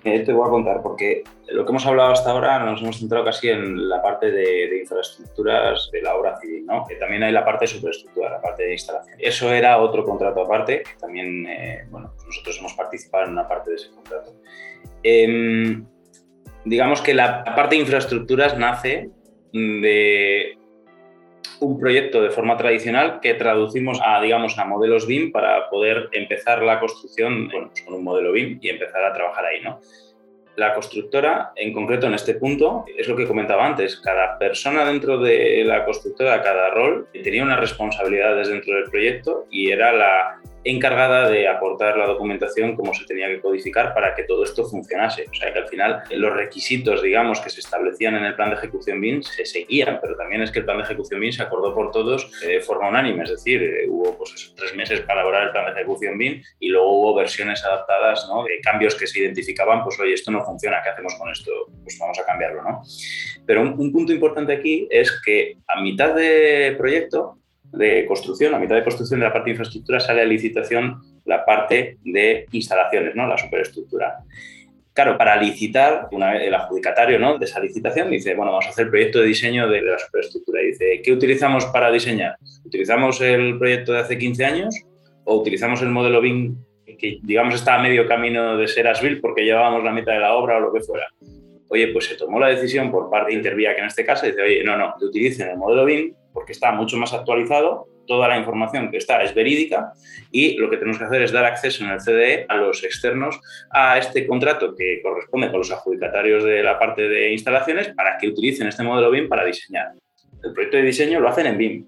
Te 0.04 0.34
voy 0.34 0.46
a 0.46 0.52
contar, 0.52 0.82
porque 0.82 1.24
lo 1.48 1.66
que 1.66 1.72
hemos 1.72 1.86
hablado 1.86 2.12
hasta 2.12 2.32
ahora 2.32 2.60
nos 2.60 2.82
hemos 2.82 3.00
centrado 3.00 3.24
casi 3.24 3.50
en 3.50 3.88
la 3.88 4.02
parte 4.02 4.32
de, 4.32 4.80
infraestructuras 4.82 5.90
de 5.92 6.02
la 6.02 6.16
obra 6.16 6.38
civil, 6.40 6.66
¿no? 6.66 6.86
que 6.86 6.96
también 6.96 7.24
hay 7.24 7.32
la 7.32 7.46
parte 7.46 7.64
de 7.64 7.72
superestructura, 7.72 8.30
la 8.30 8.42
parte 8.42 8.64
de 8.64 8.74
instalación. 8.74 9.18
Eso 9.20 9.52
era 9.52 9.78
otro 9.78 10.04
contrato 10.04 10.42
aparte, 10.42 10.84
que 10.84 11.00
también 11.00 11.48
eh, 11.48 11.86
bueno, 11.90 12.14
nosotros 12.26 12.60
hemos 12.60 12.74
participado 12.74 13.26
en 13.26 13.32
una 13.32 13.48
parte 13.48 13.70
de 13.70 13.76
ese 13.78 13.92
contrato. 13.92 14.34
Em, 15.04 15.86
digamos 16.66 17.02
que 17.02 17.14
la 17.14 17.44
parte 17.44 17.76
de 17.76 17.82
infraestructuras 17.82 18.58
nace 18.58 19.10
de 19.54 20.58
un 21.60 21.80
proyecto 21.80 22.22
de 22.22 22.30
forma 22.30 22.58
tradicional 22.58 23.20
que 23.22 23.34
traducimos 23.34 24.00
a, 24.04 24.22
digamos, 24.22 24.58
a 24.58 24.66
modelos 24.66 25.08
BIM 25.08 25.32
para 25.32 25.70
poder 25.70 26.10
empezar 26.12 26.62
la 26.62 26.80
construcción 26.80 27.50
pues 27.50 27.84
con 27.84 27.96
un 27.96 28.04
modelo 28.04 28.32
BIM 28.32 28.60
y 28.62 28.70
empezar 28.70 29.04
a 29.04 29.14
trabajar 29.14 29.46
ahí, 29.46 29.62
¿no? 29.62 29.80
La 30.56 30.76
constructora, 30.76 31.52
en 31.56 31.74
concreto 31.74 32.06
en 32.06 32.14
este 32.14 32.36
punto, 32.36 32.86
es 32.96 33.08
lo 33.08 33.16
que 33.16 33.26
comentaba 33.26 33.66
antes, 33.66 34.00
cada 34.00 34.38
persona 34.38 34.86
dentro 34.86 35.18
de 35.18 35.64
la 35.66 35.84
constructora, 35.84 36.44
cada 36.44 36.70
rol, 36.70 37.08
tenía 37.12 37.42
unas 37.42 37.60
responsabilidades 37.60 38.50
dentro 38.50 38.76
del 38.76 38.90
proyecto 38.90 39.48
y 39.50 39.72
era 39.72 39.92
la 39.92 40.42
encargada 40.64 41.30
de 41.30 41.48
aportar 41.48 41.98
la 41.98 42.06
documentación 42.06 42.76
como 42.76 42.94
se 42.94 43.06
tenía 43.06 43.28
que 43.28 43.42
codificar 43.42 43.94
para 43.94 44.16
que 44.16 44.24
todo 44.24 44.44
esto 44.44 44.66
funcionase. 44.66 45.26
O 45.30 45.34
sea 45.34 45.52
que 45.52 45.60
al 45.60 45.68
final 45.68 46.04
los 46.12 46.34
requisitos, 46.34 47.02
digamos, 47.02 47.40
que 47.42 47.50
se 47.50 47.60
establecían 47.60 48.16
en 48.16 48.26
el 48.26 48.36
plan 48.36 48.50
de 48.50 48.56
ejecución 48.56 49.02
BIM 49.02 49.22
se 49.24 49.46
seguían, 49.46 50.00
pero 50.02 50.16
también 50.16 50.42
es 50.42 50.52
que 50.52 50.60
el 50.60 50.66
plan 50.66 50.78
de 50.78 50.84
ejecución 50.84 51.20
BIM 51.20 51.32
se 51.32 51.44
acordó 51.44 51.74
por 51.74 51.92
todos 51.92 52.32
de 52.42 52.62
forma 52.62 52.90
unánime, 52.90 53.24
es 53.24 53.32
decir, 53.32 53.62
eh, 53.62 53.88
hubo 53.90 54.18
pues 54.18 54.54
tres 54.56 54.76
meses 54.76 55.02
para 55.02 55.22
elaborar 55.22 55.44
el 55.44 55.52
plan 55.52 55.66
de 55.66 55.72
ejecución 55.72 56.18
BIM 56.18 56.42
y 56.60 56.70
luego 56.70 57.00
hubo 57.00 57.16
versiones 57.16 57.64
adaptadas, 57.64 58.28
¿no? 58.30 58.44
De 58.44 58.60
cambios 58.62 58.96
que 58.96 59.08
se 59.08 59.20
identificaban, 59.20 59.84
pues 59.84 60.00
oye, 60.00 60.14
esto 60.14 60.32
no 60.32 60.44
funciona, 60.44 60.82
¿qué 60.84 60.90
hacemos 60.90 61.16
con 61.16 61.30
esto? 61.30 61.52
Pues 61.84 61.98
vamos 62.00 62.20
a 62.20 62.26
cambiarlo, 62.26 62.64
¿no? 62.64 62.82
Pero 63.46 63.62
un 63.62 63.92
punto 63.92 64.14
importante 64.14 64.54
aquí 64.54 64.88
es 64.90 65.22
que 65.26 65.58
a 65.68 65.82
mitad 65.82 66.16
de 66.16 66.76
proyecto 66.78 67.43
de 67.74 68.06
construcción, 68.06 68.54
a 68.54 68.60
mitad 68.60 68.76
de 68.76 68.84
construcción 68.84 69.20
de 69.20 69.26
la 69.26 69.34
parte 69.34 69.46
de 69.46 69.52
infraestructura 69.52 70.00
sale 70.00 70.22
a 70.22 70.26
licitación 70.26 71.02
la 71.26 71.44
parte 71.44 71.98
de 72.04 72.46
instalaciones, 72.52 73.16
¿no? 73.16 73.28
la 73.28 73.38
superestructura. 73.38 74.20
Claro, 74.94 75.18
para 75.18 75.36
licitar, 75.42 76.08
el 76.12 76.54
adjudicatario 76.54 77.18
¿no? 77.18 77.40
de 77.40 77.46
esa 77.46 77.60
licitación 77.60 78.12
dice, 78.12 78.36
bueno, 78.36 78.52
vamos 78.52 78.68
a 78.68 78.70
hacer 78.70 78.86
el 78.86 78.92
proyecto 78.92 79.20
de 79.20 79.26
diseño 79.26 79.68
de 79.68 79.82
la 79.82 79.98
superestructura. 79.98 80.62
Y 80.62 80.68
dice, 80.68 81.02
¿qué 81.04 81.12
utilizamos 81.12 81.66
para 81.66 81.92
diseñar? 81.92 82.38
¿Utilizamos 82.64 83.20
el 83.22 83.58
proyecto 83.58 83.94
de 83.94 84.00
hace 84.00 84.20
15 84.20 84.46
años 84.46 84.76
o 85.24 85.38
utilizamos 85.38 85.82
el 85.82 85.90
modelo 85.90 86.22
BIM 86.22 86.56
que, 87.00 87.18
digamos, 87.24 87.56
está 87.56 87.76
a 87.76 87.82
medio 87.82 88.08
camino 88.08 88.56
de 88.56 88.68
ser 88.68 88.88
ASBIL 88.88 89.20
porque 89.20 89.44
llevábamos 89.44 89.84
la 89.84 89.92
mitad 89.92 90.14
de 90.14 90.20
la 90.20 90.36
obra 90.36 90.58
o 90.58 90.60
lo 90.60 90.72
que 90.72 90.82
fuera? 90.82 91.08
Oye, 91.70 91.88
pues 91.88 92.06
se 92.06 92.16
tomó 92.16 92.40
la 92.40 92.50
decisión 92.50 92.92
por 92.92 93.10
parte 93.10 93.32
de 93.32 93.38
Intervía, 93.38 93.74
que 93.74 93.82
en 93.82 93.88
este 93.88 94.06
caso 94.06 94.28
dice, 94.28 94.44
oye, 94.44 94.64
no, 94.64 94.78
no, 94.78 94.94
utilicen 95.02 95.50
el 95.50 95.58
modelo 95.58 95.86
BIM 95.86 96.14
porque 96.34 96.52
está 96.52 96.72
mucho 96.72 96.98
más 96.98 97.14
actualizado, 97.14 97.88
toda 98.08 98.28
la 98.28 98.38
información 98.38 98.92
que 98.92 98.98
está 98.98 99.24
es 99.24 99.34
verídica 99.34 99.94
y 100.32 100.58
lo 100.58 100.70
que 100.70 100.78
tenemos 100.78 100.98
que 100.98 101.06
hacer 101.06 101.22
es 101.22 101.32
dar 101.32 101.46
acceso 101.46 101.84
en 101.84 101.92
el 101.92 102.00
CDE 102.00 102.46
a 102.50 102.58
los 102.58 102.84
externos 102.84 103.40
a 103.70 103.98
este 103.98 104.28
contrato 104.28 104.76
que 104.76 105.02
corresponde 105.02 105.50
con 105.50 105.60
los 105.60 105.72
adjudicatarios 105.72 106.44
de 106.44 106.64
la 106.64 106.78
parte 106.80 107.08
de 107.08 107.32
instalaciones 107.32 107.90
para 107.90 108.18
que 108.18 108.28
utilicen 108.28 108.68
este 108.68 108.84
modelo 108.84 109.12
BIM 109.12 109.30
para 109.30 109.46
diseñar. 109.46 109.94
El 110.44 110.54
proyecto 110.54 110.78
de 110.78 110.84
diseño 110.84 111.20
lo 111.20 111.30
hacen 111.30 111.48
en 111.48 111.58
BIM, 111.58 111.86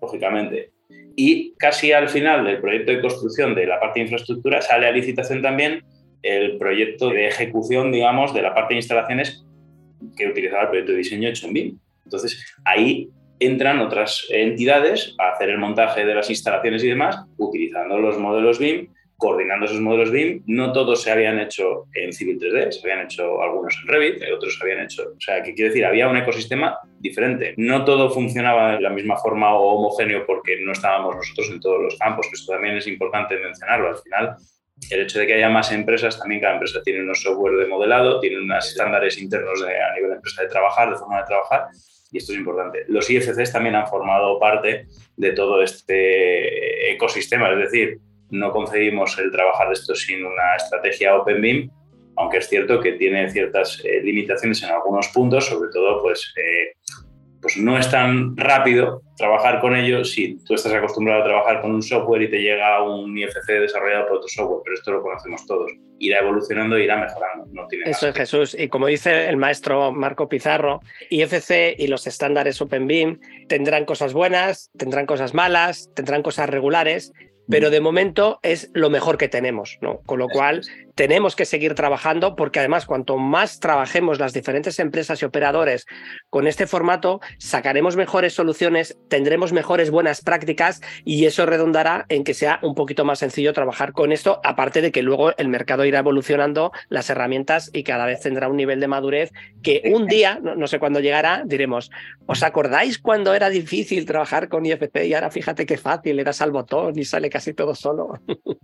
lógicamente. 0.00 0.70
Y 1.16 1.54
casi 1.58 1.92
al 1.92 2.08
final 2.08 2.44
del 2.44 2.60
proyecto 2.60 2.92
de 2.92 3.00
construcción 3.00 3.54
de 3.54 3.66
la 3.66 3.78
parte 3.78 4.00
de 4.00 4.04
infraestructura 4.04 4.62
sale 4.62 4.86
a 4.86 4.92
licitación 4.92 5.42
también 5.42 5.84
el 6.22 6.56
proyecto 6.58 7.10
de 7.10 7.26
ejecución, 7.26 7.92
digamos, 7.92 8.32
de 8.32 8.42
la 8.42 8.54
parte 8.54 8.74
de 8.74 8.78
instalaciones 8.78 9.44
que 10.16 10.28
utilizaba 10.28 10.62
el 10.62 10.68
proyecto 10.68 10.92
de 10.92 10.98
diseño 10.98 11.28
hecho 11.28 11.46
en 11.46 11.52
BIM. 11.52 11.78
Entonces, 12.04 12.56
ahí 12.64 13.10
entran 13.40 13.80
otras 13.80 14.26
entidades 14.30 15.14
a 15.18 15.30
hacer 15.30 15.50
el 15.50 15.58
montaje 15.58 16.04
de 16.04 16.14
las 16.14 16.30
instalaciones 16.30 16.84
y 16.84 16.88
demás, 16.88 17.24
utilizando 17.38 17.98
los 17.98 18.18
modelos 18.18 18.58
BIM, 18.58 18.88
coordinando 19.16 19.66
esos 19.66 19.80
modelos 19.80 20.10
BIM. 20.10 20.42
No 20.46 20.72
todos 20.72 21.02
se 21.02 21.10
habían 21.10 21.38
hecho 21.38 21.86
en 21.94 22.12
Civil 22.12 22.38
3D, 22.38 22.70
se 22.70 22.80
habían 22.80 23.06
hecho 23.06 23.42
algunos 23.42 23.76
en 23.80 23.88
Revit, 23.88 24.22
otros 24.34 24.56
se 24.56 24.62
habían 24.62 24.80
hecho. 24.80 25.02
O 25.16 25.20
sea, 25.20 25.42
¿qué 25.42 25.54
quiere 25.54 25.70
decir? 25.70 25.84
Había 25.84 26.08
un 26.08 26.16
ecosistema 26.16 26.78
diferente. 26.98 27.54
No 27.56 27.84
todo 27.84 28.10
funcionaba 28.10 28.76
de 28.76 28.82
la 28.82 28.90
misma 28.90 29.16
forma 29.16 29.54
o 29.54 29.76
homogéneo 29.76 30.24
porque 30.26 30.60
no 30.60 30.72
estábamos 30.72 31.16
nosotros 31.16 31.50
en 31.50 31.60
todos 31.60 31.82
los 31.82 31.98
campos, 31.98 32.26
que 32.28 32.34
esto 32.34 32.52
también 32.52 32.76
es 32.76 32.86
importante 32.86 33.36
mencionarlo. 33.38 33.88
Al 33.88 33.98
final, 33.98 34.36
el 34.90 35.00
hecho 35.00 35.18
de 35.18 35.26
que 35.26 35.34
haya 35.34 35.48
más 35.48 35.72
empresas, 35.72 36.18
también 36.18 36.40
cada 36.40 36.54
empresa 36.54 36.82
tiene 36.82 37.02
unos 37.02 37.22
software 37.22 37.56
de 37.56 37.66
modelado, 37.66 38.20
tiene 38.20 38.38
unos 38.38 38.66
estándares 38.66 39.18
internos 39.18 39.62
a 39.62 39.94
nivel 39.94 40.10
de 40.10 40.16
empresa 40.16 40.42
de 40.42 40.48
trabajar, 40.48 40.90
de 40.90 40.96
forma 40.96 41.20
de 41.20 41.26
trabajar, 41.26 41.68
y 42.12 42.18
esto 42.18 42.32
es 42.32 42.38
importante. 42.38 42.84
Los 42.88 43.08
IFCs 43.08 43.52
también 43.52 43.74
han 43.74 43.86
formado 43.86 44.38
parte 44.38 44.86
de 45.16 45.32
todo 45.32 45.62
este 45.62 46.92
ecosistema, 46.92 47.50
es 47.52 47.58
decir, 47.58 47.98
no 48.30 48.52
concebimos 48.52 49.18
el 49.18 49.30
trabajar 49.30 49.72
esto 49.72 49.94
sin 49.94 50.24
una 50.24 50.56
estrategia 50.56 51.16
OpenBIM, 51.16 51.70
aunque 52.16 52.38
es 52.38 52.48
cierto 52.48 52.80
que 52.80 52.92
tiene 52.92 53.30
ciertas 53.30 53.82
eh, 53.84 54.00
limitaciones 54.02 54.62
en 54.62 54.70
algunos 54.70 55.08
puntos, 55.08 55.46
sobre 55.46 55.70
todo 55.70 56.02
pues 56.02 56.32
eh, 56.36 56.76
pues 57.40 57.56
no 57.56 57.78
es 57.78 57.90
tan 57.90 58.36
rápido 58.36 59.02
trabajar 59.16 59.60
con 59.60 59.76
ellos 59.76 60.12
si 60.12 60.38
tú 60.44 60.54
estás 60.54 60.72
acostumbrado 60.72 61.22
a 61.22 61.24
trabajar 61.24 61.60
con 61.60 61.74
un 61.74 61.82
software 61.82 62.22
y 62.22 62.30
te 62.30 62.38
llega 62.38 62.82
un 62.82 63.16
IFC 63.16 63.46
desarrollado 63.46 64.08
por 64.08 64.16
otro 64.18 64.28
software, 64.28 64.60
pero 64.64 64.74
esto 64.76 64.92
lo 64.92 65.02
conocemos 65.02 65.46
todos. 65.46 65.70
Irá 65.98 66.20
evolucionando, 66.20 66.78
irá 66.78 66.98
mejorando. 66.98 67.46
No 67.52 67.66
tiene 67.66 67.90
Eso 67.90 68.08
es 68.08 68.14
Jesús. 68.14 68.56
Y 68.58 68.68
como 68.68 68.86
dice 68.86 69.28
el 69.28 69.36
maestro 69.36 69.92
Marco 69.92 70.28
Pizarro, 70.28 70.80
IFC 71.10 71.74
y 71.78 71.86
los 71.88 72.06
estándares 72.06 72.60
OpenBeam 72.60 73.20
tendrán 73.48 73.84
cosas 73.84 74.12
buenas, 74.12 74.70
tendrán 74.76 75.06
cosas 75.06 75.34
malas, 75.34 75.90
tendrán 75.94 76.22
cosas 76.22 76.48
regulares, 76.48 77.12
pero 77.48 77.68
mm. 77.68 77.70
de 77.72 77.80
momento 77.80 78.40
es 78.42 78.70
lo 78.72 78.88
mejor 78.90 79.18
que 79.18 79.28
tenemos, 79.28 79.78
¿no? 79.82 80.00
Con 80.06 80.18
lo 80.18 80.28
cual 80.28 80.62
tenemos 81.00 81.34
que 81.34 81.46
seguir 81.46 81.74
trabajando 81.74 82.36
porque 82.36 82.58
además 82.58 82.84
cuanto 82.84 83.16
más 83.16 83.58
trabajemos 83.58 84.18
las 84.18 84.34
diferentes 84.34 84.78
empresas 84.80 85.22
y 85.22 85.24
operadores 85.24 85.86
con 86.28 86.46
este 86.46 86.66
formato, 86.66 87.22
sacaremos 87.38 87.96
mejores 87.96 88.34
soluciones, 88.34 88.98
tendremos 89.08 89.54
mejores 89.54 89.90
buenas 89.90 90.20
prácticas 90.20 90.82
y 91.06 91.24
eso 91.24 91.46
redundará 91.46 92.04
en 92.10 92.22
que 92.22 92.34
sea 92.34 92.58
un 92.60 92.74
poquito 92.74 93.06
más 93.06 93.20
sencillo 93.20 93.54
trabajar 93.54 93.94
con 93.94 94.12
esto, 94.12 94.42
aparte 94.44 94.82
de 94.82 94.92
que 94.92 95.00
luego 95.00 95.34
el 95.38 95.48
mercado 95.48 95.86
irá 95.86 96.00
evolucionando 96.00 96.70
las 96.90 97.08
herramientas 97.08 97.70
y 97.72 97.82
cada 97.82 98.04
vez 98.04 98.20
tendrá 98.20 98.48
un 98.48 98.58
nivel 98.58 98.78
de 98.78 98.88
madurez 98.88 99.32
que 99.62 99.80
un 99.94 100.06
día, 100.06 100.38
no, 100.42 100.66
sé 100.66 100.78
cuándo 100.78 101.00
llegará, 101.00 101.44
diremos, 101.46 101.90
¿os 102.26 102.42
acordáis 102.42 102.98
cuando 102.98 103.32
era 103.32 103.48
difícil 103.48 104.04
trabajar 104.04 104.50
con 104.50 104.66
IFP 104.66 105.06
y 105.06 105.14
ahora 105.14 105.30
fíjate 105.30 105.64
qué 105.64 105.78
fácil, 105.78 106.16
le 106.16 106.24
das 106.24 106.42
al 106.42 106.52
botón 106.52 106.98
y 106.98 107.06
sale 107.06 107.30
casi 107.30 107.54
todo 107.54 107.74
solo? 107.74 108.20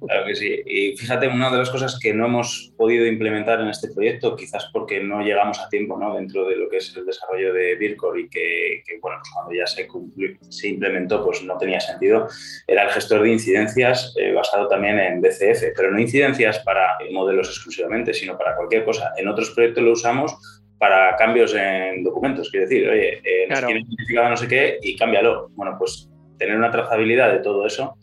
Claro 0.07 0.27
que 0.27 0.35
sí. 0.35 0.63
Y 0.67 0.97
fíjate, 0.99 1.29
una 1.29 1.51
de 1.51 1.59
las 1.59 1.71
cosas 1.71 1.99
que 1.99 2.13
no 2.13 2.26
hemos 2.27 2.73
podido 2.77 3.07
implementar 3.07 3.61
en 3.61 3.69
este 3.69 3.89
proyecto, 3.91 4.37
quizás 4.37 4.69
porque 4.73 5.01
no 5.01 5.23
llegamos 5.23 5.59
a 5.59 5.69
tiempo 5.69 5.99
¿no? 5.99 6.15
dentro 6.15 6.47
de 6.47 6.57
lo 6.57 6.69
que 6.69 6.79
es 6.79 6.97
el 6.97 7.07
desarrollo 7.07 7.53
de 7.53 7.75
Vircore 7.77 8.23
y 8.23 8.29
que, 8.29 8.83
bueno, 9.01 9.19
pues 9.21 9.31
cuando 9.33 9.53
ya 9.53 9.67
se, 9.67 9.89
se 10.49 10.69
implementó 10.69 11.25
pues 11.25 11.43
no 11.43 11.57
tenía 11.57 11.81
sentido, 11.81 12.29
era 12.67 12.85
el 12.85 12.91
gestor 12.91 13.23
de 13.23 13.33
incidencias 13.33 14.15
eh, 14.19 14.33
basado 14.33 14.69
también 14.69 14.99
en 14.99 15.21
BCF, 15.21 15.73
pero 15.77 15.91
no 15.91 15.99
incidencias 15.99 16.59
para 16.61 16.99
modelos 17.11 17.49
exclusivamente, 17.49 18.13
sino 18.13 18.37
para 18.37 18.57
cualquier 18.57 18.85
cosa. 18.85 19.13
En 19.17 19.29
otros 19.29 19.51
proyectos 19.51 19.83
lo 19.83 19.93
usamos 19.93 20.37
para 20.79 21.17
cambios 21.17 21.55
en 21.55 22.05
documentos, 22.05 22.51
quiero 22.51 22.67
decir, 22.67 22.89
oye, 22.89 23.21
eh, 23.25 23.47
claro. 23.49 23.69
no, 24.15 24.29
no 24.31 24.37
sé 24.37 24.47
qué 24.47 24.79
y 24.83 24.97
cámbialo. 24.97 25.51
Bueno, 25.55 25.77
pues 25.79 26.11
tener 26.39 26.57
una 26.57 26.71
trazabilidad 26.71 27.33
de 27.33 27.39
todo 27.39 27.67
eso 27.67 27.97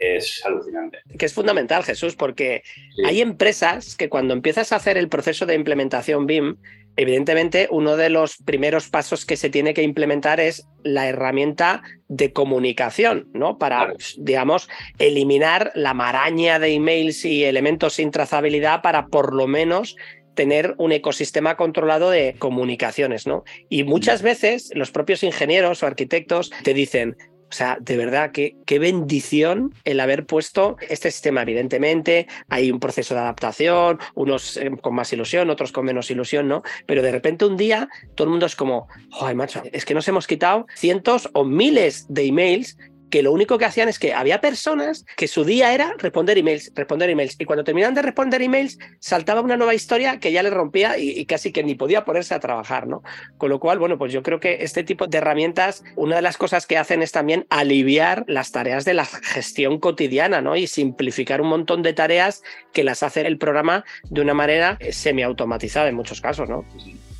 es 0.00 0.44
alucinante. 0.44 0.98
Que 1.16 1.26
es 1.26 1.34
fundamental, 1.34 1.84
Jesús, 1.84 2.16
porque 2.16 2.62
hay 3.04 3.20
empresas 3.20 3.96
que 3.96 4.08
cuando 4.08 4.34
empiezas 4.34 4.72
a 4.72 4.76
hacer 4.76 4.96
el 4.96 5.08
proceso 5.08 5.46
de 5.46 5.54
implementación 5.54 6.26
BIM, 6.26 6.56
evidentemente 6.96 7.68
uno 7.70 7.96
de 7.96 8.10
los 8.10 8.38
primeros 8.38 8.88
pasos 8.88 9.24
que 9.24 9.36
se 9.36 9.50
tiene 9.50 9.74
que 9.74 9.82
implementar 9.82 10.40
es 10.40 10.66
la 10.82 11.06
herramienta 11.06 11.82
de 12.08 12.32
comunicación, 12.32 13.28
¿no? 13.34 13.58
Para, 13.58 13.92
digamos, 14.18 14.68
eliminar 14.98 15.70
la 15.74 15.94
maraña 15.94 16.58
de 16.58 16.74
emails 16.74 17.24
y 17.24 17.44
elementos 17.44 17.94
sin 17.94 18.10
trazabilidad 18.10 18.82
para 18.82 19.06
por 19.06 19.34
lo 19.34 19.46
menos 19.46 19.96
tener 20.34 20.74
un 20.78 20.92
ecosistema 20.92 21.56
controlado 21.56 22.10
de 22.10 22.34
comunicaciones, 22.38 23.26
¿no? 23.26 23.44
Y 23.68 23.84
muchas 23.84 24.22
veces 24.22 24.70
los 24.74 24.90
propios 24.90 25.22
ingenieros 25.22 25.82
o 25.82 25.86
arquitectos 25.86 26.50
te 26.62 26.72
dicen, 26.72 27.16
o 27.50 27.52
sea, 27.52 27.78
de 27.80 27.96
verdad, 27.96 28.30
qué, 28.30 28.56
qué 28.64 28.78
bendición 28.78 29.74
el 29.84 29.98
haber 29.98 30.24
puesto 30.24 30.76
este 30.88 31.10
sistema. 31.10 31.42
Evidentemente, 31.42 32.28
hay 32.48 32.70
un 32.70 32.78
proceso 32.78 33.14
de 33.14 33.20
adaptación, 33.20 33.98
unos 34.14 34.56
eh, 34.56 34.70
con 34.80 34.94
más 34.94 35.12
ilusión, 35.12 35.50
otros 35.50 35.72
con 35.72 35.84
menos 35.84 36.10
ilusión, 36.12 36.46
¿no? 36.46 36.62
Pero 36.86 37.02
de 37.02 37.10
repente 37.10 37.44
un 37.44 37.56
día 37.56 37.88
todo 38.14 38.26
el 38.26 38.30
mundo 38.30 38.46
es 38.46 38.54
como, 38.54 38.86
joder, 39.10 39.34
macho, 39.34 39.62
es 39.72 39.84
que 39.84 39.94
nos 39.94 40.06
hemos 40.06 40.28
quitado 40.28 40.66
cientos 40.76 41.28
o 41.32 41.44
miles 41.44 42.06
de 42.08 42.26
emails 42.26 42.78
que 43.10 43.22
lo 43.22 43.32
único 43.32 43.58
que 43.58 43.64
hacían 43.64 43.88
es 43.88 43.98
que 43.98 44.14
había 44.14 44.40
personas 44.40 45.04
que 45.16 45.28
su 45.28 45.44
día 45.44 45.74
era 45.74 45.94
responder 45.98 46.38
emails, 46.38 46.72
responder 46.74 47.10
emails. 47.10 47.36
Y 47.38 47.44
cuando 47.44 47.64
terminaban 47.64 47.94
de 47.94 48.02
responder 48.02 48.40
emails, 48.40 48.78
saltaba 48.98 49.40
una 49.40 49.56
nueva 49.56 49.74
historia 49.74 50.18
que 50.20 50.32
ya 50.32 50.42
le 50.42 50.50
rompía 50.50 50.96
y, 50.98 51.24
casi 51.26 51.52
que 51.52 51.62
ni 51.62 51.74
podía 51.74 52.04
ponerse 52.04 52.34
a 52.34 52.40
trabajar, 52.40 52.86
¿no? 52.86 53.02
Con 53.36 53.50
lo 53.50 53.60
cual, 53.60 53.78
bueno, 53.78 53.98
pues 53.98 54.12
yo 54.12 54.22
creo 54.22 54.40
que 54.40 54.58
este 54.62 54.84
tipo 54.84 55.06
de 55.06 55.18
herramientas, 55.18 55.84
una 55.96 56.16
de 56.16 56.22
las 56.22 56.36
cosas 56.36 56.66
que 56.66 56.78
hacen 56.78 57.02
es 57.02 57.12
también 57.12 57.46
aliviar 57.50 58.24
las 58.26 58.52
tareas 58.52 58.84
de 58.84 58.94
la 58.94 59.04
gestión 59.04 59.78
cotidiana, 59.78 60.40
¿no? 60.40 60.56
Y 60.56 60.66
simplificar 60.66 61.40
un 61.40 61.48
montón 61.48 61.82
de 61.82 61.92
tareas 61.92 62.42
que 62.72 62.84
las 62.84 63.02
hace 63.02 63.26
el 63.26 63.38
programa 63.38 63.84
de 64.04 64.20
una 64.20 64.34
manera 64.34 64.78
semiautomatizada 64.90 65.88
en 65.88 65.96
muchos 65.96 66.20
casos, 66.20 66.48
¿no? 66.48 66.64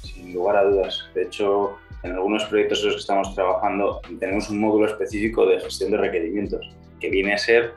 Sin 0.03 0.32
lugar 0.32 0.57
a 0.57 0.64
dudas. 0.64 1.09
De 1.14 1.24
hecho, 1.24 1.78
en 2.03 2.12
algunos 2.12 2.44
proyectos 2.44 2.80
en 2.80 2.86
los 2.86 2.94
que 2.96 3.01
estamos 3.01 3.34
trabajando 3.34 4.01
tenemos 4.18 4.48
un 4.51 4.61
módulo 4.61 4.86
específico 4.86 5.46
de 5.46 5.61
gestión 5.61 5.90
de 5.90 5.98
requerimientos, 5.98 6.68
que 6.98 7.11
viene 7.11 7.34
a 7.34 7.38
ser 7.38 7.72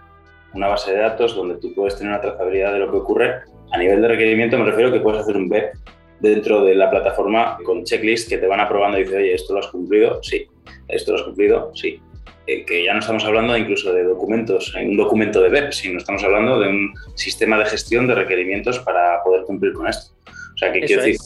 una 0.53 0.67
base 0.67 0.91
de 0.91 0.99
datos 0.99 1.35
donde 1.35 1.55
tú 1.55 1.73
puedes 1.73 1.97
tener 1.97 2.13
una 2.13 2.21
trazabilidad 2.21 2.73
de 2.73 2.79
lo 2.79 2.91
que 2.91 2.97
ocurre. 2.97 3.41
A 3.71 3.77
nivel 3.77 4.01
de 4.01 4.07
requerimiento 4.07 4.57
me 4.57 4.65
refiero 4.65 4.91
que 4.91 4.99
puedes 4.99 5.21
hacer 5.21 5.35
un 5.35 5.49
web 5.49 5.71
dentro 6.19 6.63
de 6.63 6.75
la 6.75 6.89
plataforma 6.89 7.57
con 7.65 7.83
checklist 7.83 8.29
que 8.29 8.37
te 8.37 8.47
van 8.47 8.59
aprobando 8.59 8.97
y 8.97 9.01
dices, 9.01 9.17
oye, 9.17 9.33
¿esto 9.33 9.53
lo 9.53 9.59
has 9.59 9.67
cumplido? 9.67 10.21
Sí. 10.23 10.47
¿Esto 10.87 11.11
lo 11.11 11.17
has 11.17 11.23
cumplido? 11.23 11.71
Sí. 11.73 11.99
Eh, 12.45 12.65
que 12.65 12.83
ya 12.83 12.93
no 12.93 12.99
estamos 12.99 13.23
hablando 13.25 13.57
incluso 13.57 13.93
de 13.93 14.03
documentos, 14.03 14.73
en 14.77 14.89
un 14.89 14.97
documento 14.97 15.41
de 15.41 15.49
web, 15.49 15.71
sino 15.71 15.97
estamos 15.97 16.23
hablando 16.23 16.59
de 16.59 16.69
un 16.69 16.93
sistema 17.15 17.57
de 17.57 17.65
gestión 17.65 18.05
de 18.05 18.15
requerimientos 18.15 18.79
para 18.79 19.23
poder 19.23 19.43
cumplir 19.43 19.73
con 19.73 19.87
esto. 19.87 20.13
O 20.27 20.57
sea, 20.57 20.71
que 20.71 20.81
quiero 20.81 21.03
decir, 21.03 21.19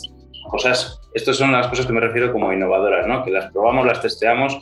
cosas, 0.50 1.02
estas 1.18 1.38
son 1.38 1.52
las 1.52 1.68
cosas 1.68 1.86
que 1.86 1.94
me 1.94 2.00
refiero 2.00 2.32
como 2.32 2.54
innovadoras, 2.54 3.08
¿no? 3.08 3.24
Que 3.24 3.32
las 3.32 3.52
probamos, 3.52 3.86
las 3.86 4.02
testeamos 4.02 4.62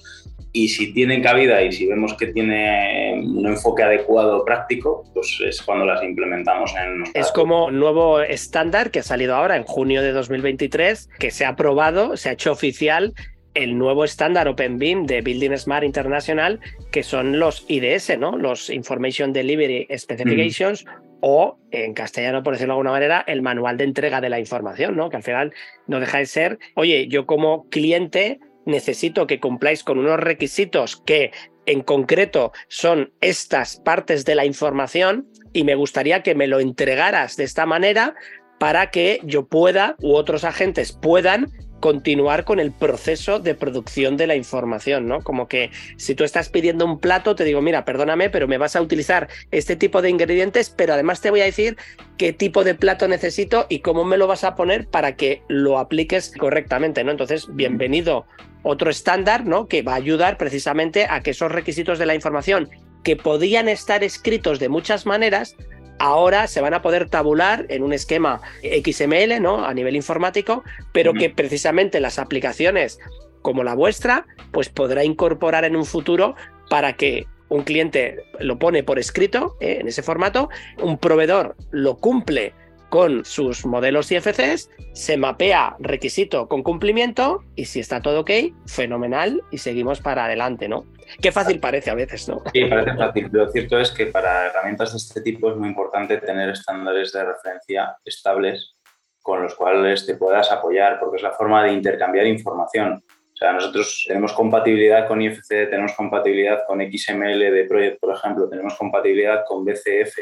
y 0.55 0.69
si 0.69 0.93
tienen 0.93 1.21
cabida 1.21 1.61
y 1.61 1.73
si 1.73 1.85
vemos 1.85 2.13
que 2.13 2.27
tiene 2.27 3.21
un 3.21 3.45
enfoque 3.45 3.83
adecuado 3.83 4.45
práctico, 4.45 5.03
pues 5.13 5.37
es 5.45 5.61
cuando 5.61 5.85
las 5.85 6.01
implementamos 6.01 6.73
en... 6.81 7.03
Es 7.13 7.29
como 7.33 7.71
nuevo 7.71 8.21
estándar 8.21 8.89
que 8.89 8.99
ha 8.99 9.03
salido 9.03 9.35
ahora 9.35 9.57
en 9.57 9.65
junio 9.65 10.01
de 10.01 10.13
2023, 10.13 11.09
que 11.19 11.31
se 11.31 11.43
ha 11.43 11.49
aprobado, 11.49 12.15
se 12.15 12.29
ha 12.29 12.31
hecho 12.31 12.53
oficial 12.53 13.13
el 13.53 13.77
nuevo 13.77 14.05
estándar 14.05 14.47
OpenBIM 14.47 15.05
de 15.05 15.21
Building 15.21 15.57
Smart 15.57 15.83
International, 15.83 16.61
que 16.91 17.03
son 17.03 17.37
los 17.37 17.65
IDS, 17.67 18.17
¿no? 18.17 18.37
Los 18.37 18.69
Information 18.69 19.33
Delivery 19.33 19.87
Specifications, 19.97 20.85
o 21.27 21.57
en 21.71 21.95
castellano, 21.95 22.43
por 22.43 22.53
decirlo 22.53 22.73
de 22.73 22.75
alguna 22.75 22.91
manera, 22.91 23.23
el 23.25 23.41
manual 23.41 23.77
de 23.77 23.83
entrega 23.83 24.21
de 24.21 24.29
la 24.29 24.39
información, 24.39 24.95
¿no? 24.95 25.09
Que 25.09 25.17
al 25.17 25.23
final 25.23 25.53
no 25.87 25.99
deja 25.99 26.19
de 26.19 26.27
ser, 26.27 26.59
oye, 26.75 27.07
yo 27.07 27.25
como 27.25 27.67
cliente 27.69 28.39
necesito 28.67 29.25
que 29.25 29.39
cumpláis 29.39 29.83
con 29.83 29.97
unos 29.97 30.19
requisitos 30.19 31.01
que 31.03 31.31
en 31.65 31.81
concreto 31.81 32.51
son 32.67 33.11
estas 33.21 33.77
partes 33.77 34.23
de 34.23 34.35
la 34.35 34.45
información 34.45 35.27
y 35.51 35.63
me 35.63 35.73
gustaría 35.73 36.21
que 36.21 36.35
me 36.35 36.45
lo 36.45 36.59
entregaras 36.59 37.37
de 37.37 37.45
esta 37.45 37.65
manera 37.65 38.13
para 38.59 38.91
que 38.91 39.19
yo 39.23 39.47
pueda 39.47 39.95
u 40.03 40.13
otros 40.13 40.43
agentes 40.43 40.91
puedan 40.91 41.47
continuar 41.79 42.45
con 42.45 42.59
el 42.59 42.71
proceso 42.71 43.39
de 43.39 43.55
producción 43.55 44.17
de 44.17 44.27
la 44.27 44.35
información, 44.35 45.07
¿no? 45.07 45.21
Como 45.21 45.47
que 45.47 45.71
si 45.97 46.15
tú 46.15 46.23
estás 46.23 46.49
pidiendo 46.49 46.85
un 46.85 46.99
plato, 46.99 47.35
te 47.35 47.43
digo, 47.43 47.61
mira, 47.61 47.85
perdóname, 47.85 48.29
pero 48.29 48.47
me 48.47 48.57
vas 48.57 48.75
a 48.75 48.81
utilizar 48.81 49.27
este 49.51 49.75
tipo 49.75 50.01
de 50.01 50.09
ingredientes, 50.09 50.69
pero 50.69 50.93
además 50.93 51.21
te 51.21 51.29
voy 51.29 51.41
a 51.41 51.45
decir 51.45 51.77
qué 52.17 52.33
tipo 52.33 52.63
de 52.63 52.75
plato 52.75 53.07
necesito 53.07 53.65
y 53.69 53.79
cómo 53.79 54.03
me 54.03 54.17
lo 54.17 54.27
vas 54.27 54.43
a 54.43 54.55
poner 54.55 54.87
para 54.87 55.15
que 55.15 55.41
lo 55.47 55.77
apliques 55.77 56.33
correctamente, 56.37 57.03
¿no? 57.03 57.11
Entonces, 57.11 57.47
bienvenido 57.51 58.25
otro 58.63 58.89
estándar, 58.89 59.45
¿no? 59.45 59.67
Que 59.67 59.83
va 59.83 59.93
a 59.93 59.97
ayudar 59.97 60.37
precisamente 60.37 61.05
a 61.09 61.21
que 61.21 61.31
esos 61.31 61.51
requisitos 61.51 61.99
de 61.99 62.07
la 62.07 62.15
información 62.15 62.69
que 63.03 63.15
podían 63.15 63.69
estar 63.69 64.03
escritos 64.03 64.59
de 64.59 64.67
muchas 64.67 65.05
maneras, 65.05 65.55
ahora 65.99 66.47
se 66.47 66.61
van 66.61 66.73
a 66.73 66.81
poder 66.81 67.09
tabular 67.09 67.65
en 67.69 67.83
un 67.83 67.93
esquema 67.93 68.41
XML, 68.61 69.41
¿no? 69.41 69.65
A 69.65 69.73
nivel 69.73 69.95
informático, 69.95 70.63
pero 70.91 71.13
que 71.13 71.29
precisamente 71.29 71.99
las 71.99 72.19
aplicaciones 72.19 72.99
como 73.41 73.63
la 73.63 73.75
vuestra, 73.75 74.25
pues 74.51 74.69
podrá 74.69 75.03
incorporar 75.03 75.65
en 75.65 75.75
un 75.75 75.85
futuro 75.85 76.35
para 76.69 76.93
que 76.93 77.27
un 77.49 77.63
cliente 77.63 78.25
lo 78.39 78.57
pone 78.57 78.83
por 78.83 78.97
escrito 78.97 79.55
¿eh? 79.59 79.77
en 79.81 79.87
ese 79.87 80.01
formato, 80.01 80.49
un 80.81 80.97
proveedor 80.97 81.55
lo 81.71 81.97
cumple 81.97 82.53
con 82.95 83.25
sus 83.25 83.65
modelos 83.65 84.09
IFCs, 84.09 84.69
se 84.93 85.17
mapea 85.17 85.75
requisito 85.79 86.47
con 86.47 86.63
cumplimiento 86.63 87.43
y 87.53 87.65
si 87.65 87.81
está 87.81 88.01
todo 88.01 88.21
ok, 88.21 88.31
fenomenal 88.67 89.41
y 89.51 89.57
seguimos 89.57 89.99
para 89.99 90.23
adelante, 90.23 90.69
¿no? 90.69 90.85
Qué 91.21 91.33
fácil 91.33 91.59
parece 91.59 91.89
a 91.89 91.95
veces, 91.95 92.29
¿no? 92.29 92.41
Sí, 92.53 92.63
parece 92.63 92.95
fácil. 92.95 93.27
Lo 93.33 93.49
cierto 93.49 93.81
es 93.81 93.91
que 93.91 94.05
para 94.05 94.45
herramientas 94.45 94.93
de 94.93 94.99
este 94.99 95.19
tipo 95.19 95.51
es 95.51 95.57
muy 95.57 95.67
importante 95.67 96.19
tener 96.19 96.51
estándares 96.51 97.11
de 97.11 97.25
referencia 97.25 97.97
estables 98.05 98.77
con 99.21 99.43
los 99.43 99.55
cuales 99.55 100.05
te 100.05 100.15
puedas 100.15 100.49
apoyar, 100.49 100.97
porque 100.97 101.17
es 101.17 101.23
la 101.23 101.33
forma 101.33 101.65
de 101.65 101.73
intercambiar 101.73 102.25
información. 102.27 103.03
O 103.33 103.37
sea, 103.37 103.51
nosotros 103.51 104.05
tenemos 104.07 104.31
compatibilidad 104.31 105.05
con 105.05 105.21
IFC, 105.21 105.69
tenemos 105.69 105.91
compatibilidad 105.91 106.61
con 106.65 106.79
XML 106.79 107.39
de 107.39 107.65
Project, 107.67 107.99
por 107.99 108.15
ejemplo, 108.15 108.47
tenemos 108.47 108.75
compatibilidad 108.75 109.43
con 109.45 109.65
BCF, 109.65 110.17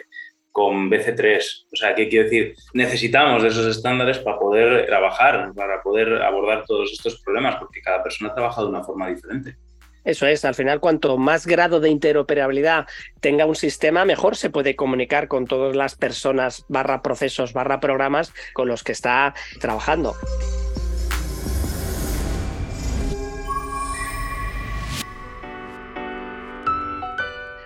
con 0.54 0.90
BC3. 0.90 1.66
O 1.74 1.76
sea, 1.76 1.94
¿qué 1.96 2.08
quiero 2.08 2.26
decir? 2.26 2.56
Necesitamos 2.74 3.42
de 3.42 3.50
esos 3.50 3.66
estándares 3.66 4.20
para 4.20 4.40
poder 4.40 4.86
trabajar, 4.86 5.52
para 5.54 5.82
poder 5.82 6.22
abordar 6.22 6.64
todos 6.66 6.94
estos 6.94 7.20
problemas, 7.22 7.58
porque 7.58 7.82
cada 7.82 8.02
persona 8.02 8.34
trabaja 8.34 8.62
de 8.62 8.68
una 8.68 8.84
forma 8.84 9.10
diferente. 9.10 9.58
Eso 10.06 10.28
es, 10.28 10.46
al 10.46 10.54
final 10.54 10.80
cuanto 10.80 11.18
más 11.18 11.48
grado 11.48 11.80
de 11.80 11.90
interoperabilidad 11.90 12.88
tenga 13.22 13.46
un 13.46 13.56
sistema, 13.56 14.06
mejor 14.06 14.36
se 14.36 14.50
puede 14.50 14.76
comunicar 14.76 15.28
con 15.28 15.46
todas 15.46 15.76
las 15.76 15.96
personas, 15.96 16.66
barra 16.68 17.02
procesos, 17.02 17.54
barra 17.54 17.80
programas 17.80 18.34
con 18.54 18.68
los 18.68 18.84
que 18.84 18.92
está 18.92 19.34
trabajando. 19.60 20.14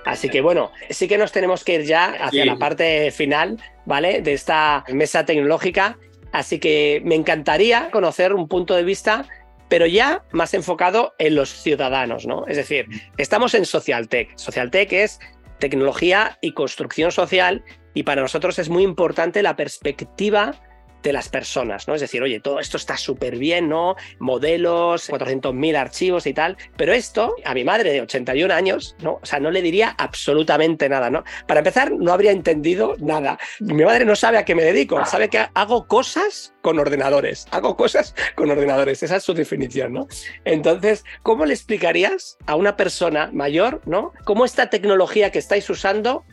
Así 0.08 0.30
que 0.30 0.42
bueno, 0.42 0.72
sí 0.90 1.08
que 1.08 1.18
nos 1.18 1.32
tenemos 1.32 1.64
que 1.64 1.76
ir 1.76 1.84
ya 1.84 2.06
hacia 2.06 2.46
la 2.46 2.58
parte 2.58 3.12
final, 3.12 3.62
¿vale? 3.86 4.22
De 4.22 4.34
esta 4.34 4.86
mesa 4.90 5.26
tecnológica. 5.26 5.98
Así 6.32 6.60
que 6.60 7.02
me 7.04 7.16
encantaría 7.16 7.90
conocer 7.92 8.34
un 8.34 8.48
punto 8.48 8.76
de 8.76 8.84
vista, 8.84 9.26
pero 9.70 9.86
ya 9.86 10.24
más 10.32 10.54
enfocado 10.54 11.14
en 11.20 11.36
los 11.36 11.50
ciudadanos, 11.50 12.26
¿no? 12.26 12.46
Es 12.48 12.58
decir, 12.58 12.88
estamos 13.18 13.54
en 13.54 13.66
Socialtech. 13.66 14.38
Socialtech 14.38 14.94
es 14.94 15.20
tecnología 15.60 16.38
y 16.42 16.54
construcción 16.54 17.12
social 17.12 17.64
y 17.94 18.04
para 18.04 18.22
nosotros 18.22 18.60
es 18.60 18.70
muy 18.70 18.84
importante 18.84 19.42
la 19.42 19.56
perspectiva 19.56 20.54
de 21.04 21.14
las 21.14 21.30
personas, 21.30 21.88
¿no? 21.88 21.96
Es 21.96 22.02
decir, 22.02 22.22
oye, 22.22 22.40
todo 22.40 22.60
esto 22.60 22.78
está 22.78 22.98
súper 22.98 23.38
bien, 23.38 23.70
¿no? 23.70 23.96
Modelos, 24.20 25.10
400.000 25.10 25.78
archivos 25.78 26.28
y 26.28 26.34
tal, 26.34 26.58
pero 26.76 26.94
esto 26.94 27.36
a 27.46 27.54
mi 27.54 27.64
madre 27.64 27.92
de 27.92 28.02
81 28.02 28.54
años, 28.54 28.96
¿no? 29.02 29.20
O 29.22 29.26
sea, 29.26 29.40
no 29.40 29.52
le 29.52 29.62
diría 29.62 29.96
absolutamente 29.98 30.90
nada, 30.90 31.10
¿no? 31.10 31.24
Para 31.48 31.60
empezar, 31.60 31.92
no 31.92 32.12
habría 32.12 32.32
entendido 32.32 32.96
nada. 33.00 33.38
Mi 33.60 33.84
madre 33.84 34.06
no 34.06 34.16
sabe 34.16 34.38
a 34.38 34.46
qué 34.46 34.56
me 34.56 34.64
dedico, 34.64 35.04
sabe 35.06 35.30
que 35.30 35.46
hago 35.54 35.88
cosas 35.88 36.54
con 36.62 36.80
ordenadores, 36.80 37.48
hago 37.52 37.78
cosas 37.78 38.14
con 38.36 38.50
ordenadores, 38.50 39.04
esa 39.04 39.18
es 39.18 39.24
su 39.24 39.34
definición, 39.34 39.94
¿no? 39.94 40.08
Entonces, 40.46 41.06
¿cómo 41.24 41.46
le 41.46 41.54
explicarías 41.54 42.38
a 42.46 42.56
una 42.56 42.76
persona 42.76 43.30
mayor, 43.34 43.82
¿no? 43.86 44.14
Cómo 44.26 44.46
esta 44.46 44.70
tecnología 44.70 45.32
que 45.32 45.40
estáis 45.40 45.70
usando 45.70 46.26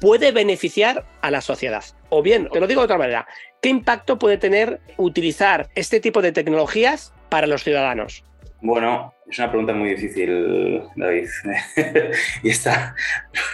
puede 0.00 0.32
beneficiar 0.32 1.04
a 1.20 1.30
la 1.30 1.40
sociedad. 1.40 1.84
O 2.08 2.22
bien, 2.22 2.48
te 2.50 2.60
lo 2.60 2.66
digo 2.66 2.80
de 2.80 2.86
otra 2.86 2.98
manera, 2.98 3.26
¿qué 3.60 3.68
impacto 3.68 4.18
puede 4.18 4.38
tener 4.38 4.80
utilizar 4.96 5.68
este 5.74 6.00
tipo 6.00 6.22
de 6.22 6.32
tecnologías 6.32 7.14
para 7.28 7.46
los 7.46 7.62
ciudadanos? 7.62 8.24
Bueno, 8.62 9.14
es 9.28 9.38
una 9.38 9.48
pregunta 9.48 9.72
muy 9.72 9.90
difícil, 9.90 10.82
David. 10.96 11.28
y 12.42 12.50
esta 12.50 12.94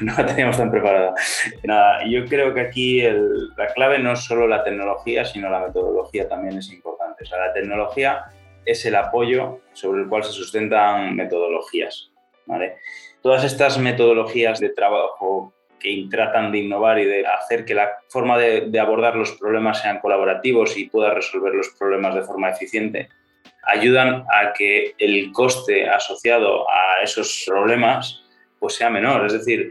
no 0.01 0.15
la 0.17 0.27
teníamos 0.27 0.57
tan 0.57 0.71
preparada. 0.71 1.15
Nada, 1.63 2.05
yo 2.09 2.25
creo 2.27 2.53
que 2.55 2.61
aquí 2.61 3.03
la 3.03 3.69
clave 3.75 3.99
no 3.99 4.13
es 4.13 4.21
solo 4.21 4.49
la 4.49 4.65
tecnología, 4.65 5.25
sino 5.25 5.49
la 5.49 5.61
metodología 5.61 6.29
también 6.29 6.59
es 6.59 6.73
importante. 6.73 7.23
O 7.23 7.27
sea, 7.27 7.39
la 7.39 7.53
tecnología 7.53 8.25
es 8.65 8.85
el 8.85 8.97
apoyo 8.97 9.61
sobre 9.73 10.03
el 10.03 10.09
cual 10.09 10.25
se 10.25 10.33
sustentan 10.33 11.15
metodologías. 11.15 12.11
¿vale? 12.47 12.77
Todas 13.23 13.45
estas 13.45 13.79
metodologías 13.79 14.59
de 14.59 14.71
trabajo 14.71 15.53
que 15.87 16.09
tratan 16.11 16.51
de 16.51 16.59
innovar 16.59 16.99
y 16.99 17.05
de 17.05 17.24
hacer 17.26 17.64
que 17.64 17.74
la 17.74 17.91
forma 18.09 18.37
de, 18.39 18.80
abordar 18.80 19.14
los 19.14 19.32
problemas 19.32 19.80
sean 19.82 20.01
colaborativos 20.01 20.76
y 20.76 20.89
pueda 20.89 21.14
resolver 21.14 21.55
los 21.55 21.68
problemas 21.78 22.14
de 22.14 22.22
forma 22.22 22.51
eficiente, 22.51 23.09
ayudan 23.62 24.24
a 24.32 24.53
que 24.53 24.95
el 24.99 25.30
coste 25.32 25.89
asociado 25.89 26.68
a 26.68 27.03
esos 27.05 27.45
problemas 27.47 28.20
pues 28.59 28.74
sea 28.74 28.91
menor. 28.91 29.26
Es 29.26 29.32
decir, 29.32 29.70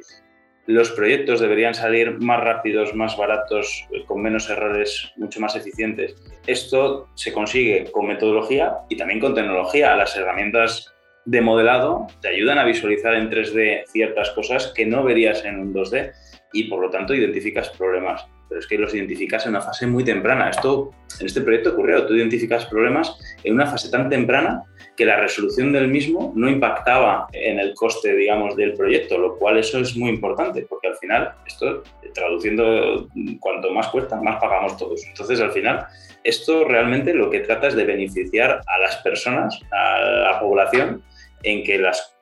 los 0.68 0.91
proyectos 0.91 1.41
deberían 1.41 1.74
salir 1.74 2.11
más 2.20 2.39
rápidos, 2.39 2.95
más 2.95 3.18
baratos, 3.18 3.86
con 4.07 4.22
menos 4.22 4.49
errores, 4.49 5.11
mucho 5.18 5.41
más 5.41 5.55
eficientes. 5.57 6.16
Esto 6.47 7.09
se 7.16 7.34
consigue 7.34 7.91
con 7.91 8.07
metodología 8.07 8.78
y 8.88 8.95
también 8.95 9.20
con 9.20 9.36
tecnología. 9.36 9.95
Las 9.95 10.16
herramientas 10.16 10.95
de 11.26 11.42
modelado 11.42 12.08
te 12.22 12.30
ayudan 12.30 12.58
a 12.60 12.64
visualizar 12.64 13.16
en 13.16 13.30
3D 13.30 13.86
ciertas 13.88 14.30
cosas 14.32 14.72
que 14.76 14.86
no 14.86 15.04
verías 15.04 15.44
en 15.44 15.60
un 15.60 15.74
2D 15.74 16.12
y 16.54 16.66
por 16.66 16.82
lo 16.82 16.90
tanto 16.90 17.14
identificas 17.14 17.70
problemas. 17.70 18.26
Pero 18.48 18.60
es 18.60 18.68
que 18.68 18.78
los 18.78 18.94
identificas 18.94 19.46
en 19.46 19.52
una 19.52 19.62
fase 19.62 19.88
muy 19.88 20.04
temprana. 20.04 20.50
Esto 20.50 20.92
en 21.20 21.26
este 21.26 21.42
proyecto 21.42 21.72
ocurrió. 21.72 22.06
Tú 22.06 22.14
identificas 22.14 22.66
problemas 22.66 23.18
en 23.44 23.56
una 23.56 23.66
fase 23.66 23.90
tan 23.90 24.08
temprana 24.08 24.64
que 24.96 25.04
la 25.04 25.20
resolución 25.20 25.74
del 25.74 25.88
mismo 25.88 26.32
no 26.36 26.48
impactaba 26.48 27.28
en 27.34 27.60
el 27.60 27.74
coste, 27.74 28.16
digamos, 28.16 28.56
del 28.56 28.74
proyecto, 28.74 29.18
lo 29.18 29.36
cual 29.36 29.58
eso 29.58 29.80
es 29.80 29.98
muy 29.98 30.10
importante, 30.10 30.66
porque 30.70 30.88
al 30.88 30.96
final, 30.96 31.34
esto, 31.46 31.84
traduciendo, 32.14 33.10
cuanto 33.40 33.72
más 33.72 33.88
cuesta, 33.88 34.22
más 34.22 34.40
pagamos 34.40 34.78
todos. 34.78 35.04
Entonces, 35.06 35.42
al 35.42 35.52
final, 35.52 35.88
esto 36.24 36.64
realmente 36.64 37.14
lo 37.14 37.30
que 37.30 37.42
trata 37.42 37.68
es 37.68 37.76
de 37.76 37.84
beneficiar 37.84 38.62
a 38.66 38.80
las 38.80 38.98
personas, 38.98 39.60
a 39.72 40.00
la 40.00 40.40
población, 40.40 41.04
en 41.44 41.64
que 41.64 41.78
los 41.78 42.16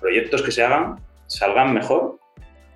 proyectos 0.00 0.42
que 0.42 0.50
se 0.50 0.62
hagan 0.62 0.96
salgan 1.26 1.74
mejor, 1.74 2.18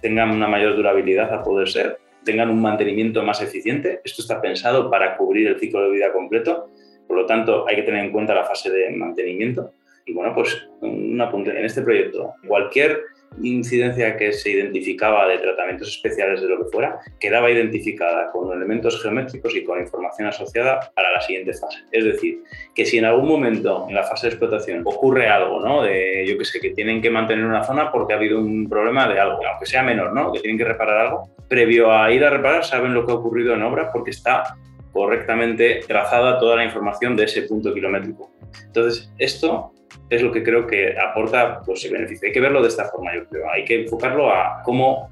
tengan 0.03 0.31
una 0.31 0.49
mayor 0.49 0.77
durabilidad 0.77 1.33
a 1.33 1.43
poder 1.43 1.69
ser, 1.69 1.99
tengan 2.25 2.51
un 2.51 2.61
mantenimiento 2.61 3.23
más 3.23 3.41
eficiente. 3.43 4.01
Esto 4.05 4.23
está 4.23 4.41
pensado 4.41 4.91
para 4.91 5.17
cubrir 5.17 5.49
el 5.49 5.59
ciclo 5.59 5.83
de 5.83 5.91
vida 5.91 6.13
completo, 6.13 6.69
por 7.07 7.17
lo 7.17 7.27
tanto 7.27 7.67
hay 7.69 7.77
que 7.77 7.83
tener 7.83 8.05
en 8.05 8.13
cuenta 8.13 8.35
la 8.35 8.45
fase 8.45 8.71
de 8.71 8.91
mantenimiento. 8.91 9.73
Y 10.07 10.13
bueno, 10.13 10.35
pues 10.35 10.69
un 10.81 11.21
apunte 11.21 11.51
en 11.51 11.65
este 11.65 11.83
proyecto. 11.83 12.35
Cualquier 12.47 13.01
incidencia 13.43 14.17
que 14.17 14.33
se 14.33 14.51
identificaba 14.51 15.27
de 15.29 15.39
tratamientos 15.39 15.89
especiales 15.89 16.41
de 16.41 16.49
lo 16.49 16.59
que 16.59 16.71
fuera, 16.71 16.99
quedaba 17.19 17.51
identificada 17.51 18.31
con 18.33 18.53
elementos 18.53 19.01
geométricos 19.03 19.55
y 19.55 19.65
con 19.65 19.81
información 19.81 20.29
asociada 20.29 20.93
para 20.95 21.13
la 21.13 21.21
siguiente 21.21 21.55
fase. 21.55 21.79
Es 21.93 22.05
decir, 22.05 22.43
que 22.75 22.85
si 22.85 22.99
en 22.99 23.05
algún 23.05 23.29
momento 23.29 23.87
en 23.89 23.95
la 23.95 24.03
fase 24.03 24.27
de 24.27 24.33
explotación 24.33 24.83
ocurre 24.85 25.29
algo, 25.29 25.61
¿no? 25.61 25.83
De, 25.83 26.25
yo 26.27 26.37
que 26.37 26.45
sé, 26.45 26.61
que 26.61 26.71
tienen 26.71 27.01
que 27.01 27.11
mantener 27.11 27.45
una 27.45 27.65
zona 27.65 27.91
porque 27.93 28.13
ha 28.13 28.17
habido 28.17 28.39
un 28.39 28.69
problema 28.69 29.09
de 29.09 29.19
algo, 29.21 29.41
aunque 29.47 29.67
sea 29.67 29.83
menor, 29.83 30.13
¿no? 30.13 30.33
Que 30.33 30.41
tienen 30.41 30.59
que 30.59 30.65
reparar 30.65 31.07
algo, 31.07 31.31
previo 31.49 31.93
a 31.93 32.13
ir 32.13 32.25
a 32.25 32.31
reparar 32.31 32.65
saben 32.65 32.95
lo 32.95 33.07
que 33.07 33.13
ha 33.13 33.17
ocurrido 33.17 33.55
en 33.55 33.63
obra 33.63 33.91
porque 33.93 34.11
está 34.11 34.57
correctamente 34.93 35.81
trazada 35.87 36.39
toda 36.39 36.57
la 36.57 36.65
información 36.65 37.17
de 37.17 37.25
ese 37.25 37.43
punto 37.43 37.73
kilométrico. 37.73 38.31
Entonces, 38.67 39.13
esto 39.19 39.73
es 40.09 40.23
lo 40.23 40.33
que 40.33 40.43
creo 40.43 40.67
que 40.67 40.97
aporta 40.99 41.61
pues, 41.65 41.85
el 41.85 41.93
beneficio. 41.93 42.27
Hay 42.27 42.33
que 42.33 42.41
verlo 42.41 42.63
de 42.63 42.69
esta 42.69 42.87
forma, 42.87 43.15
yo 43.15 43.27
creo. 43.27 43.51
Hay 43.51 43.65
que 43.65 43.83
enfocarlo 43.83 44.33
a 44.33 44.63
cómo 44.65 45.11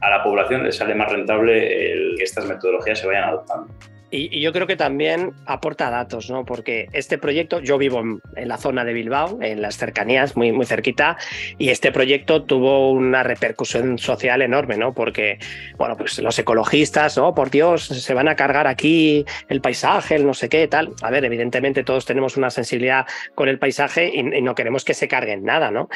a 0.00 0.10
la 0.10 0.22
población 0.22 0.64
le 0.64 0.72
sale 0.72 0.94
más 0.94 1.10
rentable 1.10 2.14
que 2.16 2.22
estas 2.22 2.46
metodologías 2.46 2.98
se 2.98 3.06
vayan 3.06 3.24
adoptando. 3.24 3.72
Y, 4.10 4.40
yo 4.40 4.52
creo 4.52 4.66
que 4.66 4.76
también 4.76 5.32
aporta 5.46 5.90
datos, 5.90 6.30
¿no? 6.30 6.44
Porque 6.44 6.88
este 6.92 7.18
proyecto, 7.18 7.60
yo 7.60 7.78
vivo 7.78 8.00
en, 8.00 8.48
la 8.48 8.56
zona 8.56 8.84
de 8.84 8.92
Bilbao, 8.92 9.38
en 9.42 9.62
las 9.62 9.76
cercanías, 9.76 10.36
muy, 10.36 10.52
muy 10.52 10.66
cerquita, 10.66 11.16
y 11.58 11.70
este 11.70 11.92
proyecto 11.92 12.44
tuvo 12.44 12.92
una 12.92 13.22
repercusión 13.22 13.98
social 13.98 14.42
enorme, 14.42 14.76
¿no? 14.76 14.94
Porque, 14.94 15.38
bueno, 15.76 15.96
pues 15.96 16.18
los 16.18 16.38
ecologistas, 16.38 17.16
¿no? 17.16 17.34
Por 17.34 17.50
Dios, 17.50 17.84
se 17.84 18.14
van 18.14 18.28
a 18.28 18.36
cargar 18.36 18.66
aquí 18.66 19.24
el 19.48 19.60
paisaje, 19.60 20.14
el 20.14 20.26
no 20.26 20.34
sé 20.34 20.48
qué, 20.48 20.68
tal. 20.68 20.92
A 21.02 21.10
ver, 21.10 21.24
evidentemente 21.24 21.84
todos 21.84 22.06
tenemos 22.06 22.36
una 22.36 22.50
sensibilidad 22.50 23.06
con 23.34 23.48
el 23.48 23.58
paisaje 23.58 24.10
y, 24.14 24.20
y 24.20 24.42
no 24.42 24.54
queremos 24.54 24.84
que 24.84 24.94
se 24.94 25.08
carguen 25.08 25.44
nada, 25.44 25.70
¿no? 25.70 25.88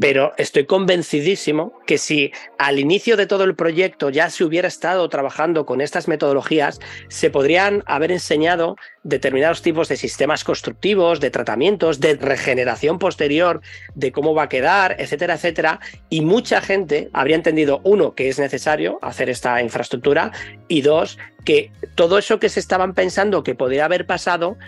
Pero 0.00 0.32
estoy 0.36 0.66
convencidísimo 0.66 1.72
que 1.86 1.98
si 1.98 2.32
al 2.58 2.78
inicio 2.78 3.16
de 3.16 3.26
todo 3.26 3.44
el 3.44 3.56
proyecto 3.56 4.10
ya 4.10 4.30
se 4.30 4.44
hubiera 4.44 4.68
estado 4.68 5.08
trabajando 5.08 5.64
con 5.64 5.80
estas 5.80 6.08
metodologías, 6.08 6.80
se 7.08 7.30
podrían 7.30 7.82
haber 7.86 8.12
enseñado 8.12 8.76
determinados 9.04 9.62
tipos 9.62 9.88
de 9.88 9.96
sistemas 9.96 10.44
constructivos, 10.44 11.20
de 11.20 11.30
tratamientos, 11.30 12.00
de 12.00 12.16
regeneración 12.16 12.98
posterior, 12.98 13.60
de 13.94 14.12
cómo 14.12 14.34
va 14.34 14.44
a 14.44 14.48
quedar, 14.48 14.96
etcétera, 14.98 15.34
etcétera. 15.34 15.80
Y 16.10 16.20
mucha 16.20 16.60
gente 16.60 17.08
habría 17.12 17.36
entendido, 17.36 17.80
uno, 17.84 18.14
que 18.14 18.28
es 18.28 18.38
necesario 18.38 18.98
hacer 19.02 19.30
esta 19.30 19.62
infraestructura 19.62 20.32
y 20.68 20.82
dos, 20.82 21.18
que 21.44 21.70
todo 21.94 22.18
eso 22.18 22.40
que 22.40 22.48
se 22.48 22.60
estaban 22.60 22.94
pensando 22.94 23.44
que 23.44 23.54
podría 23.54 23.84
haber 23.84 24.06
pasado 24.06 24.58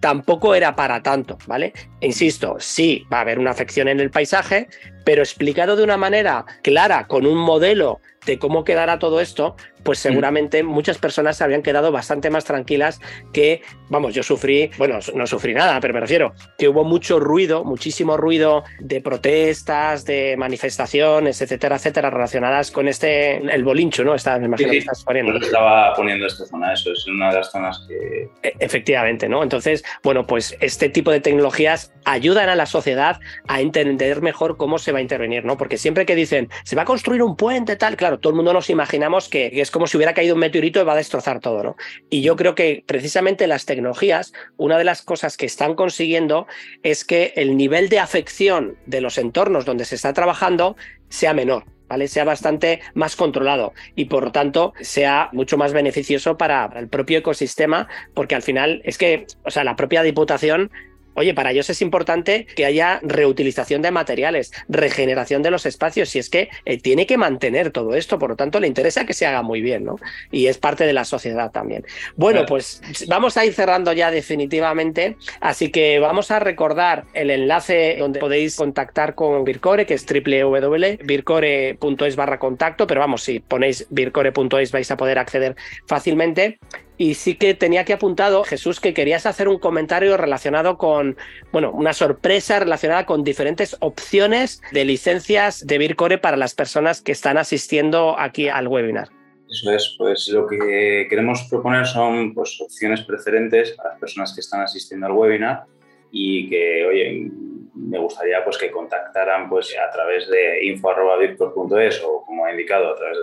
tampoco 0.00 0.54
era 0.54 0.76
para 0.76 1.02
tanto, 1.02 1.38
¿vale? 1.46 1.72
Insisto, 2.00 2.56
sí 2.58 3.04
va 3.12 3.18
a 3.18 3.20
haber 3.22 3.38
una 3.38 3.50
afección 3.50 3.88
en 3.88 4.00
el 4.00 4.10
paisaje, 4.10 4.68
pero 5.04 5.22
explicado 5.22 5.76
de 5.76 5.84
una 5.84 5.96
manera 5.96 6.44
clara, 6.62 7.06
con 7.06 7.26
un 7.26 7.38
modelo 7.38 8.00
de 8.26 8.38
cómo 8.38 8.64
quedará 8.64 8.98
todo 8.98 9.20
esto, 9.20 9.56
pues 9.86 10.00
seguramente 10.00 10.64
muchas 10.64 10.98
personas 10.98 11.36
se 11.36 11.44
habrían 11.44 11.62
quedado 11.62 11.92
bastante 11.92 12.28
más 12.28 12.44
tranquilas 12.44 13.00
que, 13.32 13.62
vamos, 13.88 14.14
yo 14.14 14.24
sufrí, 14.24 14.70
bueno, 14.78 14.98
no 15.14 15.26
sufrí 15.28 15.54
nada, 15.54 15.78
pero 15.80 15.94
me 15.94 16.00
refiero 16.00 16.34
que 16.58 16.68
hubo 16.68 16.82
mucho 16.82 17.20
ruido, 17.20 17.64
muchísimo 17.64 18.16
ruido 18.16 18.64
de 18.80 19.00
protestas, 19.00 20.04
de 20.04 20.36
manifestaciones, 20.36 21.40
etcétera, 21.40 21.76
etcétera, 21.76 22.10
relacionadas 22.10 22.72
con 22.72 22.88
este, 22.88 23.36
el 23.36 23.62
bolincho, 23.62 24.02
¿no? 24.02 24.16
Está, 24.16 24.38
me 24.40 24.46
imagino 24.46 24.72
que 24.72 24.78
estás 24.78 25.04
poniendo. 25.04 25.38
estaba 25.38 25.94
poniendo 25.94 26.26
esta 26.26 26.44
zona, 26.46 26.72
eso 26.72 26.92
es 26.92 27.06
una 27.06 27.30
de 27.30 27.36
las 27.36 27.52
zonas 27.52 27.86
que... 27.86 28.28
E, 28.42 28.54
efectivamente, 28.58 29.28
¿no? 29.28 29.44
Entonces, 29.44 29.84
bueno, 30.02 30.26
pues 30.26 30.56
este 30.60 30.88
tipo 30.88 31.12
de 31.12 31.20
tecnologías 31.20 31.92
ayudan 32.04 32.48
a 32.48 32.56
la 32.56 32.66
sociedad 32.66 33.20
a 33.46 33.60
entender 33.60 34.20
mejor 34.20 34.56
cómo 34.56 34.78
se 34.78 34.90
va 34.90 34.98
a 34.98 35.02
intervenir, 35.02 35.44
¿no? 35.44 35.56
Porque 35.56 35.78
siempre 35.78 36.06
que 36.06 36.16
dicen, 36.16 36.48
se 36.64 36.74
va 36.74 36.82
a 36.82 36.86
construir 36.86 37.22
un 37.22 37.36
puente, 37.36 37.76
tal, 37.76 37.96
claro, 37.96 38.18
todo 38.18 38.30
el 38.30 38.36
mundo 38.36 38.52
nos 38.52 38.68
imaginamos 38.68 39.28
que 39.28 39.50
es 39.52 39.70
como 39.76 39.86
si 39.86 39.98
hubiera 39.98 40.14
caído 40.14 40.32
un 40.32 40.40
meteorito 40.40 40.80
y 40.80 40.84
va 40.84 40.94
a 40.94 40.96
destrozar 40.96 41.38
todo, 41.38 41.62
¿no? 41.62 41.76
Y 42.08 42.22
yo 42.22 42.34
creo 42.34 42.54
que 42.54 42.82
precisamente 42.86 43.46
las 43.46 43.66
tecnologías, 43.66 44.32
una 44.56 44.78
de 44.78 44.84
las 44.84 45.02
cosas 45.02 45.36
que 45.36 45.44
están 45.44 45.74
consiguiendo 45.74 46.46
es 46.82 47.04
que 47.04 47.34
el 47.36 47.58
nivel 47.58 47.90
de 47.90 47.98
afección 47.98 48.78
de 48.86 49.02
los 49.02 49.18
entornos 49.18 49.66
donde 49.66 49.84
se 49.84 49.96
está 49.96 50.14
trabajando 50.14 50.76
sea 51.10 51.34
menor. 51.34 51.64
¿Vale? 51.88 52.08
sea 52.08 52.24
bastante 52.24 52.80
más 52.94 53.14
controlado 53.14 53.72
y 53.94 54.06
por 54.06 54.24
lo 54.24 54.32
tanto 54.32 54.72
sea 54.80 55.28
mucho 55.30 55.56
más 55.56 55.72
beneficioso 55.72 56.36
para 56.36 56.68
el 56.74 56.88
propio 56.88 57.18
ecosistema 57.18 57.86
porque 58.12 58.34
al 58.34 58.42
final 58.42 58.82
es 58.84 58.98
que, 58.98 59.28
o 59.44 59.52
sea, 59.52 59.62
la 59.62 59.76
propia 59.76 60.02
diputación 60.02 60.72
Oye, 61.16 61.34
para 61.34 61.50
ellos 61.50 61.68
es 61.70 61.82
importante 61.82 62.46
que 62.54 62.64
haya 62.64 63.00
reutilización 63.02 63.82
de 63.82 63.90
materiales, 63.90 64.52
regeneración 64.68 65.42
de 65.42 65.50
los 65.50 65.66
espacios, 65.66 66.14
y 66.14 66.18
es 66.18 66.30
que 66.30 66.50
eh, 66.64 66.78
tiene 66.78 67.06
que 67.06 67.16
mantener 67.16 67.70
todo 67.70 67.94
esto, 67.94 68.18
por 68.18 68.30
lo 68.30 68.36
tanto 68.36 68.60
le 68.60 68.68
interesa 68.68 69.06
que 69.06 69.14
se 69.14 69.26
haga 69.26 69.42
muy 69.42 69.62
bien, 69.62 69.84
¿no? 69.84 69.96
Y 70.30 70.46
es 70.46 70.58
parte 70.58 70.86
de 70.86 70.92
la 70.92 71.04
sociedad 71.04 71.50
también. 71.50 71.84
Bueno, 72.16 72.44
pues 72.46 72.82
vamos 73.08 73.36
a 73.36 73.44
ir 73.44 73.54
cerrando 73.54 73.92
ya 73.92 74.10
definitivamente, 74.10 75.16
así 75.40 75.70
que 75.70 75.98
vamos 75.98 76.30
a 76.30 76.38
recordar 76.38 77.04
el 77.14 77.30
enlace 77.30 77.96
donde 77.98 78.20
podéis 78.20 78.56
contactar 78.56 79.14
con 79.14 79.44
Vircore, 79.44 79.86
que 79.86 79.94
es 79.94 80.04
www.vircore.es 80.06 82.16
barra 82.16 82.38
contacto, 82.38 82.86
pero 82.86 83.00
vamos, 83.00 83.22
si 83.22 83.40
ponéis 83.40 83.86
vircore.es 83.90 84.72
vais 84.72 84.90
a 84.90 84.96
poder 84.96 85.18
acceder 85.18 85.56
fácilmente. 85.86 86.58
Y 86.98 87.14
sí 87.14 87.34
que 87.34 87.54
tenía 87.54 87.84
que 87.84 87.92
apuntado, 87.92 88.44
Jesús, 88.44 88.80
que 88.80 88.94
querías 88.94 89.26
hacer 89.26 89.48
un 89.48 89.58
comentario 89.58 90.16
relacionado 90.16 90.78
con, 90.78 91.16
bueno, 91.52 91.70
una 91.72 91.92
sorpresa 91.92 92.58
relacionada 92.58 93.06
con 93.06 93.24
diferentes 93.24 93.76
opciones 93.80 94.62
de 94.72 94.84
licencias 94.84 95.66
de 95.66 95.78
Vircore 95.78 96.18
para 96.18 96.36
las 96.36 96.54
personas 96.54 97.02
que 97.02 97.12
están 97.12 97.38
asistiendo 97.38 98.18
aquí 98.18 98.48
al 98.48 98.68
webinar. 98.68 99.08
Eso 99.48 99.70
es, 99.72 99.94
pues 99.96 100.28
lo 100.28 100.46
que 100.46 101.06
queremos 101.08 101.46
proponer 101.48 101.86
son 101.86 102.34
pues, 102.34 102.60
opciones 102.60 103.02
preferentes 103.02 103.78
a 103.78 103.88
las 103.88 104.00
personas 104.00 104.34
que 104.34 104.40
están 104.40 104.62
asistiendo 104.62 105.06
al 105.06 105.12
webinar 105.12 105.64
y 106.10 106.48
que, 106.48 106.86
oye, 106.86 107.30
me 107.74 107.98
gustaría 107.98 108.42
pues 108.42 108.56
que 108.58 108.70
contactaran 108.70 109.48
pues 109.48 109.74
a 109.78 109.90
través 109.92 110.28
de 110.28 110.64
info.virtual.es 110.64 112.02
o 112.04 112.22
como 112.24 112.48
he 112.48 112.52
indicado 112.52 112.90
a 112.90 112.94
través 112.96 113.18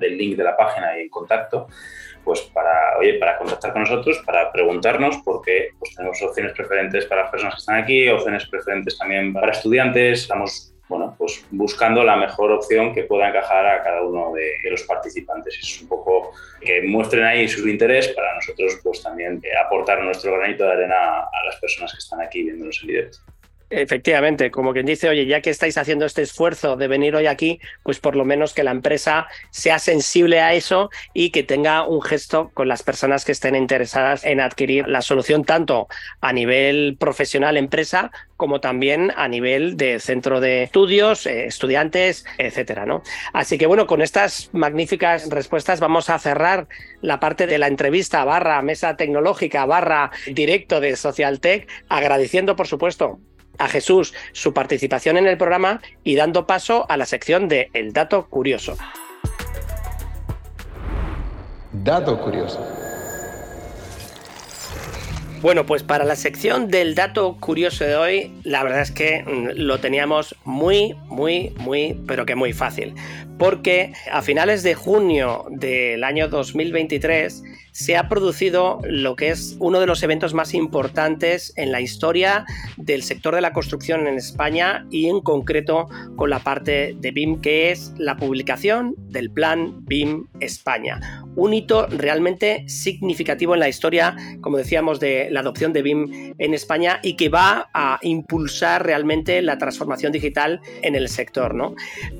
del 0.00 0.18
link 0.18 0.36
de 0.36 0.44
la 0.44 0.56
página 0.56 0.98
y 0.98 1.02
en 1.02 1.08
contacto 1.08 1.68
pues 2.24 2.40
para, 2.42 2.98
oye, 2.98 3.14
para 3.14 3.38
contactar 3.38 3.72
con 3.72 3.82
nosotros, 3.82 4.22
para 4.24 4.52
preguntarnos, 4.52 5.18
porque 5.24 5.70
pues, 5.78 5.94
tenemos 5.94 6.22
opciones 6.22 6.52
preferentes 6.52 7.06
para 7.06 7.22
las 7.22 7.30
personas 7.30 7.54
que 7.54 7.60
están 7.60 7.76
aquí, 7.76 8.08
opciones 8.08 8.46
preferentes 8.46 8.98
también 8.98 9.32
para 9.32 9.52
estudiantes. 9.52 10.22
Estamos 10.22 10.72
bueno, 10.88 11.14
pues 11.16 11.44
buscando 11.50 12.04
la 12.04 12.16
mejor 12.16 12.52
opción 12.52 12.94
que 12.94 13.04
pueda 13.04 13.28
encajar 13.28 13.66
a 13.66 13.82
cada 13.82 14.02
uno 14.02 14.32
de, 14.34 14.70
los 14.70 14.82
participantes. 14.82 15.58
Es 15.58 15.80
un 15.80 15.88
poco 15.88 16.32
que 16.60 16.82
muestren 16.82 17.24
ahí 17.24 17.48
su 17.48 17.66
interés 17.66 18.08
para 18.08 18.34
nosotros 18.34 18.78
pues 18.82 19.02
también 19.02 19.40
aportar 19.64 20.02
nuestro 20.02 20.36
granito 20.36 20.64
de 20.64 20.72
arena 20.72 21.20
a 21.20 21.44
las 21.46 21.56
personas 21.56 21.92
que 21.92 21.98
están 21.98 22.20
aquí 22.20 22.42
viéndonos 22.42 22.78
en 22.82 22.88
directo. 22.88 23.18
Efectivamente, 23.74 24.50
como 24.50 24.74
quien 24.74 24.84
dice, 24.84 25.08
oye, 25.08 25.24
ya 25.24 25.40
que 25.40 25.48
estáis 25.48 25.78
haciendo 25.78 26.04
este 26.04 26.20
esfuerzo 26.20 26.76
de 26.76 26.88
venir 26.88 27.16
hoy 27.16 27.26
aquí, 27.26 27.58
pues 27.82 28.00
por 28.00 28.16
lo 28.16 28.26
menos 28.26 28.52
que 28.52 28.64
la 28.64 28.70
empresa 28.70 29.28
sea 29.50 29.78
sensible 29.78 30.40
a 30.40 30.52
eso 30.52 30.90
y 31.14 31.30
que 31.30 31.42
tenga 31.42 31.86
un 31.86 32.02
gesto 32.02 32.50
con 32.52 32.68
las 32.68 32.82
personas 32.82 33.24
que 33.24 33.32
estén 33.32 33.56
interesadas 33.56 34.26
en 34.26 34.40
adquirir 34.40 34.88
la 34.88 35.00
solución 35.00 35.44
tanto 35.44 35.88
a 36.20 36.34
nivel 36.34 36.98
profesional 37.00 37.56
empresa 37.56 38.10
como 38.36 38.60
también 38.60 39.10
a 39.16 39.28
nivel 39.28 39.76
de 39.76 40.00
centro 40.00 40.40
de 40.40 40.64
estudios, 40.64 41.26
eh, 41.26 41.46
estudiantes, 41.46 42.26
etcétera, 42.36 42.84
¿no? 42.84 43.02
Así 43.32 43.56
que 43.56 43.66
bueno, 43.66 43.86
con 43.86 44.02
estas 44.02 44.50
magníficas 44.52 45.30
respuestas 45.30 45.80
vamos 45.80 46.10
a 46.10 46.18
cerrar 46.18 46.66
la 47.00 47.20
parte 47.20 47.46
de 47.46 47.58
la 47.58 47.68
entrevista 47.68 48.24
barra 48.24 48.60
mesa 48.60 48.96
tecnológica 48.96 49.64
barra 49.64 50.10
directo 50.26 50.80
de 50.80 50.96
Social 50.96 51.40
Tech, 51.40 51.68
agradeciendo 51.88 52.54
por 52.56 52.66
supuesto 52.66 53.20
a 53.62 53.68
Jesús 53.68 54.12
su 54.32 54.52
participación 54.52 55.16
en 55.16 55.26
el 55.26 55.38
programa 55.38 55.80
y 56.02 56.16
dando 56.16 56.46
paso 56.46 56.84
a 56.88 56.96
la 56.96 57.06
sección 57.06 57.48
de 57.48 57.70
El 57.72 57.92
Dato 57.92 58.26
Curioso. 58.28 58.76
Dato 61.72 62.20
Curioso. 62.20 62.82
Bueno, 65.42 65.66
pues 65.66 65.82
para 65.82 66.04
la 66.04 66.14
sección 66.14 66.68
del 66.68 66.94
dato 66.94 67.36
curioso 67.40 67.82
de 67.82 67.96
hoy, 67.96 68.32
la 68.44 68.62
verdad 68.62 68.82
es 68.82 68.92
que 68.92 69.24
mm, 69.24 69.58
lo 69.60 69.80
teníamos 69.80 70.36
muy, 70.44 70.94
muy, 71.08 71.50
muy, 71.58 72.00
pero 72.06 72.24
que 72.24 72.36
muy 72.36 72.52
fácil. 72.52 72.94
Porque 73.42 73.92
a 74.12 74.22
finales 74.22 74.62
de 74.62 74.76
junio 74.76 75.46
del 75.50 76.04
año 76.04 76.28
2023 76.28 77.42
se 77.72 77.96
ha 77.96 78.08
producido 78.08 78.80
lo 78.84 79.16
que 79.16 79.30
es 79.30 79.56
uno 79.58 79.80
de 79.80 79.86
los 79.86 80.02
eventos 80.02 80.34
más 80.34 80.54
importantes 80.54 81.52
en 81.56 81.72
la 81.72 81.80
historia 81.80 82.44
del 82.76 83.02
sector 83.02 83.34
de 83.34 83.40
la 83.40 83.52
construcción 83.52 84.06
en 84.06 84.16
España 84.16 84.86
y 84.90 85.08
en 85.08 85.20
concreto 85.20 85.88
con 86.16 86.30
la 86.30 86.40
parte 86.40 86.94
de 86.98 87.10
BIM, 87.10 87.40
que 87.40 87.72
es 87.72 87.94
la 87.96 88.16
publicación 88.16 88.94
del 89.08 89.30
plan 89.30 89.86
BIM 89.86 90.28
España. 90.40 91.24
Un 91.34 91.54
hito 91.54 91.86
realmente 91.86 92.64
significativo 92.68 93.54
en 93.54 93.60
la 93.60 93.70
historia, 93.70 94.16
como 94.42 94.58
decíamos, 94.58 95.00
de 95.00 95.28
la 95.30 95.40
adopción 95.40 95.72
de 95.72 95.80
BIM 95.80 96.34
en 96.38 96.52
España 96.52 97.00
y 97.02 97.16
que 97.16 97.30
va 97.30 97.70
a 97.72 97.98
impulsar 98.02 98.84
realmente 98.84 99.40
la 99.40 99.56
transformación 99.56 100.12
digital 100.12 100.60
en 100.82 100.94
el 100.94 101.08
sector. 101.08 101.54
¿no? 101.54 101.74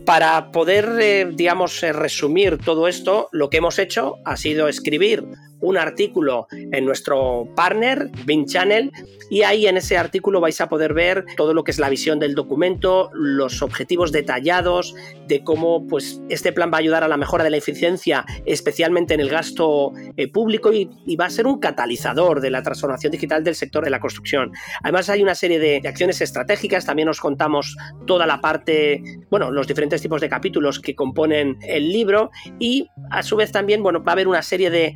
Para 0.06 0.50
poder, 0.50 0.98
digamos, 1.32 1.82
eh, 1.82 1.92
resumir 1.92 2.58
todo 2.58 2.88
esto, 2.88 3.28
lo 3.32 3.50
que 3.50 3.58
hemos 3.58 3.78
hecho 3.78 4.16
ha 4.24 4.36
sido 4.36 4.68
escribir 4.68 5.24
un 5.62 5.78
artículo 5.78 6.46
en 6.50 6.84
nuestro 6.84 7.48
partner, 7.56 8.10
BIM 8.26 8.44
Channel, 8.46 8.92
y 9.30 9.42
ahí 9.42 9.66
en 9.66 9.78
ese 9.78 9.96
artículo 9.96 10.40
vais 10.40 10.60
a 10.60 10.68
poder 10.68 10.92
ver 10.92 11.24
todo 11.36 11.54
lo 11.54 11.64
que 11.64 11.70
es 11.70 11.78
la 11.78 11.88
visión 11.88 12.18
del 12.18 12.34
documento, 12.34 13.10
los 13.14 13.62
objetivos 13.62 14.12
detallados 14.12 14.94
de 15.26 15.42
cómo 15.42 15.86
pues, 15.86 16.20
este 16.28 16.52
plan 16.52 16.70
va 16.70 16.76
a 16.76 16.80
ayudar 16.80 17.04
a 17.04 17.08
la 17.08 17.16
mejora 17.16 17.44
de 17.44 17.50
la 17.50 17.56
eficiencia, 17.56 18.26
especialmente 18.44 19.14
en 19.14 19.20
el 19.20 19.30
gasto 19.30 19.92
eh, 20.16 20.30
público, 20.30 20.72
y, 20.72 20.90
va 21.16 21.26
a 21.26 21.30
ser 21.30 21.46
un 21.46 21.60
catalizador 21.60 22.40
de 22.40 22.50
la 22.50 22.62
transformación 22.62 23.12
digital 23.12 23.44
del 23.44 23.54
sector 23.54 23.84
de 23.84 23.90
la 23.90 24.00
construcción. 24.00 24.50
Además 24.82 25.08
hay 25.08 25.22
una 25.22 25.34
serie 25.34 25.58
de, 25.58 25.80
acciones 25.86 26.20
estratégicas, 26.20 26.84
también 26.84 27.08
os 27.08 27.20
contamos 27.20 27.76
toda 28.06 28.26
la 28.26 28.40
parte, 28.40 29.02
bueno, 29.30 29.50
los 29.50 29.66
diferentes 29.66 30.02
tipos 30.02 30.20
de 30.20 30.28
capítulos 30.28 30.80
que 30.80 30.96
componen 30.96 31.58
el 31.62 31.92
libro 31.92 32.30
y 32.58 32.88
a 33.10 33.22
su 33.22 33.36
vez 33.36 33.52
también, 33.52 33.82
bueno, 33.82 34.02
va 34.02 34.12
a 34.12 34.14
haber 34.14 34.26
una 34.26 34.42
serie 34.42 34.70
de 34.70 34.94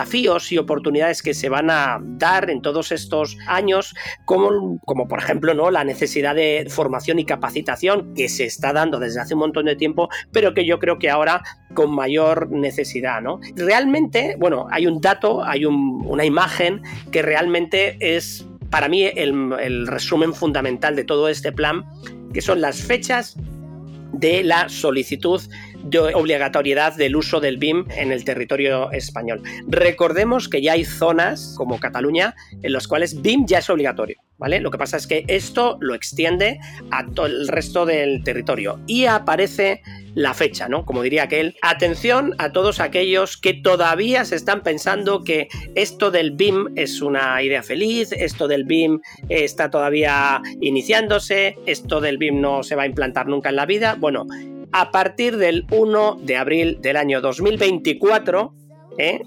desafíos 0.00 0.50
y 0.50 0.56
oportunidades 0.56 1.22
que 1.22 1.34
se 1.34 1.50
van 1.50 1.68
a 1.68 1.98
dar 2.00 2.48
en 2.48 2.62
todos 2.62 2.90
estos 2.90 3.36
años, 3.46 3.94
como, 4.24 4.80
como 4.86 5.06
por 5.06 5.18
ejemplo 5.18 5.52
¿no? 5.52 5.70
la 5.70 5.84
necesidad 5.84 6.34
de 6.34 6.66
formación 6.70 7.18
y 7.18 7.26
capacitación 7.26 8.14
que 8.14 8.30
se 8.30 8.44
está 8.44 8.72
dando 8.72 8.98
desde 8.98 9.20
hace 9.20 9.34
un 9.34 9.40
montón 9.40 9.66
de 9.66 9.76
tiempo, 9.76 10.08
pero 10.32 10.54
que 10.54 10.64
yo 10.64 10.78
creo 10.78 10.98
que 10.98 11.10
ahora 11.10 11.42
con 11.74 11.94
mayor 11.94 12.50
necesidad. 12.50 13.20
¿no? 13.20 13.40
Realmente, 13.56 14.36
bueno, 14.38 14.68
hay 14.70 14.86
un 14.86 15.02
dato, 15.02 15.44
hay 15.44 15.66
una 15.66 16.24
imagen 16.24 16.80
que 17.12 17.20
realmente 17.20 17.98
es 18.00 18.46
para 18.70 18.88
mí 18.88 19.04
el, 19.04 19.52
el 19.60 19.86
resumen 19.86 20.32
fundamental 20.32 20.96
de 20.96 21.04
todo 21.04 21.28
este 21.28 21.52
plan, 21.52 21.84
que 22.32 22.40
son 22.40 22.62
las 22.62 22.80
fechas 22.80 23.36
de 24.12 24.42
la 24.44 24.68
solicitud 24.68 25.42
de 25.82 25.98
obligatoriedad 26.14 26.94
del 26.96 27.16
uso 27.16 27.40
del 27.40 27.58
BIM 27.58 27.86
en 27.96 28.12
el 28.12 28.24
territorio 28.24 28.90
español. 28.92 29.42
Recordemos 29.68 30.48
que 30.48 30.62
ya 30.62 30.72
hay 30.72 30.84
zonas 30.84 31.54
como 31.56 31.78
Cataluña 31.78 32.34
en 32.62 32.72
las 32.72 32.86
cuales 32.86 33.20
BIM 33.22 33.46
ya 33.46 33.58
es 33.58 33.70
obligatorio. 33.70 34.16
¿Vale? 34.38 34.60
Lo 34.60 34.70
que 34.70 34.78
pasa 34.78 34.96
es 34.96 35.06
que 35.06 35.24
esto 35.28 35.76
lo 35.82 35.94
extiende 35.94 36.58
a 36.90 37.06
todo 37.06 37.26
el 37.26 37.46
resto 37.46 37.84
del 37.84 38.24
territorio 38.24 38.80
y 38.86 39.04
aparece 39.04 39.82
la 40.14 40.32
fecha, 40.32 40.66
¿no? 40.66 40.86
Como 40.86 41.02
diría 41.02 41.24
aquel, 41.24 41.56
atención 41.60 42.34
a 42.38 42.50
todos 42.50 42.80
aquellos 42.80 43.36
que 43.36 43.52
todavía 43.52 44.24
se 44.24 44.36
están 44.36 44.62
pensando 44.62 45.24
que 45.24 45.48
esto 45.74 46.10
del 46.10 46.30
BIM 46.30 46.70
es 46.76 47.02
una 47.02 47.42
idea 47.42 47.62
feliz, 47.62 48.12
esto 48.12 48.48
del 48.48 48.64
BIM 48.64 49.00
está 49.28 49.68
todavía 49.68 50.40
iniciándose, 50.62 51.58
esto 51.66 52.00
del 52.00 52.16
BIM 52.16 52.40
no 52.40 52.62
se 52.62 52.76
va 52.76 52.84
a 52.84 52.86
implantar 52.86 53.26
nunca 53.26 53.50
en 53.50 53.56
la 53.56 53.66
vida. 53.66 53.94
Bueno, 53.98 54.26
a 54.72 54.90
partir 54.90 55.36
del 55.36 55.66
1 55.70 56.18
de 56.22 56.36
abril 56.36 56.78
del 56.80 56.96
año 56.96 57.20
2024, 57.20 58.54
¿eh? 58.98 59.22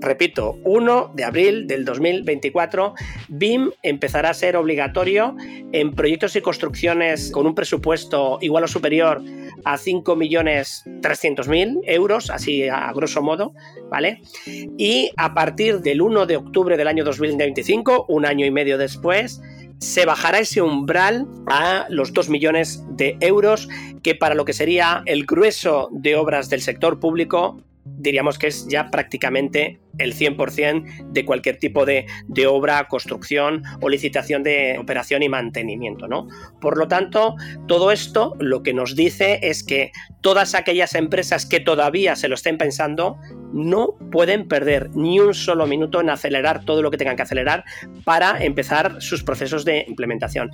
repito, 0.00 0.56
1 0.64 1.12
de 1.14 1.24
abril 1.24 1.66
del 1.66 1.84
2024, 1.84 2.94
BIM 3.28 3.72
empezará 3.82 4.30
a 4.30 4.34
ser 4.34 4.56
obligatorio 4.56 5.36
en 5.72 5.92
proyectos 5.92 6.34
y 6.36 6.40
construcciones 6.40 7.30
con 7.32 7.46
un 7.46 7.54
presupuesto 7.54 8.38
igual 8.40 8.64
o 8.64 8.68
superior 8.68 9.22
a 9.64 9.76
5.300.000 9.76 11.80
euros, 11.84 12.30
así 12.30 12.66
a 12.68 12.92
grosso 12.92 13.20
modo, 13.22 13.52
¿vale? 13.90 14.22
Y 14.46 15.10
a 15.16 15.34
partir 15.34 15.80
del 15.80 16.00
1 16.00 16.26
de 16.26 16.36
octubre 16.36 16.76
del 16.76 16.86
año 16.86 17.02
2025, 17.04 18.06
un 18.08 18.24
año 18.24 18.46
y 18.46 18.52
medio 18.52 18.78
después, 18.78 19.40
se 19.78 20.04
bajará 20.04 20.40
ese 20.40 20.60
umbral 20.60 21.26
a 21.46 21.86
los 21.88 22.12
2 22.12 22.28
millones 22.28 22.84
de 22.90 23.16
euros, 23.20 23.68
que 24.02 24.14
para 24.14 24.34
lo 24.34 24.44
que 24.44 24.52
sería 24.52 25.02
el 25.06 25.24
grueso 25.24 25.88
de 25.92 26.16
obras 26.16 26.50
del 26.50 26.60
sector 26.60 26.98
público 27.00 27.60
diríamos 27.98 28.38
que 28.38 28.46
es 28.46 28.66
ya 28.68 28.90
prácticamente 28.90 29.80
el 29.98 30.14
100% 30.14 31.10
de 31.12 31.24
cualquier 31.24 31.58
tipo 31.58 31.84
de, 31.84 32.06
obra, 32.46 32.86
construcción 32.88 33.62
o 33.80 33.88
licitación 33.88 34.42
de 34.42 34.78
operación 34.78 35.22
y 35.22 35.28
mantenimiento. 35.28 36.06
¿no? 36.06 36.28
Por 36.60 36.78
lo 36.78 36.88
tanto, 36.88 37.34
todo 37.66 37.90
esto 37.90 38.34
lo 38.38 38.62
que 38.62 38.72
nos 38.72 38.94
dice 38.94 39.40
es 39.42 39.64
que 39.64 39.90
todas 40.20 40.54
aquellas 40.54 40.94
empresas 40.94 41.46
que 41.46 41.60
todavía 41.60 42.16
se 42.16 42.28
lo 42.28 42.36
estén 42.36 42.58
pensando 42.58 43.18
no 43.52 43.94
pueden 44.12 44.46
perder 44.46 44.90
ni 44.94 45.18
un 45.20 45.34
solo 45.34 45.66
minuto 45.66 46.00
en 46.00 46.10
acelerar 46.10 46.64
todo 46.64 46.82
lo 46.82 46.90
que 46.90 46.96
tengan 46.96 47.16
que 47.16 47.22
acelerar 47.22 47.64
para 48.04 48.42
empezar 48.42 49.00
sus 49.00 49.24
procesos 49.24 49.64
de 49.64 49.84
implementación. 49.88 50.50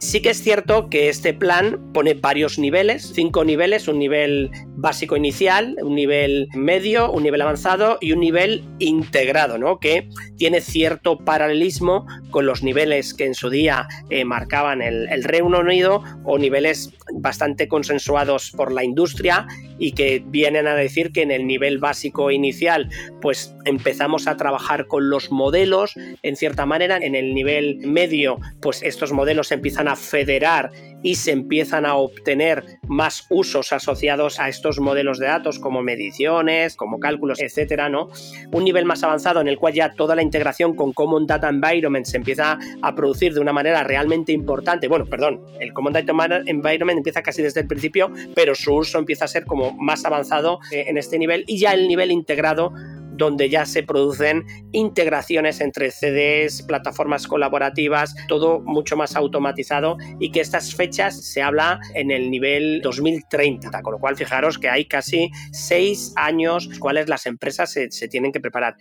Sí 0.00 0.22
que 0.22 0.30
es 0.30 0.40
cierto 0.40 0.88
que 0.90 1.08
este 1.08 1.34
plan 1.34 1.92
pone 1.92 2.14
varios 2.14 2.56
niveles, 2.56 3.10
cinco 3.14 3.44
niveles, 3.44 3.88
un 3.88 3.98
nivel 3.98 4.50
básico 4.68 5.16
inicial, 5.16 5.76
un 5.82 5.96
nivel 5.96 6.46
medio, 6.54 7.10
un 7.10 7.24
nivel 7.24 7.40
avanzado 7.40 7.98
y 8.00 8.12
un 8.12 8.20
nivel 8.20 8.62
integrado, 8.78 9.58
¿no? 9.58 9.80
Que 9.80 10.08
tiene 10.36 10.60
cierto 10.60 11.18
paralelismo 11.18 12.06
con 12.30 12.46
los 12.46 12.62
niveles 12.62 13.12
que 13.12 13.26
en 13.26 13.34
su 13.34 13.50
día 13.50 13.88
eh, 14.08 14.24
marcaban 14.24 14.82
el, 14.82 15.08
el 15.08 15.24
Reino 15.24 15.58
Unido 15.58 16.04
o 16.22 16.38
niveles 16.38 16.92
bastante 17.14 17.66
consensuados 17.66 18.52
por 18.52 18.70
la 18.70 18.84
industria 18.84 19.48
y 19.78 19.92
que 19.92 20.22
vienen 20.24 20.66
a 20.66 20.74
decir 20.74 21.12
que 21.12 21.22
en 21.22 21.30
el 21.30 21.46
nivel 21.46 21.78
básico 21.78 22.30
inicial 22.30 22.88
pues 23.20 23.54
empezamos 23.64 24.26
a 24.26 24.36
trabajar 24.36 24.86
con 24.86 25.10
los 25.10 25.30
modelos 25.30 25.94
en 26.22 26.36
cierta 26.36 26.66
manera, 26.66 26.98
en 26.98 27.14
el 27.14 27.34
nivel 27.34 27.78
medio 27.78 28.38
pues 28.60 28.82
estos 28.82 29.12
modelos 29.12 29.52
empiezan 29.52 29.87
a 29.88 29.96
federar 29.96 30.70
y 31.02 31.14
se 31.14 31.30
empiezan 31.30 31.86
a 31.86 31.94
obtener 31.94 32.64
más 32.88 33.26
usos 33.30 33.72
asociados 33.72 34.40
a 34.40 34.48
estos 34.48 34.80
modelos 34.80 35.18
de 35.18 35.26
datos 35.26 35.58
como 35.58 35.82
mediciones, 35.82 36.76
como 36.76 36.98
cálculos, 36.98 37.40
etcétera, 37.40 37.88
¿no? 37.88 38.08
Un 38.52 38.64
nivel 38.64 38.84
más 38.84 39.02
avanzado 39.02 39.40
en 39.40 39.48
el 39.48 39.58
cual 39.58 39.74
ya 39.74 39.92
toda 39.92 40.14
la 40.14 40.22
integración 40.22 40.74
con 40.74 40.92
Common 40.92 41.26
Data 41.26 41.48
Environment 41.48 42.04
se 42.04 42.16
empieza 42.16 42.58
a 42.82 42.94
producir 42.94 43.32
de 43.34 43.40
una 43.40 43.52
manera 43.52 43.84
realmente 43.84 44.32
importante. 44.32 44.88
Bueno, 44.88 45.06
perdón, 45.06 45.40
el 45.60 45.72
Common 45.72 45.92
Data 45.92 46.12
Environment 46.46 46.98
empieza 46.98 47.22
casi 47.22 47.42
desde 47.42 47.60
el 47.60 47.66
principio, 47.66 48.10
pero 48.34 48.54
su 48.54 48.74
uso 48.74 48.98
empieza 48.98 49.26
a 49.26 49.28
ser 49.28 49.44
como 49.44 49.72
más 49.74 50.04
avanzado 50.04 50.58
eh, 50.72 50.86
en 50.88 50.98
este 50.98 51.18
nivel 51.18 51.44
y 51.46 51.58
ya 51.58 51.72
el 51.74 51.86
nivel 51.86 52.10
integrado 52.10 52.72
donde 53.18 53.50
ya 53.50 53.66
se 53.66 53.82
producen 53.82 54.44
integraciones 54.72 55.60
entre 55.60 55.90
CDs, 55.90 56.62
plataformas 56.62 57.26
colaborativas, 57.26 58.14
todo 58.28 58.60
mucho 58.60 58.96
más 58.96 59.16
automatizado 59.16 59.98
y 60.18 60.30
que 60.30 60.40
estas 60.40 60.74
fechas 60.74 61.20
se 61.22 61.42
habla 61.42 61.80
en 61.94 62.10
el 62.10 62.30
nivel 62.30 62.80
2030, 62.82 63.82
con 63.82 63.92
lo 63.92 63.98
cual 63.98 64.16
fijaros 64.16 64.58
que 64.58 64.68
hay 64.70 64.86
casi 64.86 65.30
seis 65.52 66.12
años 66.16 66.70
cuales 66.78 67.08
las 67.08 67.26
empresas 67.26 67.70
se 67.72 68.08
tienen 68.08 68.32
que 68.32 68.40
preparar. 68.40 68.76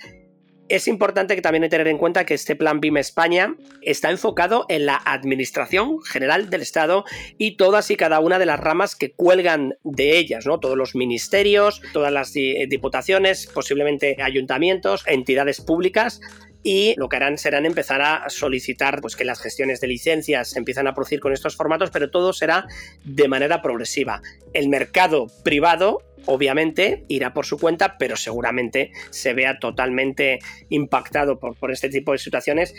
Es 0.69 0.89
importante 0.89 1.35
que 1.35 1.41
también 1.41 1.69
tener 1.69 1.87
en 1.87 1.97
cuenta 1.97 2.25
que 2.25 2.33
este 2.33 2.57
plan 2.57 2.81
BIM 2.81 2.97
España 2.97 3.55
está 3.81 4.11
enfocado 4.11 4.65
en 4.67 4.85
la 4.85 4.97
administración 4.97 6.01
general 6.03 6.49
del 6.49 6.61
Estado 6.61 7.05
y 7.37 7.55
todas 7.55 7.89
y 7.89 7.95
cada 7.95 8.19
una 8.19 8.37
de 8.37 8.45
las 8.45 8.59
ramas 8.59 8.97
que 8.97 9.11
cuelgan 9.11 9.75
de 9.85 10.17
ellas, 10.17 10.45
¿no? 10.45 10.59
Todos 10.59 10.77
los 10.77 10.93
ministerios, 10.93 11.81
todas 11.93 12.11
las 12.11 12.33
diputaciones, 12.33 13.47
posiblemente 13.47 14.17
ayuntamientos, 14.21 15.05
entidades 15.07 15.61
públicas, 15.61 16.19
y 16.67 16.95
lo 16.97 17.07
que 17.07 17.15
harán 17.15 17.37
serán 17.37 17.65
empezar 17.65 18.01
a 18.01 18.29
solicitar 18.29 18.99
pues, 18.99 19.15
que 19.15 19.23
las 19.23 19.39
gestiones 19.39 19.79
de 19.79 19.87
licencias 19.87 20.49
se 20.49 20.59
empiezan 20.59 20.85
a 20.85 20.93
producir 20.93 21.21
con 21.21 21.31
estos 21.31 21.55
formatos, 21.55 21.91
pero 21.91 22.11
todo 22.11 22.33
será 22.33 22.67
de 23.05 23.29
manera 23.29 23.61
progresiva. 23.61 24.21
El 24.53 24.67
mercado 24.67 25.27
privado 25.45 26.01
obviamente 26.25 27.05
irá 27.07 27.33
por 27.33 27.45
su 27.45 27.57
cuenta, 27.57 27.97
pero 27.97 28.17
seguramente 28.17 28.91
se 29.11 29.33
vea 29.33 29.59
totalmente 29.59 30.39
impactado 30.67 31.39
por, 31.39 31.55
por 31.55 31.71
este 31.71 31.87
tipo 31.87 32.11
de 32.11 32.17
situaciones 32.17 32.73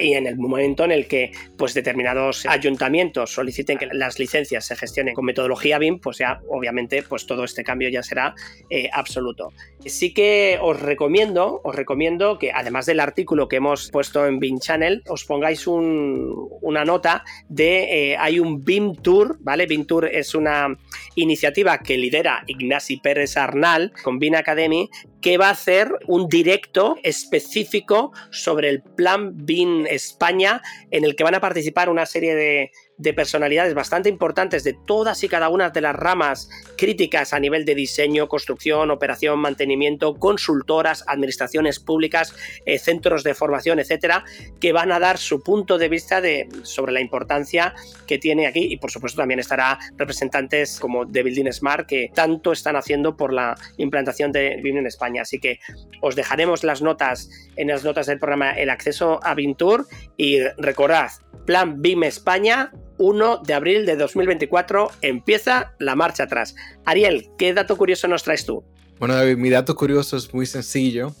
y 0.00 0.14
en 0.14 0.26
el 0.26 0.36
momento 0.36 0.84
en 0.84 0.92
el 0.92 1.06
que 1.06 1.32
pues 1.56 1.74
determinados 1.74 2.46
ayuntamientos 2.46 3.32
soliciten 3.32 3.78
que 3.78 3.86
las 3.86 4.18
licencias 4.18 4.66
se 4.66 4.76
gestionen 4.76 5.14
con 5.14 5.24
metodología 5.24 5.78
BIM, 5.78 5.98
pues 5.98 6.18
ya 6.18 6.40
obviamente 6.48 7.02
pues 7.02 7.26
todo 7.26 7.44
este 7.44 7.64
cambio 7.64 7.88
ya 7.88 8.02
será 8.02 8.34
eh, 8.70 8.88
absoluto. 8.92 9.52
Sí 9.84 10.12
que 10.12 10.58
os 10.60 10.80
recomiendo, 10.80 11.60
os 11.64 11.74
recomiendo 11.74 12.38
que 12.38 12.52
además 12.52 12.86
del 12.86 13.00
artículo 13.00 13.48
que 13.48 13.56
hemos 13.56 13.90
puesto 13.90 14.26
en 14.26 14.38
BIM 14.38 14.58
Channel, 14.58 15.02
os 15.08 15.24
pongáis 15.24 15.66
una 15.66 16.84
nota 16.84 17.24
de 17.48 18.12
eh, 18.12 18.16
hay 18.18 18.40
un 18.40 18.64
BIM 18.64 18.96
Tour, 18.96 19.38
¿vale? 19.40 19.66
BIM 19.66 19.86
Tour 19.86 20.06
es 20.06 20.34
una 20.34 20.76
iniciativa 21.16 21.78
que 21.78 21.98
lidera 21.98 22.44
Ignasi 22.46 22.98
Pérez 22.98 23.36
Arnal 23.36 23.92
con 24.04 24.18
BIM 24.18 24.36
Academy 24.36 24.88
que 25.20 25.38
va 25.38 25.48
a 25.48 25.52
hacer 25.52 25.90
un 26.06 26.28
directo 26.28 26.96
específico 27.02 28.12
sobre 28.30 28.68
el 28.68 28.82
plan 28.82 29.32
BIM 29.44 29.86
España 29.86 30.62
en 30.90 31.04
el 31.04 31.16
que 31.16 31.24
van 31.24 31.34
a 31.34 31.40
participar 31.40 31.88
una 31.88 32.06
serie 32.06 32.36
de 32.36 32.70
de 32.98 33.12
personalidades 33.12 33.74
bastante 33.74 34.08
importantes 34.08 34.64
de 34.64 34.72
todas 34.86 35.22
y 35.22 35.28
cada 35.28 35.48
una 35.48 35.70
de 35.70 35.80
las 35.80 35.94
ramas 35.94 36.48
críticas 36.76 37.32
a 37.32 37.40
nivel 37.40 37.64
de 37.64 37.74
diseño, 37.74 38.28
construcción, 38.28 38.90
operación, 38.90 39.38
mantenimiento, 39.38 40.14
consultoras, 40.14 41.04
administraciones 41.06 41.78
públicas, 41.78 42.34
eh, 42.64 42.78
centros 42.78 43.22
de 43.22 43.34
formación, 43.34 43.78
etcétera, 43.78 44.24
que 44.60 44.72
van 44.72 44.92
a 44.92 44.98
dar 44.98 45.18
su 45.18 45.42
punto 45.42 45.78
de 45.78 45.88
vista 45.88 46.20
de, 46.20 46.48
sobre 46.62 46.92
la 46.92 47.00
importancia 47.00 47.74
que 48.06 48.18
tiene 48.18 48.46
aquí 48.46 48.66
y 48.70 48.78
por 48.78 48.90
supuesto 48.90 49.20
también 49.20 49.40
estará 49.40 49.78
representantes 49.96 50.80
como 50.80 51.04
de 51.04 51.22
Building 51.22 51.52
Smart 51.52 51.86
que 51.86 52.10
tanto 52.14 52.52
están 52.52 52.76
haciendo 52.76 53.16
por 53.16 53.32
la 53.32 53.56
implantación 53.76 54.32
de 54.32 54.60
BIM 54.62 54.78
en 54.78 54.86
España. 54.86 55.22
Así 55.22 55.38
que 55.38 55.60
os 56.00 56.16
dejaremos 56.16 56.64
las 56.64 56.82
notas 56.82 57.28
en 57.56 57.68
las 57.68 57.84
notas 57.84 58.06
del 58.06 58.18
programa 58.18 58.52
el 58.52 58.70
acceso 58.70 59.20
a 59.22 59.34
Vintour 59.34 59.86
y 60.16 60.40
recordad, 60.58 61.10
plan 61.44 61.82
BIM 61.82 62.04
España 62.04 62.72
1 62.98 63.42
de 63.44 63.54
abril 63.54 63.86
de 63.86 63.96
2024 63.96 64.90
empieza 65.02 65.74
la 65.78 65.94
marcha 65.94 66.24
atrás. 66.24 66.54
Ariel, 66.84 67.28
¿qué 67.38 67.54
dato 67.54 67.76
curioso 67.76 68.08
nos 68.08 68.22
traes 68.22 68.44
tú? 68.44 68.64
Bueno, 68.98 69.14
David, 69.14 69.36
mi 69.36 69.50
dato 69.50 69.74
curioso 69.74 70.16
es 70.16 70.32
muy 70.32 70.46
sencillo 70.46 71.14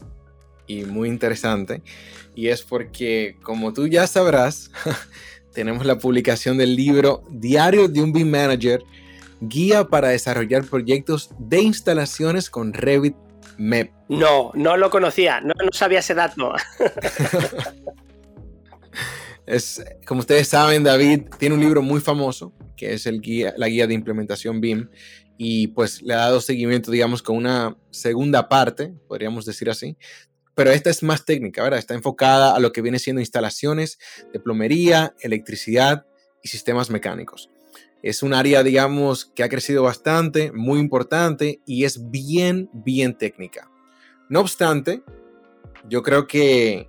y 0.66 0.84
muy 0.84 1.08
interesante. 1.08 1.82
Y 2.34 2.48
es 2.48 2.62
porque, 2.62 3.36
como 3.42 3.72
tú 3.72 3.86
ya 3.86 4.06
sabrás, 4.06 4.70
tenemos 5.52 5.86
la 5.86 5.98
publicación 5.98 6.58
del 6.58 6.76
libro 6.76 7.22
Diario 7.30 7.88
de 7.88 8.02
un 8.02 8.12
BIM 8.12 8.30
Manager, 8.30 8.82
Guía 9.40 9.84
para 9.84 10.08
desarrollar 10.08 10.64
proyectos 10.64 11.30
de 11.38 11.60
instalaciones 11.60 12.48
con 12.48 12.72
Revit 12.72 13.14
MEP. 13.58 13.92
No, 14.08 14.50
no 14.54 14.76
lo 14.76 14.88
conocía, 14.88 15.40
no, 15.40 15.52
no 15.62 15.72
sabía 15.72 15.98
ese 15.98 16.14
dato. 16.14 16.54
Es, 19.46 19.84
como 20.06 20.20
ustedes 20.20 20.48
saben, 20.48 20.82
David 20.82 21.22
tiene 21.38 21.54
un 21.54 21.60
libro 21.60 21.80
muy 21.80 22.00
famoso, 22.00 22.52
que 22.76 22.92
es 22.94 23.06
la 23.06 23.68
guía 23.68 23.86
de 23.86 23.94
implementación 23.94 24.60
BIM, 24.60 24.88
y 25.38 25.68
pues 25.68 26.02
le 26.02 26.14
ha 26.14 26.18
dado 26.18 26.40
seguimiento, 26.40 26.90
digamos, 26.90 27.22
con 27.22 27.36
una 27.36 27.76
segunda 27.90 28.48
parte, 28.48 28.92
podríamos 29.06 29.44
decir 29.44 29.70
así. 29.70 29.96
Pero 30.54 30.70
esta 30.70 30.90
es 30.90 31.02
más 31.02 31.24
técnica, 31.24 31.62
¿verdad? 31.62 31.78
Está 31.78 31.94
enfocada 31.94 32.56
a 32.56 32.60
lo 32.60 32.72
que 32.72 32.80
viene 32.80 32.98
siendo 32.98 33.20
instalaciones 33.20 33.98
de 34.32 34.40
plomería, 34.40 35.14
electricidad 35.20 36.06
y 36.42 36.48
sistemas 36.48 36.90
mecánicos. 36.90 37.50
Es 38.02 38.22
un 38.22 38.32
área, 38.34 38.62
digamos, 38.62 39.26
que 39.26 39.42
ha 39.42 39.48
crecido 39.48 39.82
bastante, 39.82 40.52
muy 40.52 40.80
importante 40.80 41.60
y 41.66 41.84
es 41.84 42.10
bien, 42.10 42.70
bien 42.72 43.16
técnica. 43.18 43.70
No 44.28 44.40
obstante, 44.40 45.02
yo 45.88 46.02
creo 46.02 46.26
que 46.26 46.88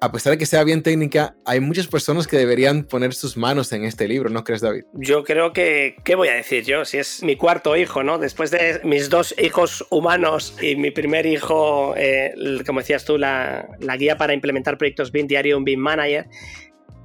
a 0.00 0.12
pesar 0.12 0.32
de 0.32 0.38
que 0.38 0.46
sea 0.46 0.62
bien 0.62 0.82
técnica, 0.82 1.36
hay 1.44 1.60
muchas 1.60 1.86
personas 1.86 2.26
que 2.26 2.36
deberían 2.36 2.84
poner 2.84 3.14
sus 3.14 3.36
manos 3.36 3.72
en 3.72 3.84
este 3.84 4.06
libro, 4.06 4.28
¿no 4.28 4.44
crees, 4.44 4.60
David? 4.60 4.82
Yo 4.92 5.24
creo 5.24 5.52
que, 5.52 5.96
¿qué 6.04 6.14
voy 6.14 6.28
a 6.28 6.34
decir 6.34 6.64
yo? 6.64 6.84
Si 6.84 6.98
es 6.98 7.22
mi 7.22 7.36
cuarto 7.36 7.76
hijo, 7.76 8.02
¿no? 8.02 8.18
Después 8.18 8.50
de 8.50 8.80
mis 8.84 9.08
dos 9.08 9.34
hijos 9.38 9.86
humanos 9.90 10.56
y 10.60 10.76
mi 10.76 10.90
primer 10.90 11.24
hijo, 11.24 11.94
eh, 11.96 12.34
como 12.66 12.80
decías 12.80 13.04
tú, 13.04 13.16
la, 13.16 13.68
la, 13.80 13.96
guía 13.96 14.16
para 14.18 14.34
implementar 14.34 14.76
proyectos 14.76 15.12
BIM 15.12 15.26
diario, 15.26 15.56
un 15.56 15.64
BIM 15.64 15.80
Manager, 15.80 16.26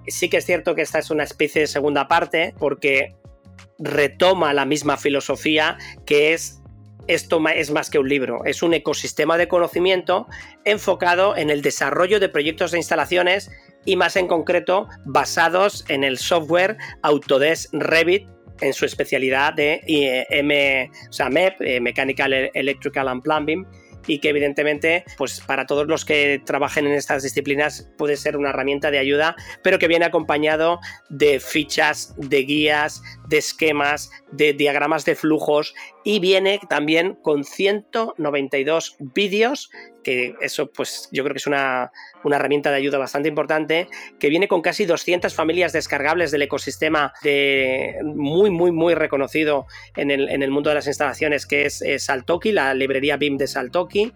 sí 0.08 0.30
que 0.30 0.38
es 0.38 0.46
cierto 0.46 0.76
que 0.76 0.82
esta 0.82 1.00
es 1.00 1.10
una 1.12 1.24
especie 1.24 1.62
de 1.62 1.68
segunda 1.68 2.08
parte 2.08 2.54
porque 2.60 3.16
retoma 3.80 4.54
la 4.54 4.66
misma 4.66 4.98
filosofía 4.98 5.78
que 6.06 6.34
es 6.34 6.61
esto 7.08 7.42
es 7.50 7.72
más 7.72 7.90
que 7.90 8.00
un 8.00 8.10
libro, 8.10 8.46
es 8.46 8.64
un 8.64 8.74
ecosistema 8.74 9.38
de 9.38 9.48
conocimiento 9.48 10.28
enfocado 10.66 11.36
en 11.36 11.50
el 11.50 11.62
desarrollo 11.62 12.20
de 12.20 12.30
proyectos 12.30 12.72
de 12.72 12.78
instalaciones 12.78 13.50
y 13.86 13.96
más 13.96 14.16
en 14.16 14.28
concreto 14.28 14.88
basados 15.06 15.86
en 15.88 16.04
el 16.04 16.18
software 16.18 16.78
Autodesk 17.02 17.74
Revit 17.74 18.28
en 18.62 18.74
su 18.74 18.86
especialidad 18.86 19.54
de 19.54 19.82
M, 20.30 20.92
MEP, 21.32 21.62
eh, 21.62 21.80
Mechanical 21.82 22.52
Electrical 22.54 23.08
and 23.08 23.24
Plumbing, 23.24 23.66
y 24.08 24.20
que 24.20 24.30
evidentemente 24.30 25.04
pues 25.18 25.42
para 25.42 25.66
todos 25.66 25.88
los 25.88 26.06
que 26.06 26.42
trabajen 26.46 26.88
en 26.88 26.94
estas 26.94 27.24
disciplinas 27.24 27.90
puede 27.98 28.18
ser 28.18 28.38
una 28.38 28.50
herramienta 28.50 28.92
de 28.92 29.00
ayuda, 29.00 29.36
pero 29.64 29.80
que 29.80 29.88
viene 29.88 30.06
acompañado 30.06 30.80
de 31.10 31.40
fichas, 31.40 32.14
de 32.18 32.44
guías, 32.44 33.02
de 33.32 33.38
esquemas, 33.38 34.12
de 34.32 34.54
diagramas 34.54 35.06
de 35.06 35.16
flujos 35.16 35.74
y 36.04 36.20
viene 36.20 36.60
también 36.70 37.16
con 37.16 37.46
192 37.46 38.98
vídeos 39.00 39.72
que 40.04 40.36
eso 40.42 40.72
pues 40.72 41.10
yo 41.12 41.24
creo 41.24 41.34
que 41.34 41.38
es 41.38 41.48
una, 41.48 41.92
herramienta 42.26 42.72
de 42.72 42.78
ayuda 42.78 42.98
bastante 42.98 43.30
importante, 43.30 43.88
que 44.20 44.30
viene 44.30 44.48
con 44.48 44.62
casi 44.62 44.86
200 44.86 45.34
familias 45.34 45.74
descargables 45.74 46.32
del 46.32 46.42
ecosistema 46.42 47.14
de, 47.24 47.98
muy, 48.04 48.50
muy, 48.50 48.72
muy 48.72 48.96
reconocido 48.96 49.68
en 49.96 50.12
el, 50.12 50.28
en 50.30 50.44
el 50.44 50.52
mundo 50.52 50.70
de 50.70 50.76
las 50.76 50.88
instalaciones, 50.88 51.46
que 51.46 51.66
es, 51.66 51.82
es 51.82 52.06
Saltoki, 52.06 52.52
la 52.52 52.74
librería 52.74 53.18
BIM 53.18 53.38
de 53.38 53.48
Saltoki, 53.48 54.12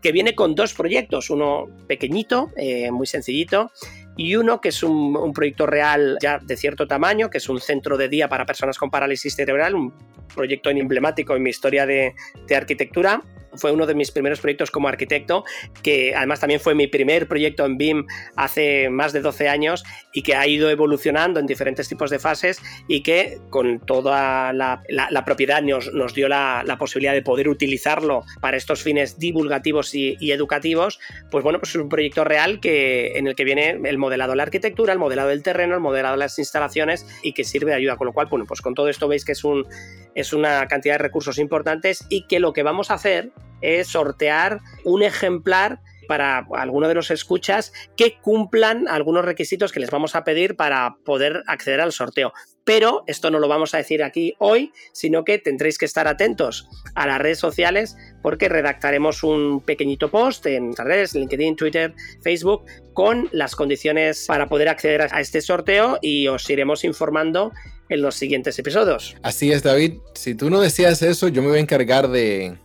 que 0.00 0.12
viene 0.12 0.34
con 0.34 0.54
dos 0.54 0.74
proyectos, 0.74 1.30
uno 1.30 1.66
pequeñito, 1.86 2.50
eh, 2.56 2.90
muy 2.90 3.06
sencillito, 3.06 3.70
y 4.16 4.36
uno 4.36 4.60
que 4.60 4.70
es 4.70 4.82
un, 4.82 5.32
proyecto 5.32 5.66
real 5.66 6.16
ya 6.20 6.38
de 6.38 6.56
cierto 6.56 6.86
tamaño, 6.86 7.30
que 7.30 7.38
es 7.38 7.48
un 7.48 7.60
centro 7.60 7.96
de 7.96 8.08
día 8.08 8.28
para 8.28 8.46
personas 8.46 8.78
con 8.78 8.90
parálisis 8.90 9.34
cerebral, 9.34 9.74
un 9.74 9.92
proyecto 10.34 10.70
emblemático 10.70 11.36
en 11.36 11.42
mi 11.42 11.50
historia 11.50 11.86
de, 11.86 12.14
de 12.46 12.56
arquitectura 12.56 13.22
fue 13.56 13.72
uno 13.72 13.86
de 13.86 13.94
mis 13.94 14.10
primeros 14.10 14.40
proyectos 14.40 14.70
como 14.70 14.88
arquitecto, 14.88 15.44
que 15.82 16.14
además 16.14 16.40
también 16.40 16.60
fue 16.60 16.74
mi 16.74 16.86
primer 16.86 17.28
proyecto 17.28 17.64
en 17.64 17.76
BIM 17.78 18.06
hace 18.36 18.88
más 18.90 19.12
de 19.12 19.20
12 19.20 19.48
años 19.48 19.84
y 20.12 20.22
que 20.22 20.34
ha 20.34 20.46
ido 20.46 20.70
evolucionando 20.70 21.40
en 21.40 21.46
diferentes 21.46 21.88
tipos 21.88 22.10
de 22.10 22.18
fases 22.18 22.60
y 22.88 23.02
que 23.02 23.38
con 23.50 23.80
toda 23.80 24.52
la, 24.52 24.82
propiedad 25.24 25.62
nos, 25.62 25.92
nos 25.92 26.14
dio 26.14 26.28
la, 26.28 26.76
posibilidad 26.78 27.14
de 27.14 27.22
poder 27.22 27.48
utilizarlo 27.48 28.22
para 28.40 28.56
estos 28.56 28.82
fines 28.82 29.18
divulgativos 29.18 29.94
y, 29.94 30.16
educativos, 30.30 30.98
pues 31.30 31.42
bueno, 31.44 31.58
pues 31.58 31.70
es 31.70 31.76
un 31.76 31.88
proyecto 31.88 32.24
real 32.24 32.60
que, 32.60 33.16
en 33.16 33.26
el 33.26 33.34
que 33.34 33.44
viene 33.44 33.80
el 33.84 33.96
modelado 33.96 34.32
de 34.32 34.36
la 34.36 34.42
arquitectura, 34.42 34.92
el 34.92 34.98
modelado 34.98 35.28
del 35.28 35.42
terreno, 35.42 35.74
el 35.74 35.80
modelado 35.80 36.14
de 36.14 36.18
las 36.18 36.38
instalaciones 36.38 37.06
y 37.22 37.32
que 37.32 37.44
sirve 37.44 37.70
de 37.70 37.76
ayuda, 37.78 37.96
con 37.96 38.06
lo 38.06 38.12
cual, 38.12 38.26
bueno, 38.26 38.44
pues 38.46 38.60
con 38.60 38.74
todo 38.74 38.88
esto 38.88 39.08
veis 39.08 39.24
que 39.24 39.32
es 39.32 39.44
un 39.44 39.66
es 40.16 40.32
una 40.32 40.66
cantidad 40.66 40.94
de 40.94 40.98
recursos 40.98 41.38
importantes 41.38 42.06
y 42.08 42.26
que 42.26 42.40
lo 42.40 42.52
que 42.52 42.62
vamos 42.62 42.90
a 42.90 42.94
hacer 42.94 43.30
es 43.60 43.88
sortear 43.88 44.60
un 44.84 45.02
ejemplar 45.02 45.80
para 46.06 46.46
alguno 46.52 46.88
de 46.88 46.94
los 46.94 47.10
escuchas 47.10 47.72
que 47.96 48.18
cumplan 48.20 48.88
algunos 48.88 49.24
requisitos 49.24 49.72
que 49.72 49.80
les 49.80 49.90
vamos 49.90 50.14
a 50.14 50.24
pedir 50.24 50.56
para 50.56 50.96
poder 51.04 51.42
acceder 51.46 51.80
al 51.80 51.92
sorteo. 51.92 52.32
Pero 52.64 53.04
esto 53.06 53.30
no 53.30 53.38
lo 53.38 53.46
vamos 53.46 53.74
a 53.74 53.78
decir 53.78 54.02
aquí 54.02 54.34
hoy, 54.38 54.72
sino 54.92 55.24
que 55.24 55.38
tendréis 55.38 55.78
que 55.78 55.84
estar 55.84 56.08
atentos 56.08 56.68
a 56.94 57.06
las 57.06 57.20
redes 57.20 57.38
sociales 57.38 57.96
porque 58.22 58.48
redactaremos 58.48 59.22
un 59.22 59.60
pequeñito 59.60 60.10
post 60.10 60.46
en 60.46 60.70
las 60.76 60.86
redes, 60.86 61.14
LinkedIn, 61.14 61.54
Twitter, 61.54 61.94
Facebook, 62.22 62.64
con 62.92 63.28
las 63.32 63.54
condiciones 63.54 64.24
para 64.26 64.48
poder 64.48 64.68
acceder 64.68 65.02
a 65.02 65.20
este 65.20 65.40
sorteo 65.40 65.98
y 66.02 66.26
os 66.26 66.48
iremos 66.50 66.82
informando 66.84 67.52
en 67.88 68.02
los 68.02 68.16
siguientes 68.16 68.58
episodios. 68.58 69.16
Así 69.22 69.52
es, 69.52 69.62
David. 69.62 69.98
Si 70.14 70.34
tú 70.34 70.50
no 70.50 70.60
decías 70.60 71.02
eso, 71.02 71.28
yo 71.28 71.42
me 71.42 71.48
voy 71.48 71.58
a 71.58 71.60
encargar 71.60 72.08
de, 72.08 72.58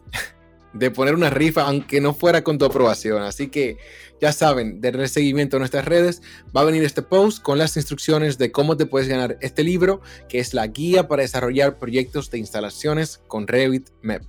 de 0.74 0.92
poner 0.92 1.16
una 1.16 1.30
rifa, 1.30 1.64
aunque 1.64 2.02
no 2.02 2.14
fuera 2.14 2.44
con 2.44 2.58
tu 2.58 2.66
aprobación. 2.66 3.22
Así 3.24 3.50
que 3.50 3.78
ya 4.22 4.32
saben, 4.32 4.82
denle 4.82 5.08
seguimiento 5.08 5.58
a 5.58 5.60
nuestras 5.60 5.86
redes. 5.86 6.22
Va 6.56 6.62
a 6.62 6.66
venir 6.66 6.84
este 6.84 7.02
post 7.02 7.42
con 7.42 7.58
las 7.58 7.76
instrucciones 7.76 8.38
de 8.38 8.52
cómo 8.52 8.78
te 8.78 8.86
puedes 8.86 9.08
ganar 9.08 9.38
este 9.42 9.64
libro, 9.64 10.02
que 10.30 10.40
es 10.40 10.54
la 10.54 10.68
guía 10.68 11.08
para 11.08 11.24
desarrollar 11.24 11.78
proyectos 11.78 12.30
de 12.32 12.38
instalaciones 12.38 13.20
con 13.28 13.48
Revit 13.48 13.90
MEP. 14.02 14.24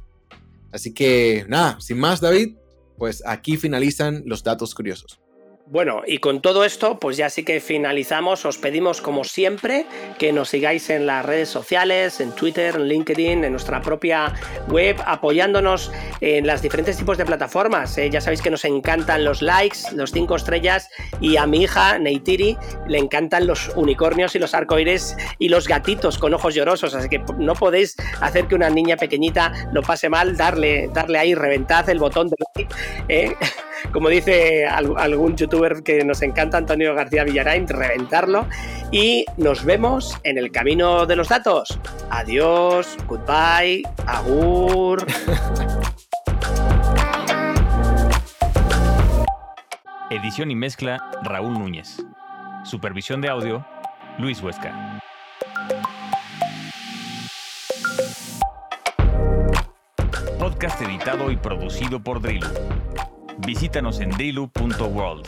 Así 0.73 0.93
que 0.93 1.45
nada, 1.49 1.81
sin 1.81 1.99
más, 1.99 2.21
David, 2.21 2.57
pues 2.97 3.23
aquí 3.27 3.57
finalizan 3.57 4.23
los 4.27 4.43
datos 4.43 4.75
curiosos. 4.75 5.22
Bueno, 5.73 6.03
y 6.07 6.19
con 6.19 6.43
todo 6.43 6.67
esto, 6.67 6.99
pues 6.99 7.17
ya 7.17 7.31
sí 7.31 7.45
que 7.45 7.59
finalizamos. 7.59 8.45
Os 8.45 8.59
pedimos, 8.59 9.01
como 9.01 9.25
siempre, 9.25 9.87
que 10.19 10.31
nos 10.31 10.51
sigáis 10.51 10.91
en 10.91 11.07
las 11.07 11.25
redes 11.25 11.49
sociales, 11.49 12.21
en 12.21 12.33
Twitter, 12.33 12.75
en 12.75 12.89
LinkedIn, 12.89 13.43
en 13.43 13.53
nuestra 13.53 13.81
propia 13.81 14.35
web, 14.69 14.97
apoyándonos 15.07 15.91
en 16.21 16.47
las 16.47 16.61
diferentes 16.61 16.99
tipos 16.99 17.17
de 17.17 17.25
plataformas. 17.25 17.97
¿eh? 17.97 18.11
Ya 18.11 18.21
sabéis 18.21 18.43
que 18.43 18.51
nos 18.51 18.67
encantan 18.67 19.25
los 19.25 19.41
likes, 19.41 19.79
los 19.95 20.13
cinco 20.13 20.37
estrellas, 20.37 20.91
y 21.23 21.39
a 21.39 21.47
mi 21.47 21.63
hija, 21.63 21.99
Neytiri, 21.99 22.59
le 22.87 22.99
encantan 22.99 23.47
los 23.47 23.73
unicornios 23.75 24.37
y 24.37 24.41
los 24.41 24.53
arcoíris 24.53 25.17
y 25.39 25.49
los 25.49 25.69
gatitos 25.69 26.19
con 26.19 26.35
ojos 26.35 26.55
llorosos. 26.55 26.95
Así 26.95 27.09
que 27.09 27.25
no 27.39 27.55
podéis 27.55 27.97
hacer 28.21 28.47
que 28.47 28.57
una 28.57 28.69
niña 28.69 28.99
pequeñita 28.99 29.71
lo 29.73 29.81
pase 29.81 30.11
mal, 30.11 30.37
darle, 30.37 30.91
darle 30.93 31.19
ahí, 31.19 31.35
reventad 31.35 31.89
el 31.89 31.99
botón 31.99 32.29
de 32.29 32.37
like. 32.57 32.75
¿eh? 33.09 33.35
como 33.93 34.09
dice 34.09 34.67
algún 34.67 35.37
youtuber 35.37 35.62
que 35.85 36.05
nos 36.05 36.23
encanta, 36.23 36.59
Antonio 36.59 36.95
García 36.95 37.25
Villarain, 37.25 37.69
reventarlo. 37.69 38.47
Y 38.91 39.25
nos 39.37 39.65
vemos 39.65 40.19
en 40.25 40.39
el 40.39 40.51
camino 40.51 41.07
de 41.07 41.17
los 41.17 41.29
datos. 41.29 41.79
Adiós, 42.11 42.99
goodbye, 43.07 43.83
agur. 44.07 45.07
Edición 50.11 50.51
y 50.51 50.55
mezcla 50.55 51.11
Raúl 51.23 51.55
Núñez. 51.55 52.05
Supervisión 52.65 53.23
de 53.23 53.31
audio 53.31 53.65
Luis 54.19 54.43
Huesca. 54.43 55.01
Podcast 60.39 60.83
editado 60.83 61.31
y 61.31 61.37
producido 61.37 62.03
por 62.03 62.21
Drill. 62.21 62.45
Visítanos 63.39 64.01
en 64.01 64.11
delu.world. 64.11 65.27